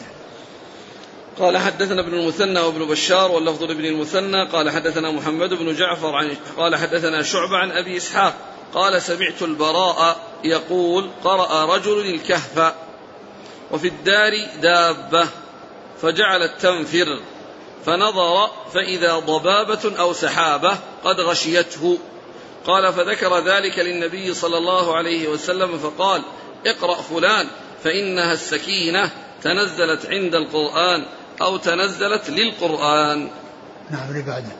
قال 1.39 1.57
حدثنا 1.57 2.01
ابن 2.01 2.13
المثنى 2.13 2.59
وابن 2.59 2.85
بشار 2.85 3.31
واللفظ 3.31 3.63
لابن 3.63 3.85
المثنى. 3.85 4.45
قال 4.45 4.69
حدثنا 4.69 5.11
محمد 5.11 5.53
بن 5.53 5.75
جعفر 5.75 6.15
عن 6.15 6.35
قال 6.57 6.75
حدثنا 6.75 7.23
شعبة 7.23 7.57
عن 7.57 7.71
أبي 7.71 7.97
إسحاق. 7.97 8.33
قال 8.73 9.01
سمعت 9.01 9.41
البراء 9.41 10.17
يقول 10.43 11.09
قرأ 11.23 11.75
رجل 11.75 11.99
الكهف 11.99 12.73
وفي 13.71 13.87
الدار 13.87 14.33
دابة 14.61 15.27
فجعلت 16.01 16.51
تنفر 16.61 17.21
فنظر 17.85 18.49
فإذا 18.73 19.19
ضبابة 19.19 19.99
أو 19.99 20.13
سحابة 20.13 20.77
قد 21.03 21.19
غشيته. 21.19 21.97
قال 22.65 22.93
فذكر 22.93 23.39
ذلك 23.39 23.79
للنبي 23.79 24.33
صلى 24.33 24.57
الله 24.57 24.95
عليه 24.95 25.27
وسلم 25.27 25.77
فقال 25.77 26.21
اقرأ 26.65 27.01
فلان 27.01 27.47
فإنها 27.83 28.33
السكينة 28.33 29.11
تنزلت 29.41 30.05
عند 30.05 30.35
القرآن 30.35 31.05
أو 31.41 31.57
تنزلت 31.57 32.29
للقرآن. 32.29 33.29
نعم 33.91 34.09
اللي 34.09 34.21
بعده. 34.21 34.51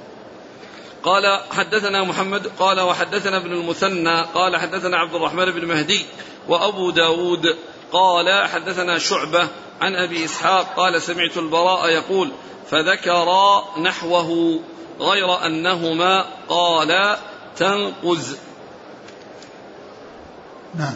قال 1.03 1.39
حدثنا 1.51 2.03
محمد 2.03 2.47
قال 2.59 2.79
وحدثنا 2.79 3.37
ابن 3.37 3.51
المثنى 3.51 4.21
قال 4.21 4.57
حدثنا 4.57 4.97
عبد 4.97 5.15
الرحمن 5.15 5.51
بن 5.51 5.65
مهدي 5.65 6.05
وأبو 6.47 6.89
داود 6.91 7.55
قال 7.91 8.47
حدثنا 8.47 8.97
شعبة 8.97 9.47
عن 9.81 9.95
أبي 9.95 10.25
إسحاق 10.25 10.75
قال 10.77 11.01
سمعت 11.01 11.37
البراء 11.37 11.89
يقول 11.89 12.31
فذكر 12.71 13.27
نحوه 13.81 14.59
غير 14.99 15.45
أنهما 15.45 16.25
قال 16.49 17.17
تنقز. 17.59 18.37
نعم. 20.75 20.93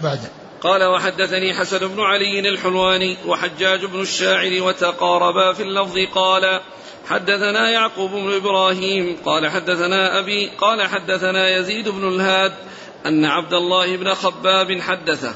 بعده 0.00 0.30
قال 0.62 0.84
وحدثني 0.84 1.54
حسن 1.54 1.78
بن 1.78 2.00
علي 2.00 2.48
الحلواني 2.48 3.16
وحجاج 3.26 3.84
بن 3.84 4.00
الشاعر 4.00 4.62
وتقاربا 4.62 5.52
في 5.52 5.62
اللفظ 5.62 5.98
قال 6.14 6.60
حدثنا 7.08 7.70
يعقوب 7.70 8.10
بن 8.10 8.34
إبراهيم 8.36 9.16
قال 9.24 9.50
حدثنا 9.50 10.18
أبي 10.18 10.50
قال 10.58 10.82
حدثنا 10.82 11.56
يزيد 11.56 11.88
بن 11.88 12.08
الهاد 12.08 12.52
أن 13.06 13.24
عبد 13.24 13.54
الله 13.54 13.96
بن 13.96 14.14
خباب 14.14 14.80
حدثه 14.80 15.34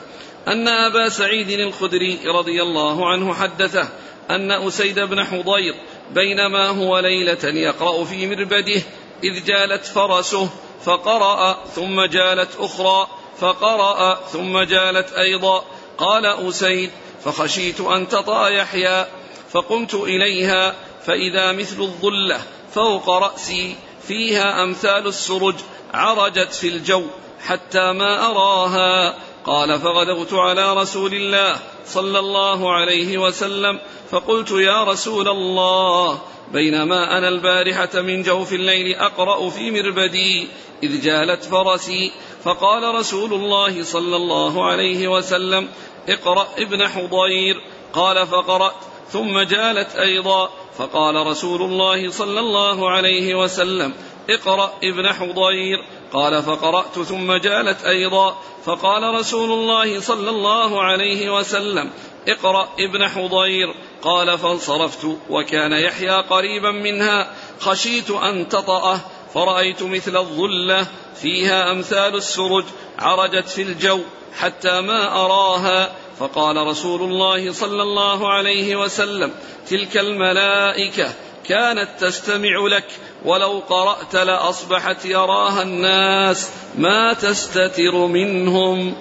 أن 0.49 0.69
أبا 0.69 1.09
سعيد 1.09 1.51
الخدري 1.51 2.19
رضي 2.27 2.63
الله 2.63 3.09
عنه 3.09 3.35
حدثه 3.35 3.89
أن 4.31 4.51
أسيد 4.51 5.01
بن 5.01 5.25
حضير 5.25 5.75
بينما 6.15 6.69
هو 6.69 6.99
ليلة 6.99 7.45
يقرأ 7.45 8.05
في 8.05 8.27
مربده 8.27 8.83
إذ 9.25 9.45
جالت 9.45 9.85
فرسه 9.85 10.49
فقرأ 10.85 11.65
ثم 11.75 12.05
جالت 12.05 12.51
أخرى 12.59 13.07
فقرأ 13.41 14.15
ثم 14.15 14.59
جالت 14.59 15.13
أيضا. 15.13 15.65
قال 15.99 16.27
أسيد 16.27 16.91
فخشيت 17.25 17.81
أن 17.81 18.09
تطأ 18.09 18.49
يحيى 18.49 19.07
فقمت 19.53 19.95
إليها 19.95 20.75
فإذا 21.07 21.53
مثل 21.53 21.81
الظلة 21.81 22.41
فوق 22.75 23.11
رأسي 23.11 23.77
فيها 24.09 24.63
أمثال 24.63 25.07
السرج 25.07 25.55
عرجت 25.95 26.55
في 26.55 26.69
الجو 26.69 27.05
حتى 27.47 27.93
ما 27.93 28.31
أراها. 28.31 29.15
قال 29.47 29.81
فغدوت 29.81 30.35
على 30.35 30.75
رسول 30.75 31.15
الله 31.15 31.57
صلى 31.87 32.19
الله 32.19 32.73
عليه 32.73 33.19
وسلم. 33.19 33.81
فقلت 34.11 34.51
يا 34.51 34.85
رسول 34.85 35.29
الله 35.29 36.19
بينما 36.53 37.19
أنا 37.19 37.29
البارحة 37.29 38.01
من 38.01 38.23
جوف 38.23 38.53
الليل 38.53 38.95
أقرأ 38.95 39.51
في 39.51 39.71
مربدي 39.71 40.49
إذ 40.83 41.01
جالت 41.01 41.45
فرسي. 41.45 42.13
فقال 42.45 42.95
رسول 42.95 43.35
الله 43.35 43.83
صلى 43.83 44.17
الله 44.17 44.65
عليه 44.65 45.09
وسلم 45.09 45.69
اقرأ 46.09 46.47
ابن 46.59 46.89
حضير. 46.89 47.57
قال 47.93 48.27
فقرأت. 48.27 48.75
ثم 49.11 49.41
جالت 49.41 49.97
أيضا. 49.97 50.51
فقال 50.79 51.27
رسول 51.27 51.63
الله 51.63 52.11
صلى 52.11 52.41
الله 52.41 52.91
عليه 52.91 53.35
وسلم 53.35 53.93
اقرأ 54.31 54.73
ابن 54.85 55.13
حضير. 55.13 55.85
قال 56.17 56.43
فقرأت 56.43 56.99
ثم 56.99 57.33
جالت 57.33 57.85
أيضا 57.85 58.37
فقال 58.65 59.15
رسول 59.15 59.53
الله 59.53 60.01
صلى 60.01 60.31
الله 60.31 60.83
عليه 60.83 61.39
وسلم 61.39 61.91
اقرأ 62.29 62.69
ابن 62.79 63.09
حضير 63.09 63.75
قال 64.03 64.39
فانصرفت 64.39 65.05
وكان 65.31 65.73
يحيى 65.73 66.23
قريبا 66.23 66.71
منها 66.71 67.31
خشيت 67.61 68.11
أن 68.11 68.49
تطأه 68.49 69.01
فرأيت 69.35 69.83
مثل 69.83 70.17
الظلة 70.17 70.87
فيها 71.23 71.73
أمثال 71.73 72.15
السرج 72.15 72.65
عرجت 72.99 73.49
في 73.49 73.63
الجو 73.63 74.01
حتى 74.39 74.81
ما 74.81 75.25
أراها 75.25 75.93
فقال 76.19 76.57
رسول 76.57 77.03
الله 77.03 77.53
صلى 77.53 77.83
الله 77.83 78.33
عليه 78.33 78.77
وسلم 78.77 79.33
تلك 79.69 79.97
الملائكة 79.97 81.13
كانت 81.49 81.89
تستمع 82.01 82.67
لك 82.67 82.87
ولو 83.27 83.63
قرأت 83.69 84.15
لأصبحت 84.15 85.05
يراها 85.05 85.63
الناس 85.63 86.49
ما 86.79 87.13
تستتر 87.13 88.07
منهم. 88.07 88.95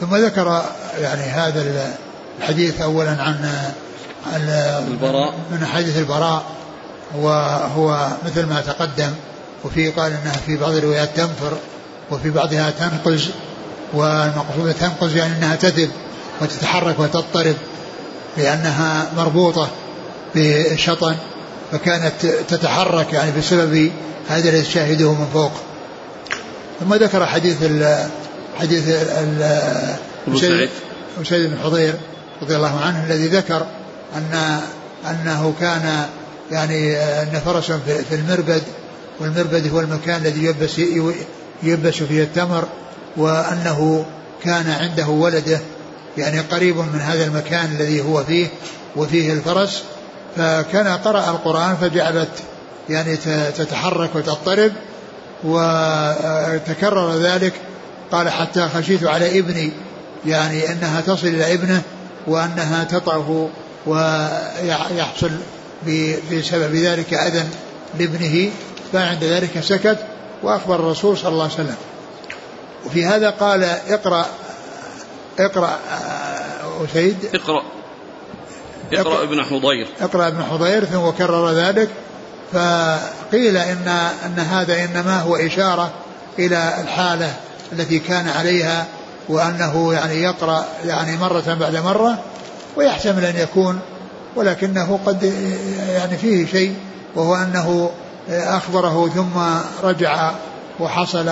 ثم 0.00 0.16
ذكر 0.16 0.62
يعني 1.00 1.22
هذا 1.22 1.88
الحديث 2.38 2.80
أولا 2.80 3.10
عن 3.10 3.50
البراء. 4.36 5.34
من 5.50 5.66
حديث 5.66 5.98
البراء 5.98 6.42
وهو 7.14 8.08
مثل 8.24 8.46
ما 8.46 8.60
تقدم 8.60 9.10
وفي 9.64 9.90
قال 9.90 10.12
إنها 10.12 10.36
في 10.46 10.56
بعض 10.56 10.72
الروايات 10.72 11.16
تنفر 11.16 11.52
وفي 12.10 12.30
بعضها 12.30 12.70
تنقز 12.70 13.30
والمقصود 13.92 14.74
تنقز 14.80 15.16
يعني 15.16 15.36
إنها 15.36 15.56
تذب 15.56 15.90
وتتحرك 16.40 17.00
وتضطرب 17.00 17.56
لأنها 18.36 19.10
مربوطة 19.16 19.68
بشطن 20.34 21.16
فكانت 21.72 22.26
تتحرك 22.48 23.12
يعني 23.12 23.32
بسبب 23.38 23.90
هذا 24.28 24.48
الذي 24.48 24.62
تشاهده 24.62 25.12
من 25.12 25.26
فوق. 25.32 25.52
ثم 26.80 26.94
ذكر 26.94 27.26
حديث 27.26 27.56
ال 27.62 28.08
حديث 28.58 28.88
ال 28.88 29.60
سيد 31.24 31.50
بن 31.50 31.58
حضير 31.64 31.94
رضي 32.42 32.56
الله 32.56 32.80
عنه 32.80 33.04
الذي 33.04 33.26
ذكر 33.26 33.66
أن 34.16 34.60
أنه 35.10 35.54
كان 35.60 36.06
يعني 36.50 36.96
أن 36.96 37.40
فرس 37.44 37.72
في 38.08 38.14
المربد 38.14 38.62
والمربد 39.20 39.72
هو 39.72 39.80
المكان 39.80 40.20
الذي 40.20 40.44
يلبس 40.44 40.80
يلبس 41.62 41.94
فيه 41.94 42.22
التمر 42.22 42.64
وأنه 43.16 44.04
كان 44.44 44.70
عنده 44.70 45.06
ولده 45.06 45.60
يعني 46.18 46.40
قريب 46.40 46.76
من 46.76 47.00
هذا 47.00 47.24
المكان 47.24 47.76
الذي 47.80 48.00
هو 48.00 48.24
فيه 48.24 48.48
وفيه 48.96 49.32
الفرس. 49.32 49.82
فكان 50.36 50.88
قرأ 50.88 51.30
القرآن 51.30 51.76
فجعلت 51.76 52.28
يعني 52.88 53.16
تتحرك 53.56 54.10
وتضطرب 54.14 54.72
وتكرر 55.44 57.12
ذلك. 57.12 57.52
قال 58.12 58.28
حتى 58.28 58.68
خشيت 58.68 59.04
على 59.04 59.38
ابني 59.38 59.72
يعني 60.26 60.72
أنها 60.72 61.00
تصل 61.00 61.26
إلى 61.26 61.54
ابنه 61.54 61.82
وأنها 62.26 62.84
تطعه 62.84 63.48
ويحصل 63.86 65.30
بسبب 66.32 66.74
ذلك 66.74 67.14
أذى 67.14 67.44
لابنه. 67.98 68.50
فعند 68.92 69.24
ذلك 69.24 69.60
سكت 69.60 69.98
وأخبر 70.42 70.74
الرسول 70.74 71.18
صلى 71.18 71.28
الله 71.28 71.44
عليه 71.44 71.54
وسلم. 71.54 71.76
وفي 72.86 73.06
هذا 73.06 73.30
قال 73.30 73.64
اقرأ 73.88 74.26
اقرأ 75.38 75.78
أسيد. 76.84 77.16
اقرأ. 77.34 77.62
اقرأ 78.92 79.22
ابن 79.22 79.42
حضير. 79.42 79.86
اقرأ 80.00 80.28
ابن 80.28 80.42
حضير 80.44 80.84
ثم 80.84 81.10
كرر 81.10 81.50
ذلك 81.50 81.88
فقيل 82.52 83.56
إن 83.56 83.88
أن 84.26 84.38
هذا 84.38 84.84
إنما 84.84 85.20
هو 85.20 85.36
إشارة 85.36 85.90
إلى 86.38 86.74
الحالة 86.80 87.34
التي 87.72 87.98
كان 87.98 88.28
عليها 88.28 88.86
وأنه 89.28 89.92
يعني 89.92 90.22
يقرأ 90.22 90.64
يعني 90.84 91.16
مرة 91.16 91.56
بعد 91.60 91.76
مرة 91.76 92.18
ويحتمل 92.76 93.24
أن 93.24 93.36
يكون 93.36 93.80
ولكنه 94.36 94.98
قد 95.06 95.22
يعني 95.88 96.16
فيه 96.16 96.46
شيء 96.46 96.74
وهو 97.14 97.34
أنه 97.34 97.90
أخبره 98.28 99.08
ثم 99.08 99.40
رجع 99.88 100.30
وحصل 100.80 101.30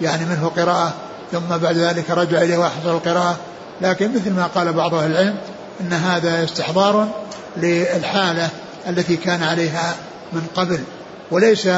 يعني 0.00 0.24
منه 0.24 0.52
قراءة 0.56 0.92
ثم 1.32 1.56
بعد 1.56 1.76
ذلك 1.76 2.10
رجع 2.10 2.42
إليه 2.42 2.58
وحصل 2.58 2.90
القراءة 2.90 3.36
لكن 3.80 4.14
مثل 4.14 4.32
ما 4.32 4.46
قال 4.46 4.72
بعض 4.72 4.94
أهل 4.94 5.10
العلم 5.10 5.36
أن 5.80 5.92
هذا 5.92 6.44
استحضار 6.44 7.08
للحالة 7.56 8.48
التي 8.88 9.16
كان 9.16 9.42
عليها 9.42 9.96
من 10.32 10.42
قبل. 10.56 10.78
وليس 11.30 11.68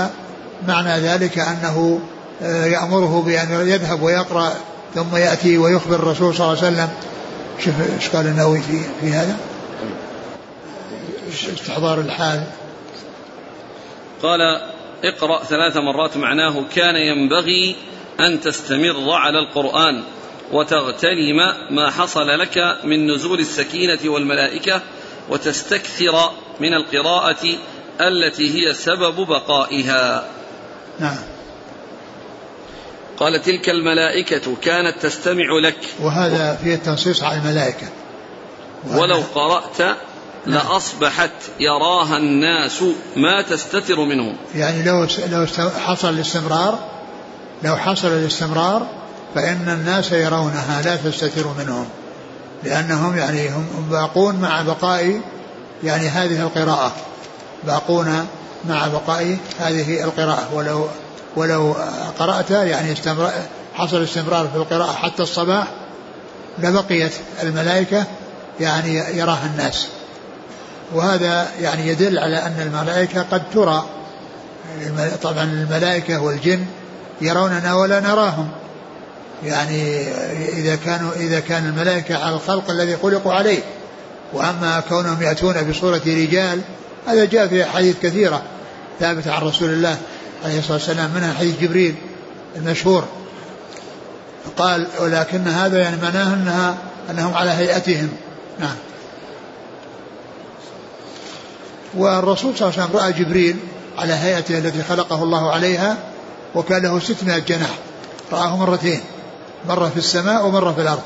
معنى 0.68 1.00
ذلك 1.00 1.38
أنه 1.38 2.00
آه، 2.42 2.66
يأمره 2.66 3.22
بأن 3.26 3.68
يذهب 3.68 4.02
ويقرأ 4.02 4.52
ثم 4.94 5.16
يأتي 5.16 5.58
ويخبر 5.58 5.94
الرسول 5.94 6.34
صلى 6.34 6.46
الله 6.46 6.64
عليه 6.64 6.72
وسلم. 6.72 6.88
شوف 7.58 7.74
إيش 7.94 8.08
قال 8.08 8.26
النووي 8.26 8.60
في 8.60 8.80
في 9.00 9.12
هذا؟ 9.12 9.36
استحضار 11.54 12.00
الحال؟ 12.00 12.44
قال 14.22 14.40
اقرأ 15.04 15.44
ثلاث 15.44 15.76
مرات 15.76 16.16
معناه 16.16 16.64
كان 16.74 16.96
ينبغي 16.96 17.76
أن 18.20 18.40
تستمر 18.40 19.10
على 19.10 19.38
القرآن. 19.38 20.02
وتغتنم 20.52 21.36
ما 21.70 21.90
حصل 21.90 22.26
لك 22.26 22.78
من 22.84 23.14
نزول 23.14 23.40
السكينة 23.40 23.98
والملائكة 24.04 24.82
وتستكثر 25.28 26.30
من 26.60 26.74
القراءة 26.74 27.46
التي 28.00 28.54
هي 28.54 28.74
سبب 28.74 29.26
بقائها. 29.26 30.24
نعم. 30.98 31.18
قال 33.16 33.42
تلك 33.42 33.68
الملائكة 33.68 34.56
كانت 34.62 35.02
تستمع 35.02 35.58
لك. 35.62 35.78
وهذا 36.00 36.58
فيه 36.62 36.74
التنصيص 36.74 37.22
على 37.22 37.38
الملائكة. 37.38 37.88
ولو 38.90 39.22
قرأت 39.34 39.80
نعم. 39.80 39.96
لأصبحت 40.46 41.30
يراها 41.60 42.16
الناس 42.16 42.84
ما 43.16 43.42
تستتر 43.42 44.00
منهم. 44.00 44.36
يعني 44.54 44.82
لو 44.82 45.06
لو 45.32 45.46
حصل 45.86 46.08
الاستمرار 46.08 46.78
لو 47.62 47.76
حصل 47.76 48.08
الاستمرار 48.08 49.01
فإن 49.34 49.68
الناس 49.68 50.12
يرونها 50.12 50.82
لا 50.82 50.96
تستتر 50.96 51.46
منهم 51.58 51.86
لأنهم 52.64 53.16
يعني 53.16 53.48
هم 53.48 53.66
باقون 53.90 54.36
مع 54.36 54.62
بقاء 54.62 55.20
يعني 55.84 56.08
هذه 56.08 56.40
القراءة 56.40 56.92
باقون 57.64 58.26
مع 58.68 58.88
بقاء 58.88 59.38
هذه 59.60 60.04
القراءة. 60.04 60.48
ولو 60.54 60.86
ولو 61.36 61.74
قرأت 62.18 62.50
يعني 62.50 62.92
استمر 62.92 63.30
حصل 63.74 64.02
استمرار 64.02 64.48
في 64.48 64.56
القراءة 64.56 64.92
حتى 64.92 65.22
الصباح 65.22 65.66
لبقيت 66.58 67.12
الملائكة 67.42 68.04
يعني 68.60 68.94
يراها 68.94 69.46
الناس. 69.46 69.86
وهذا 70.94 71.48
يعني 71.60 71.88
يدل 71.88 72.18
على 72.18 72.36
أن 72.36 72.60
الملائكة 72.60 73.22
قد 73.32 73.42
ترى 73.54 73.84
طبعا 75.22 75.42
الملائكة 75.42 76.22
والجن 76.22 76.66
يروننا 77.20 77.74
ولا 77.74 78.00
نراهم. 78.00 78.48
يعني 79.44 80.00
إذا 80.48 80.76
كانوا 80.76 81.12
إذا 81.12 81.40
كان 81.40 81.66
الملائكة 81.66 82.24
على 82.24 82.34
الخلق 82.34 82.70
الذي 82.70 82.96
خلقوا 82.96 83.32
عليه. 83.32 83.62
وأما 84.32 84.82
كونهم 84.88 85.22
يأتون 85.22 85.62
بصورة 85.62 86.02
رجال 86.06 86.60
هذا 87.06 87.24
جاء 87.24 87.46
في 87.46 87.64
أحاديث 87.64 87.96
كثيرة 88.02 88.42
ثابتة 89.00 89.32
عن 89.32 89.42
رسول 89.42 89.70
الله 89.70 89.98
عليه 90.44 90.58
الصلاة 90.58 90.76
والسلام 90.76 91.10
منها 91.14 91.34
حديث 91.34 91.60
جبريل 91.60 91.94
المشهور. 92.56 93.04
قال 94.56 94.86
ولكن 95.00 95.48
هذا 95.48 95.78
يعني 95.78 95.96
معناه 96.02 96.34
أنها 96.34 96.76
أنهم 97.10 97.34
على 97.34 97.50
هيئتهم. 97.50 98.08
نعم. 98.60 98.76
والرسول 101.94 102.56
صلى 102.56 102.68
الله 102.68 102.80
عليه 102.80 102.90
وسلم 102.90 103.00
رأى 103.00 103.12
جبريل 103.12 103.56
على 103.98 104.12
هيئته 104.12 104.58
التي 104.58 104.82
خلقه 104.82 105.22
الله 105.22 105.50
عليها 105.50 105.96
وكان 106.54 106.82
له 106.82 107.00
600 107.00 107.38
جناح 107.38 107.78
رآه 108.32 108.56
مرتين. 108.56 109.00
مرة 109.68 109.88
في 109.88 109.96
السماء 109.96 110.46
ومرة 110.46 110.72
في 110.72 110.80
الأرض. 110.80 111.02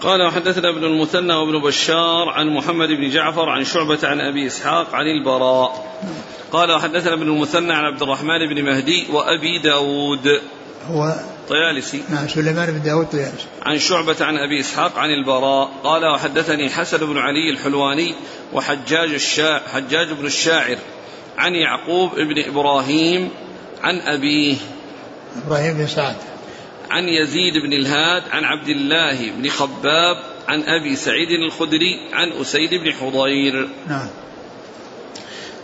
قال 0.00 0.22
وحدثنا 0.22 0.68
ابن 0.68 0.84
المثنى 0.84 1.34
وابن 1.34 1.62
بشار 1.62 2.28
عن 2.28 2.46
محمد 2.46 2.88
بن 2.88 3.10
جعفر 3.10 3.48
عن 3.48 3.64
شعبة 3.64 3.98
عن 4.02 4.20
أبي 4.20 4.46
إسحاق 4.46 4.94
عن 4.94 5.06
البراء. 5.06 5.96
قال 6.52 6.72
وحدثنا 6.72 7.12
ابن 7.12 7.22
المثنى 7.22 7.72
عن 7.72 7.84
عبد 7.84 8.02
الرحمن 8.02 8.54
بن 8.54 8.64
مهدي 8.64 9.06
وأبي 9.12 9.58
داود. 9.58 10.40
هو 10.90 11.14
طيالسي. 11.48 12.02
نعم 12.08 12.28
سليمان 12.28 12.72
بن 12.72 12.82
داود 12.82 13.06
طيالسي. 13.06 13.46
عن 13.62 13.78
شعبة 13.78 14.16
عن 14.20 14.34
أبي 14.36 14.60
إسحاق 14.60 14.98
عن 14.98 15.10
البراء. 15.10 15.70
قال 15.84 16.04
وحدثني 16.04 16.70
حسن 16.70 16.98
بن 16.98 17.18
علي 17.18 17.50
الحلواني 17.50 18.14
وحجاج 18.52 19.10
الشا 19.14 19.58
حجاج 19.58 20.12
بن 20.12 20.26
الشاعر. 20.26 20.76
عن 21.40 21.54
يعقوب 21.54 22.14
بن 22.14 22.44
إبراهيم 22.44 23.30
عن 23.82 24.00
أبيه. 24.00 24.56
إبراهيم 25.46 25.74
بن 25.74 25.86
سعد. 25.86 26.16
عن 26.90 27.08
يزيد 27.08 27.54
بن 27.66 27.72
الهاد 27.72 28.22
عن 28.30 28.44
عبد 28.44 28.68
الله 28.68 29.30
بن 29.30 29.48
خباب 29.48 30.16
عن 30.48 30.62
أبي 30.62 30.96
سعيد 30.96 31.30
الخدري 31.30 32.08
عن 32.12 32.32
أسيد 32.32 32.74
بن 32.74 32.92
حضير. 32.92 33.68
نعم. 33.88 34.08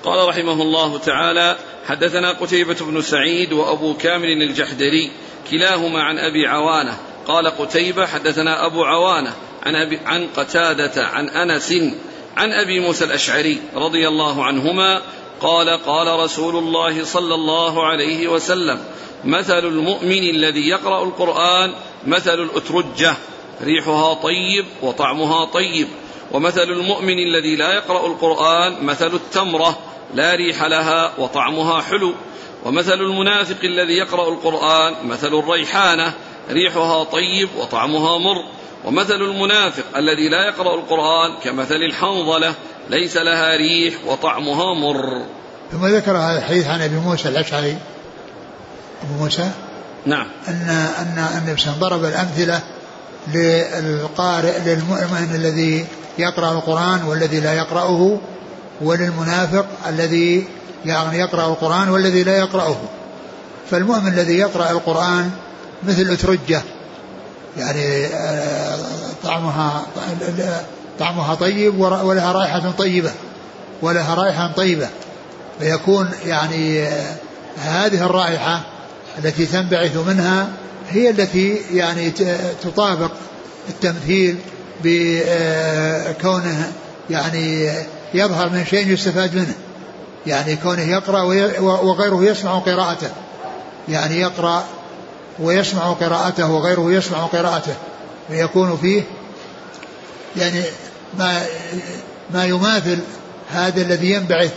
قال 0.04 0.28
رحمه 0.28 0.62
الله 0.62 0.98
تعالى 0.98 1.56
حدثنا 1.86 2.32
قتيبة 2.32 2.76
بن 2.80 3.02
سعيد 3.02 3.52
وأبو 3.52 3.94
كامل 3.94 4.42
الجحدري 4.42 5.10
كلاهما 5.50 6.02
عن 6.02 6.18
أبي 6.18 6.46
عوانة. 6.46 6.98
قال 7.26 7.46
قتيبة 7.46 8.06
حدثنا 8.06 8.66
أبو 8.66 8.84
عوانة 8.84 9.32
عن, 9.66 9.74
أبي 9.74 9.98
عن 10.06 10.26
قتادة 10.36 11.06
عن 11.06 11.28
أنس 11.28 11.72
عن 12.36 12.52
أبي 12.52 12.80
موسى 12.80 13.04
الأشعري 13.04 13.60
رضي 13.74 14.08
الله 14.08 14.44
عنهما 14.44 15.02
قال 15.40 15.68
قال 15.68 16.20
رسول 16.20 16.56
الله 16.56 17.04
صلى 17.04 17.34
الله 17.34 17.86
عليه 17.86 18.28
وسلم 18.28 18.84
مثل 19.24 19.58
المؤمن 19.58 20.22
الذي 20.30 20.68
يقرأ 20.68 21.04
القرآن 21.04 21.72
مثل 22.06 22.42
الأترجة 22.42 23.14
ريحها 23.62 24.14
طيب 24.14 24.66
وطعمها 24.82 25.44
طيب. 25.44 25.88
ومثل 26.32 26.62
المؤمن 26.62 27.18
الذي 27.18 27.56
لا 27.56 27.74
يقرأ 27.74 28.06
القرآن 28.06 28.84
مثل 28.84 29.14
التمرة 29.14 29.78
لا 30.14 30.34
ريح 30.34 30.62
لها 30.62 31.12
وطعمها 31.18 31.80
حلو. 31.80 32.14
ومثل 32.64 33.00
المنافق 33.00 33.64
الذي 33.64 33.92
يقرأ 33.92 34.28
القرآن 34.28 34.94
مثل 35.08 35.34
الريحانة 35.34 36.14
ريحها 36.50 37.04
طيب 37.04 37.48
وطعمها 37.58 38.18
مر. 38.18 38.44
ومثل 38.86 39.14
المنافق 39.14 39.84
الذي 39.96 40.28
لا 40.28 40.46
يقرأ 40.46 40.74
القرآن 40.74 41.30
كمثل 41.44 41.74
الحنظلة 41.74 42.54
ليس 42.90 43.16
لها 43.16 43.56
ريح 43.56 43.94
وطعمها 44.06 44.74
مر. 44.74 45.22
ثم 45.72 45.86
ذكر 45.86 46.16
هذا 46.16 46.38
الحديث 46.38 46.66
عن 46.66 46.82
أبي 46.82 46.96
موسى 46.96 47.28
الأشعري. 47.28 47.76
أبو 49.02 49.24
موسى؟ 49.24 49.50
نعم. 50.06 50.26
ان 50.48 51.26
النبي 51.38 51.60
صلى 51.60 51.74
ضرب 51.80 52.04
الأمثلة 52.04 52.60
للقارئ 53.34 54.58
للمؤمن 54.66 55.34
الذي 55.34 55.86
يقرأ 56.18 56.52
القرآن 56.52 57.02
والذي 57.02 57.40
لا 57.40 57.54
يقرأه 57.54 58.18
وللمنافق 58.80 59.66
الذي 59.88 60.48
يعني 60.84 61.18
يقرأ 61.18 61.46
القرآن 61.46 61.88
والذي 61.88 62.22
لا 62.24 62.38
يقرأه. 62.38 62.76
فالمؤمن 63.70 64.08
الذي 64.12 64.38
يقرأ 64.38 64.70
القرآن 64.70 65.30
مثل 65.82 66.10
اترجه 66.10 66.62
يعني 67.58 68.06
آه، 68.06 68.78
طعمها 69.24 69.86
طعمها 70.98 71.34
طيب 71.34 71.78
ولها 71.80 72.32
رائحة 72.32 72.70
طيبة 72.70 73.10
ولها 73.82 74.14
رائحة 74.14 74.52
طيبة. 74.52 74.88
فيكون 75.60 76.10
يعني 76.26 76.82
آه، 76.82 77.16
هذه 77.58 78.06
الرائحة 78.06 78.60
التي 79.18 79.46
تنبعث 79.46 79.96
منها 79.96 80.48
هي 80.90 81.10
التي 81.10 81.60
يعني 81.72 82.10
تطابق 82.62 83.10
التمثيل 83.68 84.36
بكونه 84.84 86.72
يعني 87.10 87.72
يظهر 88.14 88.48
من 88.48 88.64
شيء 88.70 88.88
يستفاد 88.88 89.34
منه. 89.34 89.54
يعني 90.26 90.56
كونه 90.56 90.82
يقرأ 90.82 91.22
وغيره 91.60 92.24
يسمع 92.24 92.58
قراءته. 92.58 93.08
يعني 93.88 94.20
يقرأ 94.20 94.64
ويسمع 95.40 95.92
قراءته 95.92 96.50
وغيره 96.50 96.92
يسمع 96.92 97.18
قراءته 97.18 97.74
فيكون 98.28 98.76
فيه 98.76 99.02
يعني 100.36 100.62
ما 101.18 101.42
ما 102.30 102.44
يماثل 102.44 102.98
هذا 103.52 103.82
الذي 103.82 104.10
ينبعث 104.10 104.52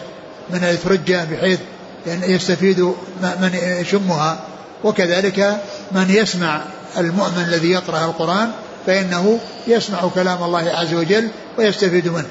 من 0.49 0.63
الفرجة 0.63 1.23
بحيث 1.23 1.59
يعني 2.07 2.25
يستفيد 2.33 2.79
من 3.21 3.59
يشمها. 3.81 4.39
وكذلك 4.83 5.61
من 5.91 6.09
يسمع 6.09 6.61
المؤمن 6.97 7.43
الذي 7.47 7.71
يقرأ 7.71 8.05
القرآن 8.05 8.51
فإنه 8.87 9.39
يسمع 9.67 9.99
كلام 10.15 10.43
الله 10.43 10.69
عز 10.69 10.93
وجل 10.93 11.27
ويستفيد 11.57 12.07
منه. 12.07 12.27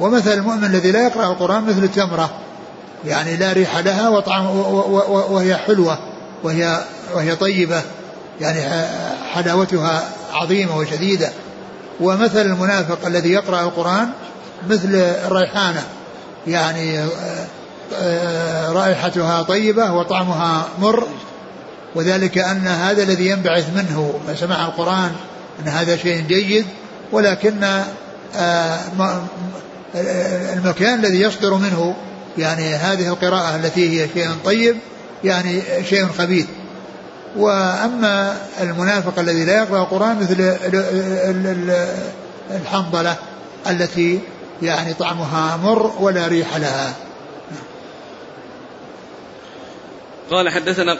ومثل 0.00 0.32
المؤمن 0.32 0.64
الذي 0.64 0.90
لا 0.90 1.02
يقرأ 1.02 1.32
القرآن 1.32 1.64
مثل 1.64 1.84
التمرة 1.84 2.30
يعني 3.06 3.36
لا 3.36 3.52
ريح 3.52 3.78
لها 3.78 4.08
وطعم 4.08 4.46
وهي 5.30 5.56
حلوة. 5.56 5.98
وهي 6.44 6.84
وهي 7.14 7.36
طيبة 7.36 7.82
يعني 8.40 8.86
حلاوتها 9.32 10.08
عظيمة 10.32 10.76
وشديدة. 10.76 11.32
ومثل 12.00 12.40
المنافق 12.40 13.06
الذي 13.06 13.32
يقرأ 13.32 13.60
القرآن 13.60 14.08
مثل 14.68 14.94
الريحانة 15.26 15.82
يعني 16.46 17.00
آه، 17.94 18.72
رائحتها 18.72 19.42
طيبة 19.42 19.92
وطعمها 19.92 20.68
مر 20.80 21.06
وذلك 21.94 22.38
أن 22.38 22.66
هذا 22.66 23.02
الذي 23.02 23.26
ينبعث 23.26 23.66
منه 23.76 24.20
سماع 24.34 24.64
القرآن 24.64 25.12
أن 25.62 25.68
هذا 25.68 25.96
شيء 25.96 26.20
جيد 26.20 26.66
ولكن 27.12 27.82
آه، 28.36 28.78
المكان 30.52 30.98
الذي 30.98 31.20
يصدر 31.20 31.54
منه 31.54 31.94
يعني 32.38 32.74
هذه 32.74 33.08
القراءة 33.08 33.56
التي 33.56 34.02
هي 34.02 34.08
شيء 34.14 34.28
طيب 34.44 34.76
يعني 35.24 35.62
شيء 35.84 36.06
خبيث. 36.06 36.46
وأما 37.36 38.36
المنافق 38.60 39.18
الذي 39.18 39.44
لا 39.44 39.56
يقرأ 39.58 39.82
القرآن 39.82 40.20
مثل 40.20 40.56
الحنظلة 42.50 43.16
التي 43.70 44.20
يعني 44.62 44.94
طعمها 44.94 45.56
مر 45.56 45.92
ولا 46.00 46.26
ريح 46.26 46.56
لها. 46.56 46.94
قال 50.30 50.48
حدثنا 50.48 50.96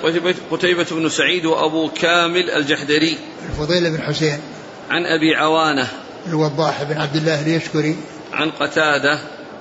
قتيبة 0.51 0.87
بن 0.91 1.09
سعيد 1.09 1.45
وأبو 1.47 1.89
كامل 1.89 2.51
الجحدري. 2.51 3.19
الفضيل 3.51 3.91
بن 3.91 4.03
حسين. 4.03 4.39
عن 4.91 5.07
أبي 5.07 5.35
عوانة. 5.35 5.89
الوضاح 6.27 6.83
بن 6.83 7.01
عبد 7.01 7.17
الله 7.17 7.41
اليشكري. 7.41 7.97
عن 8.33 8.51
قتادة. 8.51 9.19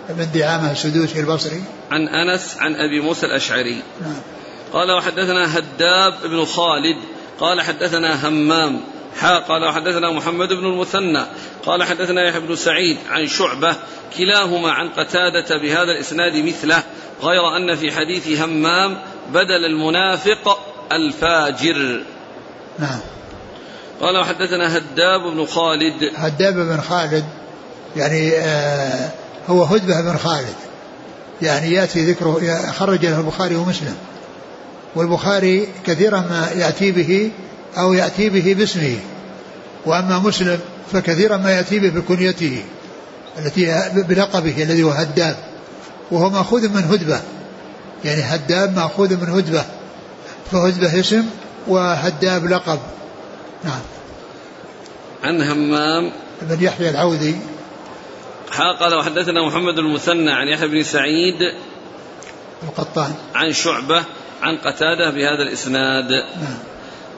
بن 0.09 0.27
دعامة 0.33 0.71
السدوسي 0.71 1.19
البصري. 1.19 1.63
عن 1.91 2.07
أنس 2.07 2.55
عن 2.59 2.75
أبي 2.75 3.01
موسى 3.01 3.25
الأشعري. 3.25 3.83
نعم. 4.01 4.13
قال 4.73 4.91
وحدثنا 4.91 5.57
هداب 5.57 6.13
بن 6.23 6.45
خالد 6.45 6.97
قال 7.39 7.61
حدثنا 7.61 8.27
همام 8.27 8.81
حا 9.19 9.39
قال 9.39 9.63
وحدثنا 9.63 10.11
محمد 10.11 10.47
بن 10.47 10.65
المثنى 10.65 11.25
قال 11.65 11.83
حدثنا 11.83 12.27
يحيى 12.27 12.41
بن 12.41 12.55
سعيد 12.55 12.97
عن 13.09 13.27
شعبة 13.27 13.75
كلاهما 14.17 14.71
عن 14.71 14.89
قتادة 14.89 15.57
بهذا 15.57 15.91
الإسناد 15.91 16.35
مثله 16.35 16.83
غير 17.23 17.41
أن 17.57 17.75
في 17.75 17.91
حديث 17.91 18.39
همام 18.41 18.97
بدل 19.33 19.65
المنافق 19.65 20.59
الفاجر. 20.91 22.03
نعم. 22.79 22.99
قال 24.01 24.17
وحدثنا 24.17 24.77
هداب 24.77 25.21
بن 25.21 25.45
خالد. 25.45 26.11
هداب 26.15 26.53
بن 26.53 26.81
خالد 26.81 27.25
يعني 27.95 28.31
آه 28.31 29.09
هو 29.47 29.63
هدبة 29.63 30.01
بن 30.01 30.17
خالد 30.17 30.55
يعني 31.41 31.71
يأتي 31.71 32.11
ذكره 32.11 32.71
خرج 32.71 33.05
له 33.05 33.19
البخاري 33.19 33.55
ومسلم. 33.55 33.95
والبخاري 34.95 35.67
كثيرا 35.85 36.19
ما 36.19 36.49
يأتي 36.55 36.91
به 36.91 37.31
أو 37.77 37.93
يأتي 37.93 38.29
به 38.29 38.53
باسمه. 38.53 38.97
وأما 39.85 40.19
مسلم 40.19 40.59
فكثيرا 40.93 41.37
ما 41.37 41.51
يأتي 41.51 41.79
به 41.79 41.89
بكنيته 41.89 42.63
التي 43.39 43.91
بلقبه 43.95 44.63
الذي 44.63 44.83
هو 44.83 44.89
هداب 44.89 45.35
وهو 46.11 46.29
مأخوذ 46.29 46.69
من 46.69 46.83
هدبة. 46.83 47.21
يعني 48.05 48.21
هداب 48.21 48.75
مأخوذ 48.75 49.17
من 49.17 49.29
هدبة. 49.29 49.65
فهدبة 50.51 50.99
اسم 50.99 51.25
وهداب 51.67 52.45
لقب. 52.45 52.79
نعم. 53.63 53.81
عن 55.23 55.41
همام 55.41 56.11
بن 56.41 56.63
يحيى 56.63 56.89
العوذي. 56.89 57.35
قال 58.79 58.95
وحدثنا 58.95 59.47
محمد 59.47 59.77
المثنى 59.77 60.31
عن 60.31 60.47
يحيى 60.47 60.67
بن 60.67 60.83
سعيد 60.83 61.35
القطان. 62.63 63.13
عن 63.35 63.53
شعبة 63.53 64.03
عن 64.41 64.57
قتادة 64.57 65.09
بهذا 65.09 65.43
الإسناد. 65.43 66.11
نعم 66.11 66.57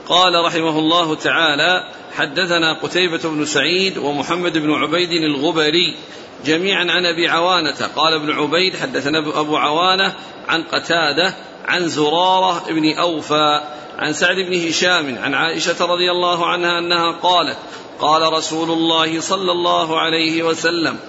قال 0.08 0.46
رحمه 0.46 0.80
الله 0.80 1.16
تعالى 1.16 1.84
حدثنا 2.16 2.74
قتيبة 2.74 3.30
بن 3.30 3.46
سعيد 3.46 3.98
ومحمد 3.98 4.58
بن 4.58 4.74
عبيد 4.74 5.12
الغبري 5.12 5.98
جميعا 6.46 6.92
عن 6.92 7.06
أبي 7.06 7.28
عوانة. 7.28 7.90
قال 7.96 8.14
ابن 8.14 8.32
عبيد 8.32 8.76
حدثنا 8.76 9.40
أبو 9.40 9.58
عوانة 9.58 10.14
عن 10.48 10.64
قتادة 10.64 11.34
عن 11.66 11.88
زرارة 11.88 12.64
بن 12.70 12.94
أوفى 12.98 13.62
عن 13.98 14.14
سعد 14.14 14.36
بن 14.36 14.68
هشام 14.68 15.18
عن 15.24 15.34
عائشة 15.34 15.86
رضي 15.86 16.12
الله 16.12 16.46
عنها 16.46 16.80
أنها 16.80 17.12
قالت 17.12 17.58
قال 18.00 18.34
رسول 18.34 18.72
الله 18.72 19.22
صلى 19.22 19.52
الله 19.52 20.00
عليه 20.00 20.44
وسلم 20.44 21.00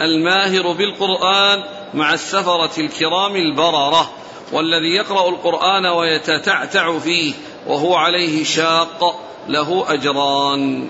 الماهر 0.00 0.72
بالقرآن 0.72 1.62
مع 1.94 2.14
السفرة 2.14 2.70
الكرام 2.78 3.36
البررة. 3.36 4.10
والذي 4.52 4.96
يقرأ 4.96 5.28
القرآن 5.28 5.86
ويتتعتع 5.86 6.98
فيه 6.98 7.34
وهو 7.66 7.94
عليه 7.94 8.44
شاق 8.44 9.00
له 9.48 9.84
أجران. 9.94 10.86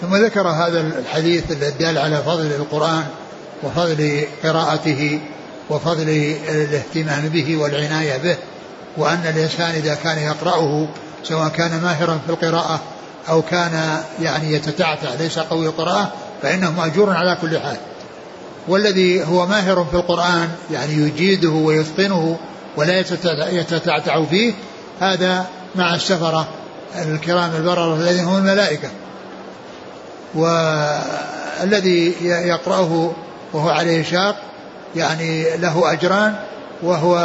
ثم 0.00 0.16
ذكر 0.16 0.48
هذا 0.48 0.80
الحديث 0.98 1.50
الدال 1.50 1.98
على 1.98 2.22
فضل 2.22 2.46
القرآن 2.46 3.06
وفضل 3.62 4.24
قراءته 4.44 5.20
وفضل 5.70 6.36
الاهتمام 6.48 7.28
به 7.28 7.56
والعناية 7.56 8.16
به 8.16 8.36
وأن 8.96 9.32
الإنسان 9.36 9.70
إذا 9.74 9.94
كان 9.94 10.18
يقرأه 10.18 10.88
سواء 11.24 11.48
كان 11.48 11.80
ماهرا 11.82 12.20
في 12.26 12.32
القراءة 12.32 12.80
أو 13.28 13.42
كان 13.42 14.02
يعني 14.22 14.52
يتتعتع 14.52 15.14
ليس 15.14 15.38
قوي 15.38 15.66
القراءة 15.66 16.12
فإنه 16.42 16.72
مأجور 16.72 17.10
على 17.10 17.38
كل 17.42 17.58
حال. 17.58 17.76
والذي 18.68 19.24
هو 19.24 19.46
ماهر 19.46 19.84
في 19.84 19.96
القرآن 19.96 20.48
يعني 20.70 20.92
يجيده 20.92 21.50
ويتقنه 21.50 22.38
ولا 22.76 22.98
يتتعتع 23.50 24.24
فيه 24.24 24.52
هذا 25.00 25.46
مع 25.74 25.94
السفرة 25.94 26.48
الكرام 27.02 27.50
البررة 27.56 27.94
الذين 27.94 28.24
هم 28.24 28.36
الملائكة. 28.36 28.88
والذي 30.34 32.14
يقرأه 32.22 33.12
وهو 33.52 33.68
عليه 33.68 34.02
شاق 34.02 34.36
يعني 34.96 35.56
له 35.56 35.92
أجران 35.92 36.34
وهو 36.82 37.18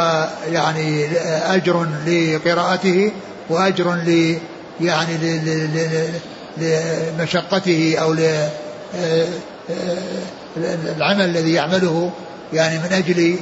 يعني 0.52 1.08
أجر 1.54 1.86
لقراءته 2.06 3.12
وأجر 3.50 3.94
ل 3.94 4.38
يعني 4.80 5.16
لمشقته 6.58 7.96
أو 8.00 8.16
العمل 10.96 11.24
الذي 11.24 11.52
يعمله 11.52 12.10
يعني 12.52 12.78
من 12.78 12.92
أجل 12.92 13.36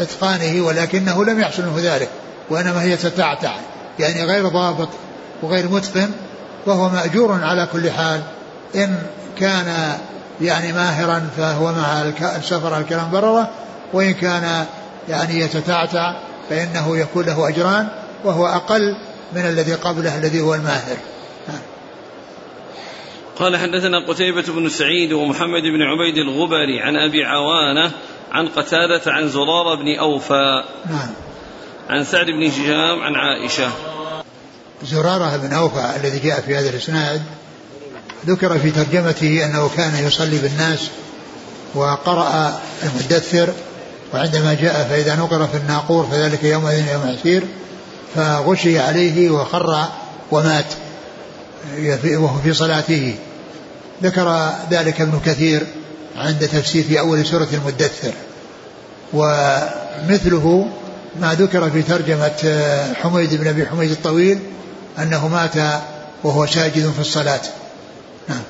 إتقانه 0.00 0.62
ولكنه 0.62 1.24
لم 1.24 1.40
يحصل 1.40 1.62
منه 1.62 1.76
ذلك 1.78 2.08
وإنما 2.50 2.82
هي 2.82 2.96
تتعتع 2.96 3.52
يعني 3.98 4.24
غير 4.24 4.48
ضابط 4.48 4.88
وغير 5.42 5.68
متقن 5.68 6.10
وهو 6.66 6.88
مأجور 6.88 7.44
على 7.44 7.68
كل 7.72 7.90
حال. 7.90 8.20
إن 8.74 8.96
كان 9.38 9.96
يعني 10.40 10.72
ماهرا 10.72 11.28
فهو 11.36 11.72
مع 11.72 12.02
السفر 12.36 12.78
الكلام 12.78 13.10
بررة 13.10 13.50
وإن 13.92 14.14
كان 14.14 14.64
يعني 15.08 15.40
يتتعتع 15.40 16.14
فإنه 16.50 16.96
يكون 16.98 17.26
له 17.26 17.48
أجران 17.48 17.88
وهو 18.24 18.46
أقل 18.46 18.96
من 19.32 19.46
الذي 19.46 19.74
قبله 19.74 20.18
الذي 20.18 20.40
هو 20.40 20.54
الماهر. 20.54 20.96
قال 23.40 23.56
حدثنا 23.56 24.06
قتيبة 24.08 24.42
بن 24.42 24.68
سعيد 24.68 25.12
ومحمد 25.12 25.62
بن 25.62 25.82
عبيد 25.82 26.16
الغبري 26.16 26.80
عن 26.80 26.96
أبي 26.96 27.24
عوانة 27.24 27.92
عن 28.32 28.48
قتادة 28.48 29.12
عن 29.12 29.28
زرار 29.28 29.74
بن 29.74 29.98
أوفى. 29.98 30.64
نعم. 30.90 31.10
عن 31.90 32.04
سعد 32.04 32.26
بن 32.26 32.46
هشام 32.46 33.00
عن 33.00 33.14
عائشة. 33.14 33.70
زرارة 34.84 35.36
بن 35.36 35.52
أوفى 35.52 35.92
الذي 35.96 36.18
جاء 36.18 36.40
في 36.40 36.56
هذا 36.56 36.70
الإسناد 36.70 37.22
ذكر 38.26 38.58
في 38.58 38.70
ترجمته 38.70 39.44
أنه 39.44 39.70
كان 39.76 40.06
يصلي 40.06 40.38
بالناس 40.38 40.90
وقرأ 41.74 42.60
المدثر 42.82 43.48
وعندما 44.14 44.54
جاء 44.54 44.86
فإذا 44.90 45.16
نقر 45.16 45.46
في 45.46 45.56
الناقور 45.56 46.06
فذلك 46.06 46.44
يومئذ 46.44 46.92
يوم 46.92 47.02
عسير 47.02 47.42
فغشي 48.14 48.78
عليه 48.78 49.30
وخر 49.30 49.84
ومات 50.30 50.66
وهو 52.04 52.38
في 52.38 52.54
صلاته. 52.54 53.14
ذكر 54.02 54.52
ذلك 54.70 55.00
ابن 55.00 55.20
كثير 55.26 55.66
عند 56.16 56.48
تفسير 56.48 56.84
في 56.84 57.00
أول 57.00 57.26
سورة 57.26 57.48
المدثر. 57.52 58.12
ومثله 59.12 60.68
ما 61.20 61.34
ذكر 61.34 61.70
في 61.70 61.82
ترجمة 61.82 62.64
حميد 62.94 63.34
بن 63.34 63.46
أبي 63.46 63.66
حميد 63.66 63.90
الطويل 63.90 64.38
أنه 64.98 65.28
مات 65.28 65.82
وهو 66.24 66.46
ساجد 66.46 66.90
في 66.90 67.00
الصلاة. 67.00 67.40
نعم. 68.28 68.42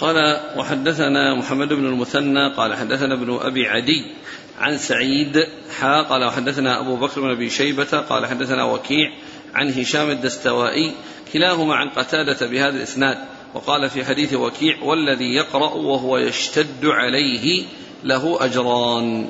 قال 0.00 0.16
وحدثنا 0.56 1.34
محمد 1.34 1.68
بن 1.68 1.86
المثنى 1.86 2.54
قال 2.56 2.74
حدثنا 2.74 3.14
ابن 3.14 3.38
أبي 3.42 3.68
عدي 3.68 4.14
عن 4.58 4.78
سعيد 4.78 5.36
حا 5.80 6.02
قال 6.02 6.24
وحدثنا 6.24 6.80
أبو 6.80 6.96
بكر 6.96 7.20
بن 7.20 7.30
أبي 7.30 7.50
شيبة 7.50 8.00
قال 8.00 8.26
حدثنا 8.26 8.64
وكيع 8.64 9.10
عن 9.54 9.72
هشام 9.72 10.10
الدستوائي 10.10 10.94
كلاهما 11.32 11.74
عن 11.74 11.88
قتادة 11.88 12.46
بهذا 12.46 12.76
الإسناد. 12.76 13.18
وقال 13.56 13.90
في 13.90 14.04
حديث 14.04 14.34
وكيع 14.34 14.82
والذي 14.82 15.34
يقرأ 15.34 15.74
وهو 15.74 16.18
يشتد 16.18 16.84
عليه 16.84 17.64
له 18.04 18.44
أجران. 18.44 19.28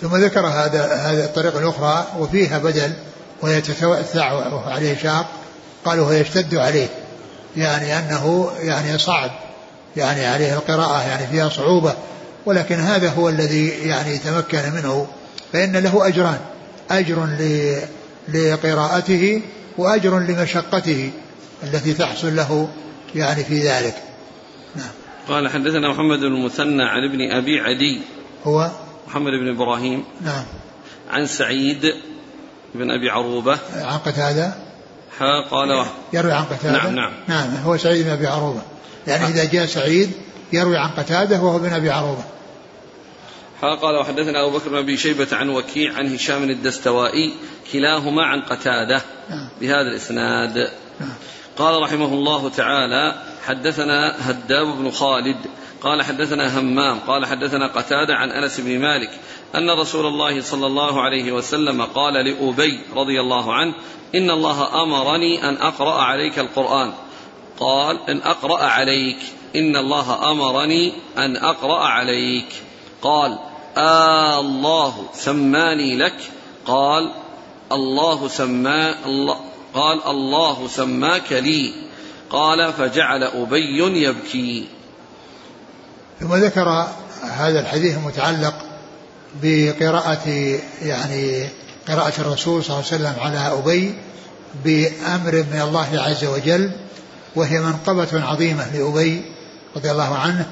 ثم 0.00 0.16
ذكر 0.16 0.46
هذا 0.46 0.94
هذه 0.94 1.24
الطريقة 1.24 1.58
الأخرى 1.58 2.06
وفيها 2.18 2.58
بدل 2.58 2.92
ويتتوسع 3.42 4.24
عليه 4.66 4.96
شاق 4.96 5.26
قال 5.84 6.00
وهو 6.00 6.12
يشتد 6.12 6.54
عليه 6.54 6.88
يعني 7.56 7.98
أنه 7.98 8.50
يعني 8.60 8.98
صعب 8.98 9.30
يعني 9.96 10.26
عليه 10.26 10.54
القراءة 10.54 11.08
يعني 11.08 11.26
فيها 11.26 11.48
صعوبة 11.48 11.94
ولكن 12.46 12.74
هذا 12.74 13.10
هو 13.10 13.28
الذي 13.28 13.68
يعني 13.68 14.18
تمكن 14.18 14.72
منه 14.74 15.06
فإن 15.52 15.76
له 15.76 16.08
أجران 16.08 16.38
أجر 16.90 17.28
لقراءته 18.28 19.42
وأجر 19.78 20.18
لمشقته. 20.18 21.10
التي 21.62 21.94
تحصل 21.94 22.36
له 22.36 22.68
يعني 23.14 23.44
في 23.44 23.68
ذلك. 23.68 23.94
نعم. 24.76 24.90
قال 25.28 25.48
حدثنا 25.48 25.88
محمد 25.88 26.18
بن 26.18 26.26
المثنى 26.26 26.82
عن 26.82 27.04
ابن 27.10 27.30
أبي 27.30 27.60
عدي. 27.60 28.00
هو؟ 28.44 28.70
محمد 29.08 29.30
بن 29.30 29.48
إبراهيم. 29.54 30.04
نعم. 30.20 30.44
عن 31.10 31.26
سعيد 31.26 31.94
بن 32.74 32.90
أبي 32.90 33.10
عروبة. 33.10 33.58
عن 33.74 33.98
قتادة 33.98 34.54
قال 35.50 35.86
يروي 36.12 36.32
عن 36.32 36.44
قتادة؟ 36.44 36.78
نعم 36.78 36.94
نعم. 36.94 37.12
نعم 37.28 37.56
هو 37.64 37.76
سعيد 37.76 38.04
بن 38.04 38.10
أبي 38.10 38.26
عروبة. 38.26 38.62
يعني 39.06 39.26
إذا 39.26 39.44
جاء 39.44 39.66
سعيد 39.66 40.12
يروي 40.52 40.76
عن 40.76 40.90
قتادة 40.90 41.42
وهو 41.42 41.58
بن 41.58 41.72
أبي 41.72 41.90
عروبة. 41.90 42.24
قال 43.62 43.96
وحدثنا 44.00 44.46
أبو 44.46 44.58
بكر 44.58 44.68
بن 44.68 44.76
أبي 44.76 44.96
شيبة 44.96 45.28
عن 45.32 45.48
وكيع 45.48 45.94
عن 45.94 46.14
هشام 46.14 46.42
الدستوائي 46.42 47.34
كلاهما 47.72 48.22
عن 48.22 48.42
قتادة. 48.42 49.02
نعم. 49.30 49.48
بهذا 49.60 49.90
الإسناد. 49.90 50.70
نعم. 51.00 51.12
قال 51.58 51.82
رحمه 51.82 52.14
الله 52.14 52.48
تعالى 52.48 53.14
حدثنا 53.46 54.30
هداب 54.30 54.66
بن 54.66 54.90
خالد 54.90 55.36
قال 55.82 56.02
حدثنا 56.02 56.58
همام 56.58 56.98
قال 56.98 57.26
حدثنا 57.26 57.66
قتادة 57.66 58.14
عن 58.14 58.30
أنس 58.30 58.60
بن 58.60 58.78
مالك 58.78 59.10
أن 59.54 59.70
رسول 59.70 60.06
الله 60.06 60.40
صلى 60.40 60.66
الله 60.66 61.02
عليه 61.02 61.32
وسلم 61.32 61.82
قال 61.82 62.14
لأبي 62.14 62.80
رضي 62.94 63.20
الله 63.20 63.54
عنه 63.54 63.74
إن 64.14 64.30
الله 64.30 64.82
أمرني 64.82 65.48
أن 65.48 65.56
أقرأ 65.56 66.02
عليك 66.02 66.38
القرآن. 66.38 66.92
قال 67.60 67.98
أن 68.08 68.20
أقرأ 68.22 68.62
عليك 68.62 69.18
إن 69.56 69.76
الله 69.76 70.30
أمرني 70.30 70.92
أن 71.18 71.36
أقرأ 71.36 71.78
عليك. 71.78 72.62
قال 73.02 73.38
آه 73.76 74.40
الله 74.40 75.06
سماني 75.12 75.96
لك. 75.96 76.16
قال 76.66 77.12
الله 77.72 78.28
سما 78.28 79.06
الله 79.06 79.40
قال 79.76 80.06
الله 80.06 80.68
سماك 80.68 81.32
لي. 81.32 81.72
قال 82.30 82.72
فجعل 82.72 83.22
أبي 83.22 84.02
يبكي. 84.02 84.68
ثم 86.20 86.34
ذكر 86.34 86.86
هذا 87.22 87.60
الحديث 87.60 87.96
المتعلق 87.96 88.54
بقراءة 89.42 90.28
يعني 90.82 91.48
قراءة 91.88 92.12
الرسول 92.18 92.64
صلى 92.64 92.76
الله 92.76 92.86
عليه 92.92 92.96
وسلم 92.96 93.14
على 93.20 93.58
أبي 93.58 93.94
بأمر 94.64 95.32
من 95.52 95.60
الله 95.60 96.00
عز 96.00 96.24
وجل 96.24 96.70
وهي 97.36 97.60
منقبة 97.60 98.08
عظيمة 98.12 98.66
لأبي 98.74 99.22
رضي 99.76 99.90
الله 99.90 100.14
عنه 100.14 100.46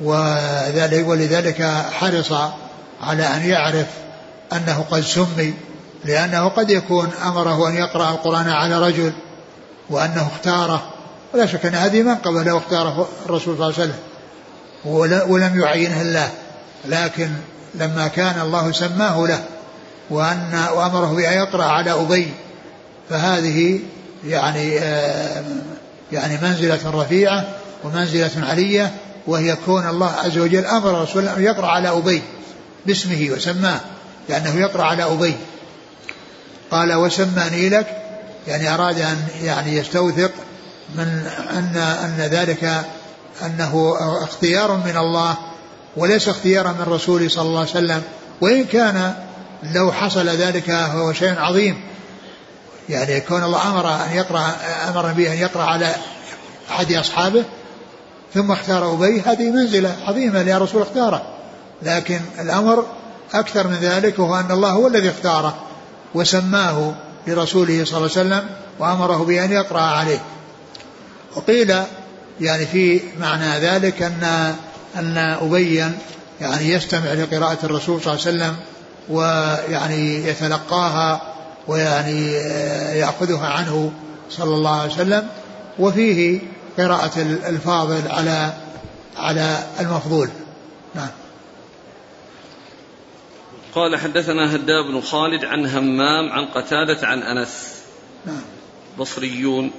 وذلك 0.00 1.08
ولذلك 1.08 1.62
حرص 1.92 2.32
على 3.02 3.22
أن 3.22 3.42
يعرف 3.42 3.86
أنه 4.52 4.84
قد 4.90 5.00
سمي. 5.00 5.54
لأنه 6.04 6.48
قد 6.48 6.70
يكون 6.70 7.10
أمره 7.24 7.68
أن 7.68 7.74
يقرأ 7.74 8.10
القرآن 8.10 8.48
على 8.48 8.78
رجل 8.78 9.12
وأنه 9.90 10.28
اختاره. 10.34 10.82
ولا 11.34 11.46
شك 11.46 11.66
أن 11.66 11.74
هذه 11.74 12.02
منقبة 12.02 12.42
لو 12.42 12.58
اختاره 12.58 13.08
الرسول 13.26 13.56
صلى 13.56 13.66
الله 13.66 13.80
عليه 13.80 13.90
وسلم 13.90 13.98
ولم 15.32 15.60
يعينه 15.60 16.02
الله. 16.02 16.30
لكن 16.84 17.30
لما 17.74 18.08
كان 18.08 18.40
الله 18.40 18.72
سماه 18.72 19.26
له 19.26 19.44
وأن 20.10 20.66
وأمره 20.74 21.14
بأن 21.14 21.32
يقرأ 21.32 21.64
على 21.64 21.92
أبي 21.92 22.32
فهذه 23.10 23.80
يعني 24.24 24.78
آه 24.78 25.44
يعني 26.12 26.38
منزلة 26.42 26.90
رفيعة 27.00 27.44
ومنزلة 27.84 28.30
علية 28.36 28.94
وهي 29.26 29.56
كون 29.66 29.88
الله 29.88 30.10
عز 30.10 30.38
وجل 30.38 30.64
أمر 30.66 30.90
الرسول 30.90 31.28
أن 31.28 31.42
يقرأ 31.42 31.66
على 31.66 31.88
أبي 31.88 32.22
باسمه 32.86 33.28
وسماه 33.30 33.80
لأنه 34.28 34.56
يقرأ 34.60 34.82
على 34.82 35.04
أبي. 35.04 35.34
قال 36.70 36.94
وسماني 36.94 37.68
لك 37.68 37.86
يعني 38.46 38.74
أراد 38.74 39.00
أن 39.00 39.16
يعني 39.42 39.76
يستوثق 39.76 40.30
من 40.94 41.26
أن 41.50 41.76
أن 41.76 42.28
ذلك 42.30 42.84
أنه 43.42 43.96
اختيار 44.22 44.76
من 44.76 44.96
الله 44.96 45.36
وليس 45.96 46.28
اختيارا 46.28 46.72
من 46.72 46.84
رسوله 46.88 47.28
صلى 47.28 47.42
الله 47.42 47.60
عليه 47.60 47.70
وسلم. 47.70 48.02
وإن 48.40 48.64
كان 48.64 49.14
لو 49.74 49.92
حصل 49.92 50.28
ذلك 50.28 50.64
فهو 50.64 51.12
شيء 51.12 51.38
عظيم. 51.38 51.80
يعني 52.88 53.20
كون 53.20 53.44
الله 53.44 53.70
أمر 53.70 53.94
أن 53.94 54.12
يقرأ 54.14 54.56
أمر 54.88 55.06
النبي 55.06 55.32
أن 55.32 55.36
يقرأ 55.36 55.62
على 55.62 55.94
أحد 56.70 56.92
أصحابه 56.92 57.44
ثم 58.34 58.52
اختار 58.52 58.94
أبي 58.94 59.20
هذه 59.20 59.50
منزلة 59.50 59.96
عظيمة 60.06 60.42
لأن 60.42 60.56
الرسول 60.56 60.82
اختاره. 60.82 61.22
لكن 61.82 62.20
الأمر 62.40 62.86
أكثر 63.34 63.66
من 63.66 63.76
ذلك 63.76 64.18
وهو 64.18 64.40
أن 64.40 64.50
الله 64.50 64.70
هو 64.70 64.86
الذي 64.86 65.10
اختاره. 65.10 65.65
وسماه 66.14 66.94
لرسوله 67.26 67.84
صلى 67.84 67.96
الله 67.96 68.10
عليه 68.16 68.26
وسلم 68.26 68.46
وأمره 68.78 69.24
بأن 69.24 69.52
يقرأ 69.52 69.80
عليه. 69.80 70.20
وقيل 71.36 71.74
يعني 72.40 72.66
في 72.66 73.00
معنى 73.20 73.58
ذلك 73.58 74.02
أن 74.02 74.54
أن 74.96 75.18
أبيا 75.18 75.98
يعني 76.40 76.72
يستمع 76.72 77.12
لقراءة 77.12 77.58
الرسول 77.64 78.02
صلى 78.02 78.14
الله 78.14 78.26
عليه 78.26 78.36
وسلم 78.36 78.56
ويعني 79.08 80.28
يتلقاها 80.28 81.22
ويعني 81.68 82.32
يأخذها 82.98 83.46
عنه 83.46 83.92
صلى 84.30 84.54
الله 84.54 84.80
عليه 84.80 84.92
وسلم 84.92 85.28
وفيه 85.78 86.40
قراءة 86.78 87.20
الفاضل 87.48 88.02
على 88.10 88.52
على 89.16 89.58
المفضول. 89.80 90.28
نعم. 90.94 91.08
قال 93.76 93.96
حدثنا 93.96 94.54
هداب 94.54 94.84
بن 94.84 95.00
خالد 95.00 95.44
عن 95.44 95.66
همام 95.66 96.32
عن 96.32 96.44
قتادة 96.44 97.06
عن 97.06 97.22
أنس. 97.22 97.82
نعم. 98.26 98.42
بصريون 98.98 99.70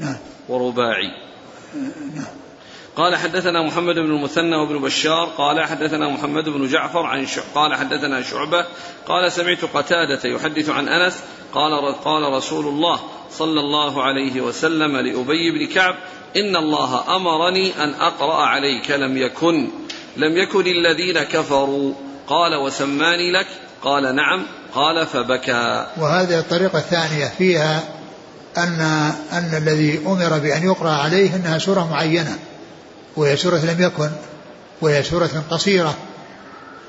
نعم. 0.00 0.16
ورباعي. 0.48 1.10
نعم. 2.14 2.24
قال 2.96 3.16
حدثنا 3.16 3.62
محمد 3.62 3.94
بن 3.94 4.10
المثنى 4.10 4.56
وابن 4.56 4.78
بشار 4.78 5.26
قال 5.26 5.64
حدثنا 5.64 6.08
محمد 6.08 6.48
بن 6.48 6.68
جعفر 6.68 7.06
عن 7.06 7.26
شع... 7.26 7.42
قال 7.54 7.74
حدثنا 7.74 8.22
شعبة 8.22 8.66
قال 9.06 9.32
سمعت 9.32 9.64
قتادة 9.64 10.28
يحدث 10.28 10.68
عن 10.68 10.88
أنس 10.88 11.22
قال 11.54 11.94
قال 11.94 12.32
رسول 12.32 12.66
الله 12.66 13.00
صلى 13.30 13.60
الله 13.60 14.02
عليه 14.02 14.40
وسلم 14.40 14.96
لأبي 14.96 15.50
بن 15.50 15.66
كعب 15.66 15.96
إن 16.36 16.56
الله 16.56 17.16
أمرني 17.16 17.84
أن 17.84 17.94
أقرأ 17.94 18.42
عليك 18.44 18.90
لم 18.90 19.16
يكن 19.16 19.70
لم 20.16 20.36
يكن 20.36 20.66
الذين 20.66 21.22
كفروا. 21.22 21.94
قال 22.28 22.54
وسماني 22.54 23.32
لك؟ 23.32 23.46
قال 23.82 24.16
نعم. 24.16 24.46
قال 24.74 25.06
فبكى. 25.06 25.86
وهذه 25.96 26.38
الطريقة 26.38 26.78
الثانية 26.78 27.32
فيها 27.38 27.82
أن 28.58 28.80
أن 29.32 29.54
الذي 29.54 30.00
أمر 30.06 30.38
بأن 30.38 30.62
يقرأ 30.62 30.90
عليه 30.90 31.36
أنها 31.36 31.58
سورة 31.58 31.90
معينة 31.90 32.38
وهي 33.16 33.36
سورة 33.36 33.58
لم 33.58 33.82
يكن 33.82 34.10
وهي 34.80 35.02
سورة 35.02 35.44
قصيرة 35.50 35.94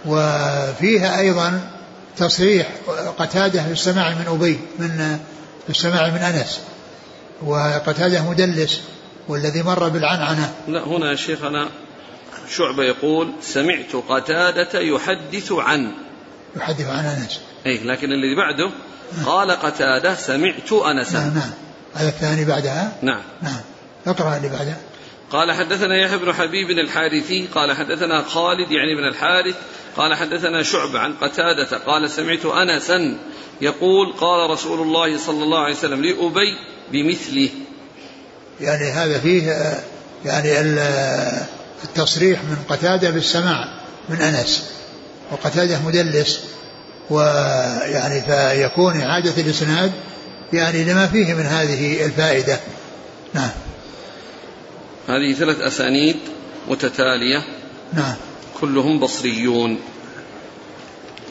وفيها 0.06 1.20
أيضا 1.20 1.62
تصريح 2.18 2.68
قتادة 3.20 3.64
في 3.64 3.72
السماع 3.72 4.10
من 4.10 4.26
أبي 4.28 4.60
من 4.80 5.20
في 5.64 5.70
السماع 5.70 6.10
من 6.10 6.18
أنس 6.18 6.60
وقتادة 7.46 8.30
مدلس 8.30 8.82
والذي 9.28 9.64
مر 9.64 9.90
بالعنعنة. 9.90 10.54
لا 10.68 10.88
هنا 10.88 11.12
يا 11.12 11.16
شيخنا 11.16 11.70
شعبة 12.50 12.84
يقول 12.84 13.32
سمعت 13.42 13.96
قتادة 14.10 14.80
يحدث 14.80 15.52
عن. 15.52 15.92
يحدث 16.58 16.88
عن 16.88 17.06
أنس. 17.06 17.42
أي 17.66 17.78
لكن 17.78 18.12
الذي 18.12 18.36
بعده 18.36 18.72
قال 19.26 19.52
قتادة 19.52 20.16
سمعت 20.16 20.74
أنسا 20.74 21.20
نعم 21.20 21.34
نعم. 21.34 21.52
هذا 21.94 22.10
الثاني 22.10 22.46
بعدها؟ 22.46 22.92
نعم. 23.02 23.22
نعم. 23.42 23.62
اقرأ 24.08 24.38
اللي 24.38 24.50
بعده. 24.50 24.78
قال 25.32 25.52
حدثنا 25.52 25.98
يحيى 25.98 26.18
بن 26.18 26.34
حبيب 26.34 26.70
الحارثي 26.70 27.48
قال 27.48 27.74
حدثنا 27.74 28.22
خالد 28.22 28.72
يعني 28.72 28.96
بن 28.96 29.08
الحارث 29.08 29.56
قال 29.98 30.14
حدثنا 30.14 30.64
شعبة 30.64 31.00
عن 31.00 31.14
قتادة 31.14 31.78
قال 31.78 32.10
سمعت 32.10 32.46
أنسا 32.46 33.18
يقول 33.62 34.14
قال 34.14 34.50
رسول 34.50 34.82
الله 34.82 35.18
صلى 35.18 35.44
الله 35.44 35.60
عليه 35.60 35.76
وسلم 35.76 36.02
لأبي 36.02 36.58
بمثله. 36.92 37.50
يعني 38.62 38.92
هذا 38.92 39.20
فيه 39.20 39.52
يعني 40.26 40.60
التصريح 41.84 42.44
من 42.44 42.58
قتادة 42.70 43.10
بالسماع 43.10 43.68
من 44.10 44.22
أنس 44.22 44.70
وقتادة 45.32 45.80
مدلس 45.80 46.40
ويعني 47.10 48.22
فيكون 48.22 49.02
إعادة 49.02 49.42
الإسناد 49.42 49.92
يعني 50.54 50.84
لما 50.84 51.08
فيه 51.08 51.34
من 51.34 51.46
هذه 51.46 52.06
الفائدة. 52.06 52.60
نعم. 53.34 53.50
هذه 55.08 55.34
ثلاث 55.34 55.60
أسانيد 55.60 56.18
متتالية. 56.68 57.44
نعم. 57.94 58.16
كلهم 58.62 59.00
بصريون. 59.00 59.80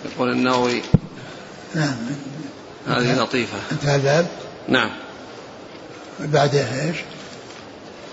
يقول 0.05 0.33
النووي. 0.33 0.83
نعم. 1.75 1.97
هذه 2.89 3.23
لطيفة. 3.23 3.59
انتهى 3.73 3.97
الباب. 3.97 4.27
نعم. 4.69 4.91
بعد 6.21 6.55
إيش؟ 6.55 6.97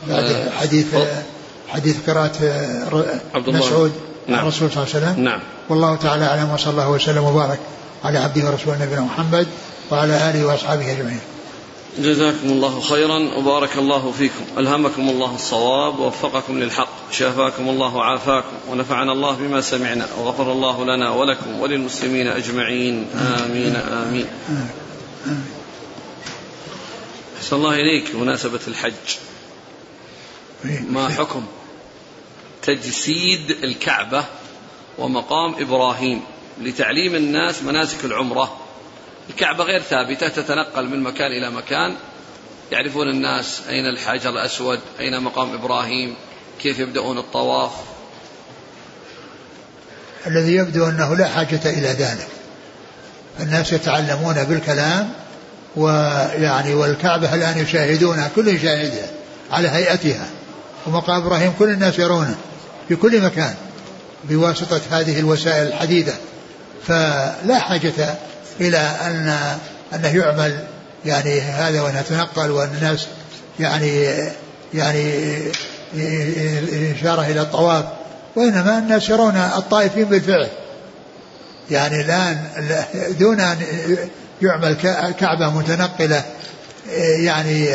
بعد 0.08 0.24
آه، 0.24 0.50
حديث. 0.50 0.96
حديث 1.72 2.10
قراءة. 2.10 2.38
مسعود 3.48 3.92
نعم. 4.28 4.40
عن 4.40 4.44
الرسول 4.44 4.72
صلى 4.72 4.84
الله 4.84 4.96
عليه 4.96 5.06
وسلم. 5.06 5.24
نعم. 5.24 5.40
والله 5.70 5.96
تعالى 5.96 6.26
أعلم 6.26 6.50
وصلى 6.54 6.72
الله 6.72 6.90
وسلم 6.90 7.24
وبارك 7.24 7.60
على 8.04 8.20
عبده 8.20 8.46
ورسوله 8.46 8.86
نبينا 8.86 9.02
محمد 9.02 9.48
وعلى 9.92 10.30
آله 10.30 10.46
وأصحابه 10.46 10.92
أجمعين. 10.92 11.20
جزاكم 12.00 12.48
الله 12.48 12.80
خيرا 12.80 13.20
وبارك 13.38 13.78
الله 13.78 14.12
فيكم. 14.12 14.44
ألهمكم 14.58 15.10
الله 15.10 15.36
الصواب 15.36 16.00
ووفقكم 16.00 16.60
للحق 16.60 16.90
شافاكم 17.12 17.70
الله 17.70 17.96
وعافاكم 17.96 18.56
ونفعنا 18.72 19.12
الله 19.12 19.36
بما 19.36 19.62
سمعنا 19.62 20.08
وغفر 20.20 20.52
الله 20.52 20.84
لنا 20.86 21.10
ولكم 21.10 21.60
وللمسلمين 21.60 22.28
أجمعين. 22.28 23.08
آمين 23.16 23.76
آمين. 23.76 24.26
أحسن 27.38 27.56
الله 27.56 27.74
إليك 27.76 28.16
بمناسبة 28.16 28.60
الحج. 28.68 29.10
ما 30.90 31.10
حكم؟ 31.10 31.44
تجسيد 32.64 33.52
الكعبة 33.64 34.24
ومقام 34.98 35.56
إبراهيم 35.60 36.22
لتعليم 36.62 37.16
الناس 37.16 37.64
مناسك 37.64 38.06
العمرة. 38.06 38.58
الكعبة 39.30 39.64
غير 39.64 39.82
ثابتة 39.82 40.28
تتنقل 40.28 40.88
من 40.90 41.04
مكان 41.04 41.32
إلى 41.32 41.52
مكان. 41.52 41.96
يعرفون 42.72 43.10
الناس 43.10 43.62
أين 43.70 43.86
الحجر 43.86 44.30
الأسود 44.30 44.80
أين 45.00 45.24
مقام 45.24 45.54
إبراهيم 45.54 46.16
كيف 46.62 46.80
يبدأون 46.80 47.18
الطواف. 47.18 47.72
الذي 50.28 50.56
يبدو 50.56 50.86
أنه 50.86 51.16
لا 51.16 51.28
حاجة 51.28 51.62
إلى 51.66 51.88
ذلك. 51.88 52.28
الناس 53.40 53.74
يتعلمون 53.74 54.44
بالكلام 54.44 55.14
ويعني 55.76 56.74
والكعبة 56.74 57.36
الآن 57.36 57.58
يشاهدونها 57.58 58.32
كل 58.36 58.48
يشاهدها 58.48 59.10
على 59.52 59.70
هيئتها. 59.70 60.30
ومقام 60.88 61.22
إبراهيم 61.22 61.54
كل 61.60 61.70
الناس 61.70 62.00
يرونه. 62.00 62.38
في 62.92 62.98
كل 62.98 63.22
مكان 63.22 63.54
بواسطة 64.24 64.82
هذه 64.92 65.20
الوسائل 65.20 65.68
الحديدة 65.68 66.14
فلا 66.88 67.60
حاجة 67.60 68.16
إلى 68.62 68.78
أن 68.78 69.38
أنه 69.94 70.18
يعمل 70.18 70.60
يعني 71.06 71.42
هذا 71.42 71.82
وأنها 71.82 72.02
تنقل 72.02 72.52
وأن 72.52 72.70
الناس 72.78 73.08
يعني 73.60 74.04
يعني 74.74 75.14
إشارة 76.92 77.22
إلى 77.22 77.42
الطواف 77.42 77.86
وإنما 78.36 78.78
الناس 78.78 79.10
يرون 79.10 79.36
الطائفين 79.36 80.04
بالفعل. 80.04 80.50
يعني 81.72 82.02
الآن 82.02 82.38
دون 83.20 83.40
أن 83.40 83.58
يعمل 84.42 84.74
كعبة 85.20 85.50
متنقلة 85.50 86.24
يعني 87.24 87.70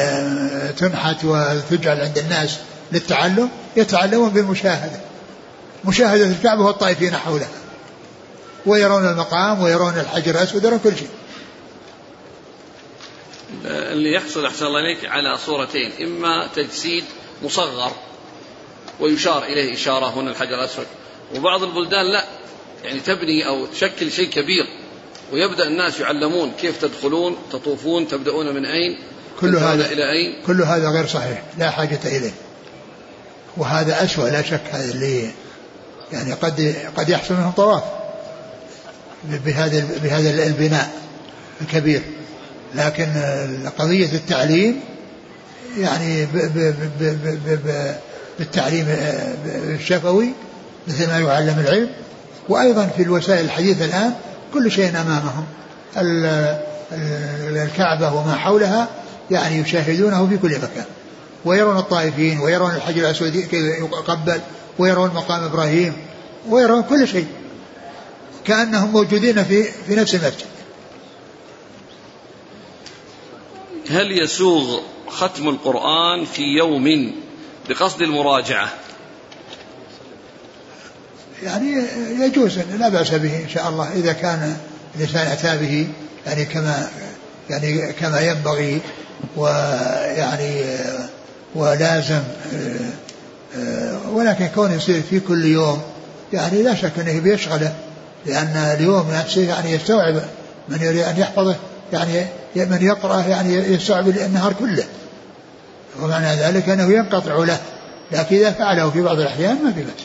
تنحت 0.79 1.25
وتجعل 1.25 2.01
عند 2.01 2.19
الناس 2.19 2.59
للتعلم 2.93 3.49
يتعلمون 3.77 4.31
بالمشاهدة. 4.31 5.05
مشاهدة 5.87 6.26
الكعبة 6.26 6.62
والطائفين 6.62 7.16
حولها. 7.16 7.49
ويرون 8.66 9.07
المقام 9.07 9.62
ويرون 9.62 9.99
الحجر 9.99 10.30
الأسود 10.30 10.64
ويرون 10.64 10.80
كل 10.84 10.97
شيء. 10.97 11.09
اللي 13.64 14.12
يحصل 14.12 14.47
أحسن 14.47 14.66
الله 14.66 14.80
إليك 14.80 15.05
على 15.05 15.39
صورتين. 15.39 15.93
إما 16.01 16.49
تجسيد 16.55 17.05
مصغر 17.43 17.93
ويشار 19.01 19.45
إليه 19.45 19.74
إشارة 19.74 20.07
هنا 20.07 20.30
الحجر 20.30 20.55
الأسود. 20.55 20.87
وبعض 21.34 21.62
البلدان 21.62 22.12
لا. 22.12 22.24
يعني 22.84 23.01
تبني 23.01 23.47
أو 23.47 23.66
تشكل 23.66 24.12
شيء 24.12 24.30
كبير. 24.30 24.66
ويبدأ 25.32 25.66
الناس 25.66 26.01
يعلمون 26.01 26.53
كيف 26.61 26.80
تدخلون 26.80 27.37
تطوفون 27.53 28.09
تبدأون 28.09 28.55
من 28.55 28.66
أين 28.66 28.99
كل 29.41 29.57
هذا 29.57 29.93
إلى 29.93 30.12
أين. 30.12 30.43
كل 30.47 30.62
هذا 30.62 30.89
غير 30.89 31.07
صحيح. 31.07 31.43
لا 31.59 31.70
حاجة 31.70 32.01
إليه. 32.05 32.34
وهذا 33.57 34.05
أسوأ 34.05 34.28
لا 34.28 34.43
شك 34.43 34.62
هذا 34.70 34.93
اللي 34.93 35.30
يعني 36.12 36.32
قد 36.32 36.74
قد 36.96 37.09
يحصل 37.09 37.34
منهم 37.34 37.50
طواف 37.50 37.82
بهذا 39.24 39.84
بهذا 40.02 40.46
البناء 40.46 40.90
الكبير. 41.61 42.02
لكن 42.74 43.07
قضية 43.78 44.12
التعليم 44.12 44.80
يعني 45.78 46.26
بالتعليم 48.38 48.86
الشفوي 49.46 50.28
مثل 50.88 51.07
ما 51.07 51.18
يعلم 51.18 51.59
العلم. 51.59 51.90
وأيضا 52.48 52.86
في 52.96 53.02
الوسائل 53.02 53.44
الحديثة 53.44 53.84
الآن 53.84 54.12
كل 54.54 54.70
شيء 54.70 54.88
أمامهم. 54.88 55.44
الكعبة 57.57 58.14
وما 58.14 58.34
حولها 58.34 58.88
يعني 59.30 59.59
يشاهدونه 59.59 60.26
في 60.28 60.38
كل 60.38 60.57
مكان. 60.57 60.84
ويرون 61.44 61.78
الطائفين 61.78 62.38
ويرون 62.40 62.74
الحجر 62.74 63.00
الأسود 63.00 63.34
يقبل. 63.34 64.40
ويرون 64.79 65.11
مقام 65.14 65.45
إبراهيم 65.45 65.93
ويرون 66.49 66.83
كل 66.83 67.09
شيء. 67.09 67.27
كأنهم 68.45 68.93
موجودين 68.93 69.45
في 69.45 69.62
في 69.62 69.95
نفس 69.95 70.14
المسجد. 70.14 70.47
هل 73.91 74.22
يسوغ 74.22 74.81
ختم 75.09 75.49
القرآن 75.49 76.24
في 76.24 76.43
يوم 76.43 77.14
بقصد 77.68 78.03
المراجعة؟ 78.03 78.72
يعني 81.43 81.83
يجوز 82.20 82.59
لا 82.59 82.89
بأس 82.89 83.14
به 83.14 83.43
إن 83.43 83.49
شاء 83.49 83.68
الله 83.68 83.93
إذا 83.93 84.12
كان 84.12 84.57
الإنسان 84.97 85.27
أتى 85.27 85.59
به 85.59 85.89
يعني 86.27 86.45
كما 86.45 86.89
يعني 87.51 87.93
كما 87.93 88.20
ينبغي 88.20 88.81
ويعني 89.37 90.64
ولازم 91.55 92.22
ولكن 94.12 94.48
كون 94.54 94.72
يصير 94.72 95.02
في 95.11 95.20
كل 95.20 95.44
يوم 95.44 95.82
يعني 96.32 96.62
لا 96.62 96.74
شك 96.74 96.92
إنه 96.98 97.20
بيشغله 97.20 97.74
لأن 98.26 98.57
اليوم 98.57 99.11
نفسه 99.11 99.42
يعني 99.42 99.72
يستوعب 99.72 100.14
من 100.68 100.82
يريد 100.82 101.00
أن 101.00 101.16
يحفظه 101.18 101.57
يعني 101.92 102.26
من 102.57 102.78
يقرأ 102.82 103.20
يعني 103.20 103.54
يستوعب 103.54 104.09
النهار 104.09 104.52
كله. 104.52 104.84
ومعنى 106.02 106.34
ذلك 106.34 106.68
أنه 106.68 106.92
ينقطع 106.92 107.34
له 107.34 107.59
لكن 108.12 108.36
إذا 108.36 108.50
فعله 108.50 108.90
في 108.90 109.02
بعض 109.02 109.20
الأحيان 109.20 109.64
ما 109.64 109.72
في 109.72 109.82
بأس. 109.82 110.04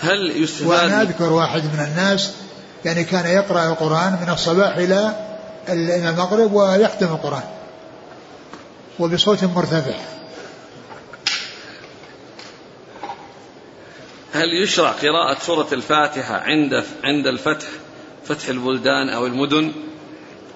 هل 0.00 0.42
يستفاد؟ 0.42 0.68
وأنا 0.68 1.02
أذكر 1.02 1.32
واحد 1.32 1.62
من 1.64 1.86
الناس 1.90 2.30
يعني 2.84 3.04
كان 3.04 3.26
يقرأ 3.26 3.68
القرآن 3.68 4.18
من 4.22 4.32
الصباح 4.32 4.76
إلى 4.76 5.14
المغرب 5.68 6.52
ويختم 6.52 7.06
القرآن 7.06 7.42
وبصوت 8.98 9.44
مرتفع. 9.44 9.94
هل 14.32 14.62
يشرع 14.62 14.90
قراءة 14.90 15.38
سورة 15.40 15.68
الفاتحة 15.72 16.34
عند 16.34 16.84
عند 17.04 17.26
الفتح 17.26 17.66
فتح 18.28 18.48
البلدان 18.48 19.08
أو 19.08 19.26
المدن؟ 19.26 19.72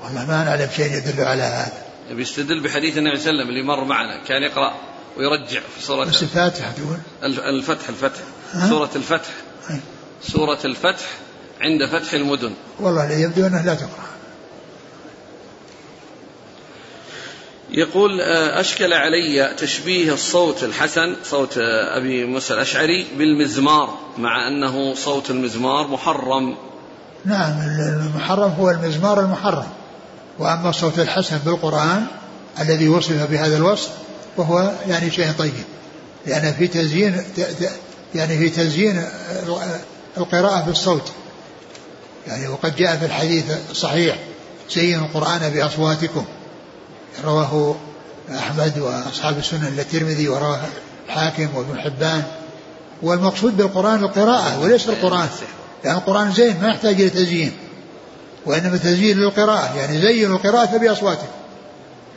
والله 0.05 0.27
ما 0.27 0.45
نعلم 0.45 0.69
شيء 0.77 0.93
يدل 0.93 1.21
على 1.21 1.43
هذا. 1.43 1.83
بيستدل 2.11 2.61
بحديث 2.61 2.99
النبي 2.99 3.17
صلى 3.17 3.31
الله 3.31 3.43
عليه 3.43 3.45
وسلم 3.45 3.49
اللي 3.49 3.63
مر 3.63 3.85
معنا 3.85 4.25
كان 4.25 4.43
يقرأ 4.43 4.75
ويرجع 5.17 5.61
في 5.77 5.83
سورة 5.83 6.05
بس 6.05 6.23
الفاتحة 6.23 6.73
تقول. 6.73 6.99
الفتح 7.25 7.89
الفتح. 7.89 8.21
سورة 8.69 8.91
الفتح. 8.97 9.31
سورة 10.23 10.59
الفتح 10.65 11.07
عند 11.61 11.87
فتح 11.87 12.13
المدن. 12.13 12.53
والله 12.81 13.13
يبدو 13.13 13.47
أنه 13.47 13.65
لا 13.65 13.75
تقرأ. 13.75 14.07
يقول 17.77 18.21
آه، 18.21 18.61
أشكل 18.61 18.93
علي 18.93 19.55
تشبيه 19.59 20.13
الصوت 20.13 20.65
الحسن 20.65 21.17
صوت 21.25 21.59
آه، 21.59 21.99
أبي 21.99 22.25
موسى 22.25 22.55
الأشعري 22.55 23.07
بالمزمار 23.19 23.99
مع 24.19 24.49
أنه 24.49 24.95
صوت 24.95 25.31
المزمار 25.31 25.87
محرم. 25.87 26.57
نعم 27.25 27.53
المحرم 27.61 28.51
هو 28.51 28.71
المزمار 28.71 29.21
المحرم. 29.21 29.67
وأما 30.39 30.71
الصوت 30.71 30.99
الحسن 30.99 31.39
بالقرآن 31.39 32.07
الذي 32.61 32.89
وصف 32.89 33.31
بهذا 33.31 33.57
الوصف 33.57 33.91
وهو 34.37 34.73
يعني 34.89 35.11
شيء 35.11 35.33
طيب. 35.39 35.53
لأن 36.27 36.53
في 36.53 36.67
تزيين 36.69 37.23
يعني 38.15 38.39
في 38.39 38.49
تزيين 38.49 39.03
القراءة 40.17 40.61
بالصوت 40.61 41.13
يعني 42.27 42.49
وقد 42.49 42.77
جاء 42.77 42.97
في 42.97 43.07
الحديث 43.07 43.45
الصحيح 43.71 44.17
زينوا 44.71 45.07
القرآن 45.07 45.51
بأصواتكم. 45.55 46.25
رواه 47.25 47.75
أحمد 48.31 48.79
وأصحاب 48.79 49.39
السنن 49.39 49.79
الترمذي 49.79 50.29
ورواه 50.29 50.61
الحاكم 51.07 51.49
وابن 51.55 51.81
حبان. 51.81 52.23
والمقصود 53.03 53.57
بالقرآن 53.57 54.05
القراءة 54.05 54.61
وليس 54.61 54.89
القرآن. 54.89 55.29
يعني 55.85 55.99
القرآن 55.99 56.33
زين 56.33 56.63
ما 56.63 56.69
يحتاج 56.69 57.01
إلى 57.01 57.11
تزيين. 57.11 57.53
وإنما 58.47 58.77
تزيين 58.77 59.19
للقراءة 59.19 59.77
يعني 59.77 60.01
زينوا 60.01 60.37
القراءة 60.37 60.77
بأصواتكم. 60.77 61.27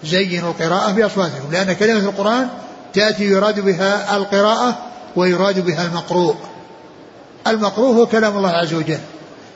زينوا 0.03 0.49
القراءة 0.49 0.91
بأصواتكم 0.91 1.51
لأن 1.51 1.73
كلمة 1.73 2.09
القرآن 2.09 2.47
تأتي 2.93 3.23
يراد 3.23 3.59
بها 3.59 4.17
القراءة 4.17 4.77
ويراد 5.15 5.65
بها 5.65 5.85
المقروء. 5.85 6.35
المقروء 7.47 7.95
هو 7.95 8.05
كلام 8.05 8.37
الله 8.37 8.49
عز 8.49 8.73
وجل 8.73 8.99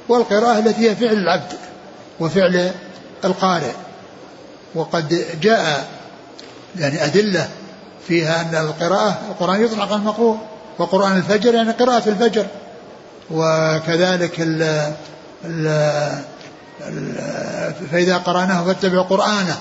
والقراءة 0.10 0.60
التي 0.60 0.90
هي 0.90 0.96
فعل 0.96 1.14
العبد 1.14 1.54
وفعل 2.20 2.72
القارئ. 3.26 3.72
وقد 4.76 5.26
جاء 5.42 5.88
يعني 6.80 7.06
أدلة 7.06 7.50
فيها 8.08 8.42
أن 8.42 8.56
القراءة 8.56 9.22
القرآن 9.30 9.64
يطلق 9.64 9.82
على 9.82 9.96
المقروء 9.96 10.38
وقرآن 10.80 11.18
الفجر 11.18 11.56
يعني 11.56 11.72
قراءة 11.72 12.10
الفجر. 12.10 12.46
وكذلك 13.32 14.42
ال 14.42 14.94
ال 15.46 17.14
فإذا 17.92 18.18
قرأناه 18.18 18.64
فاتبع 18.64 19.02
قرآنه. 19.02 19.58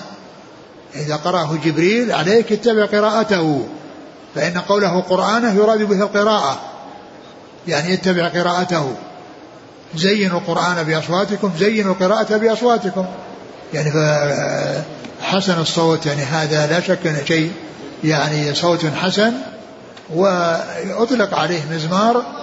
إذا 0.95 1.15
قرأه 1.15 1.57
جبريل 1.65 2.11
عليك 2.11 2.51
اتبع 2.51 2.85
قراءته. 2.85 3.67
فإن 4.35 4.57
قوله 4.57 5.01
قرآنه 5.01 5.53
يراد 5.53 5.83
به 5.83 6.01
القراءة. 6.01 6.59
يعني 7.67 7.93
اتبع 7.93 8.27
قراءته. 8.27 8.95
زينوا 9.95 10.39
القرآن 10.39 10.83
بأصواتكم 10.83 11.51
زينوا 11.59 11.93
القراءة 11.93 12.37
بأصواتكم. 12.37 13.05
يعني 13.73 13.91
حسن 15.21 15.59
الصوت 15.59 16.05
يعني 16.05 16.21
هذا 16.21 16.67
لا 16.67 16.79
شك 16.79 17.07
أنه 17.07 17.23
شيء 17.25 17.51
يعني 18.03 18.53
صوت 18.53 18.85
حسن 18.85 19.33
وأطلق 20.13 21.33
عليه 21.33 21.61
مزمار 21.71 22.42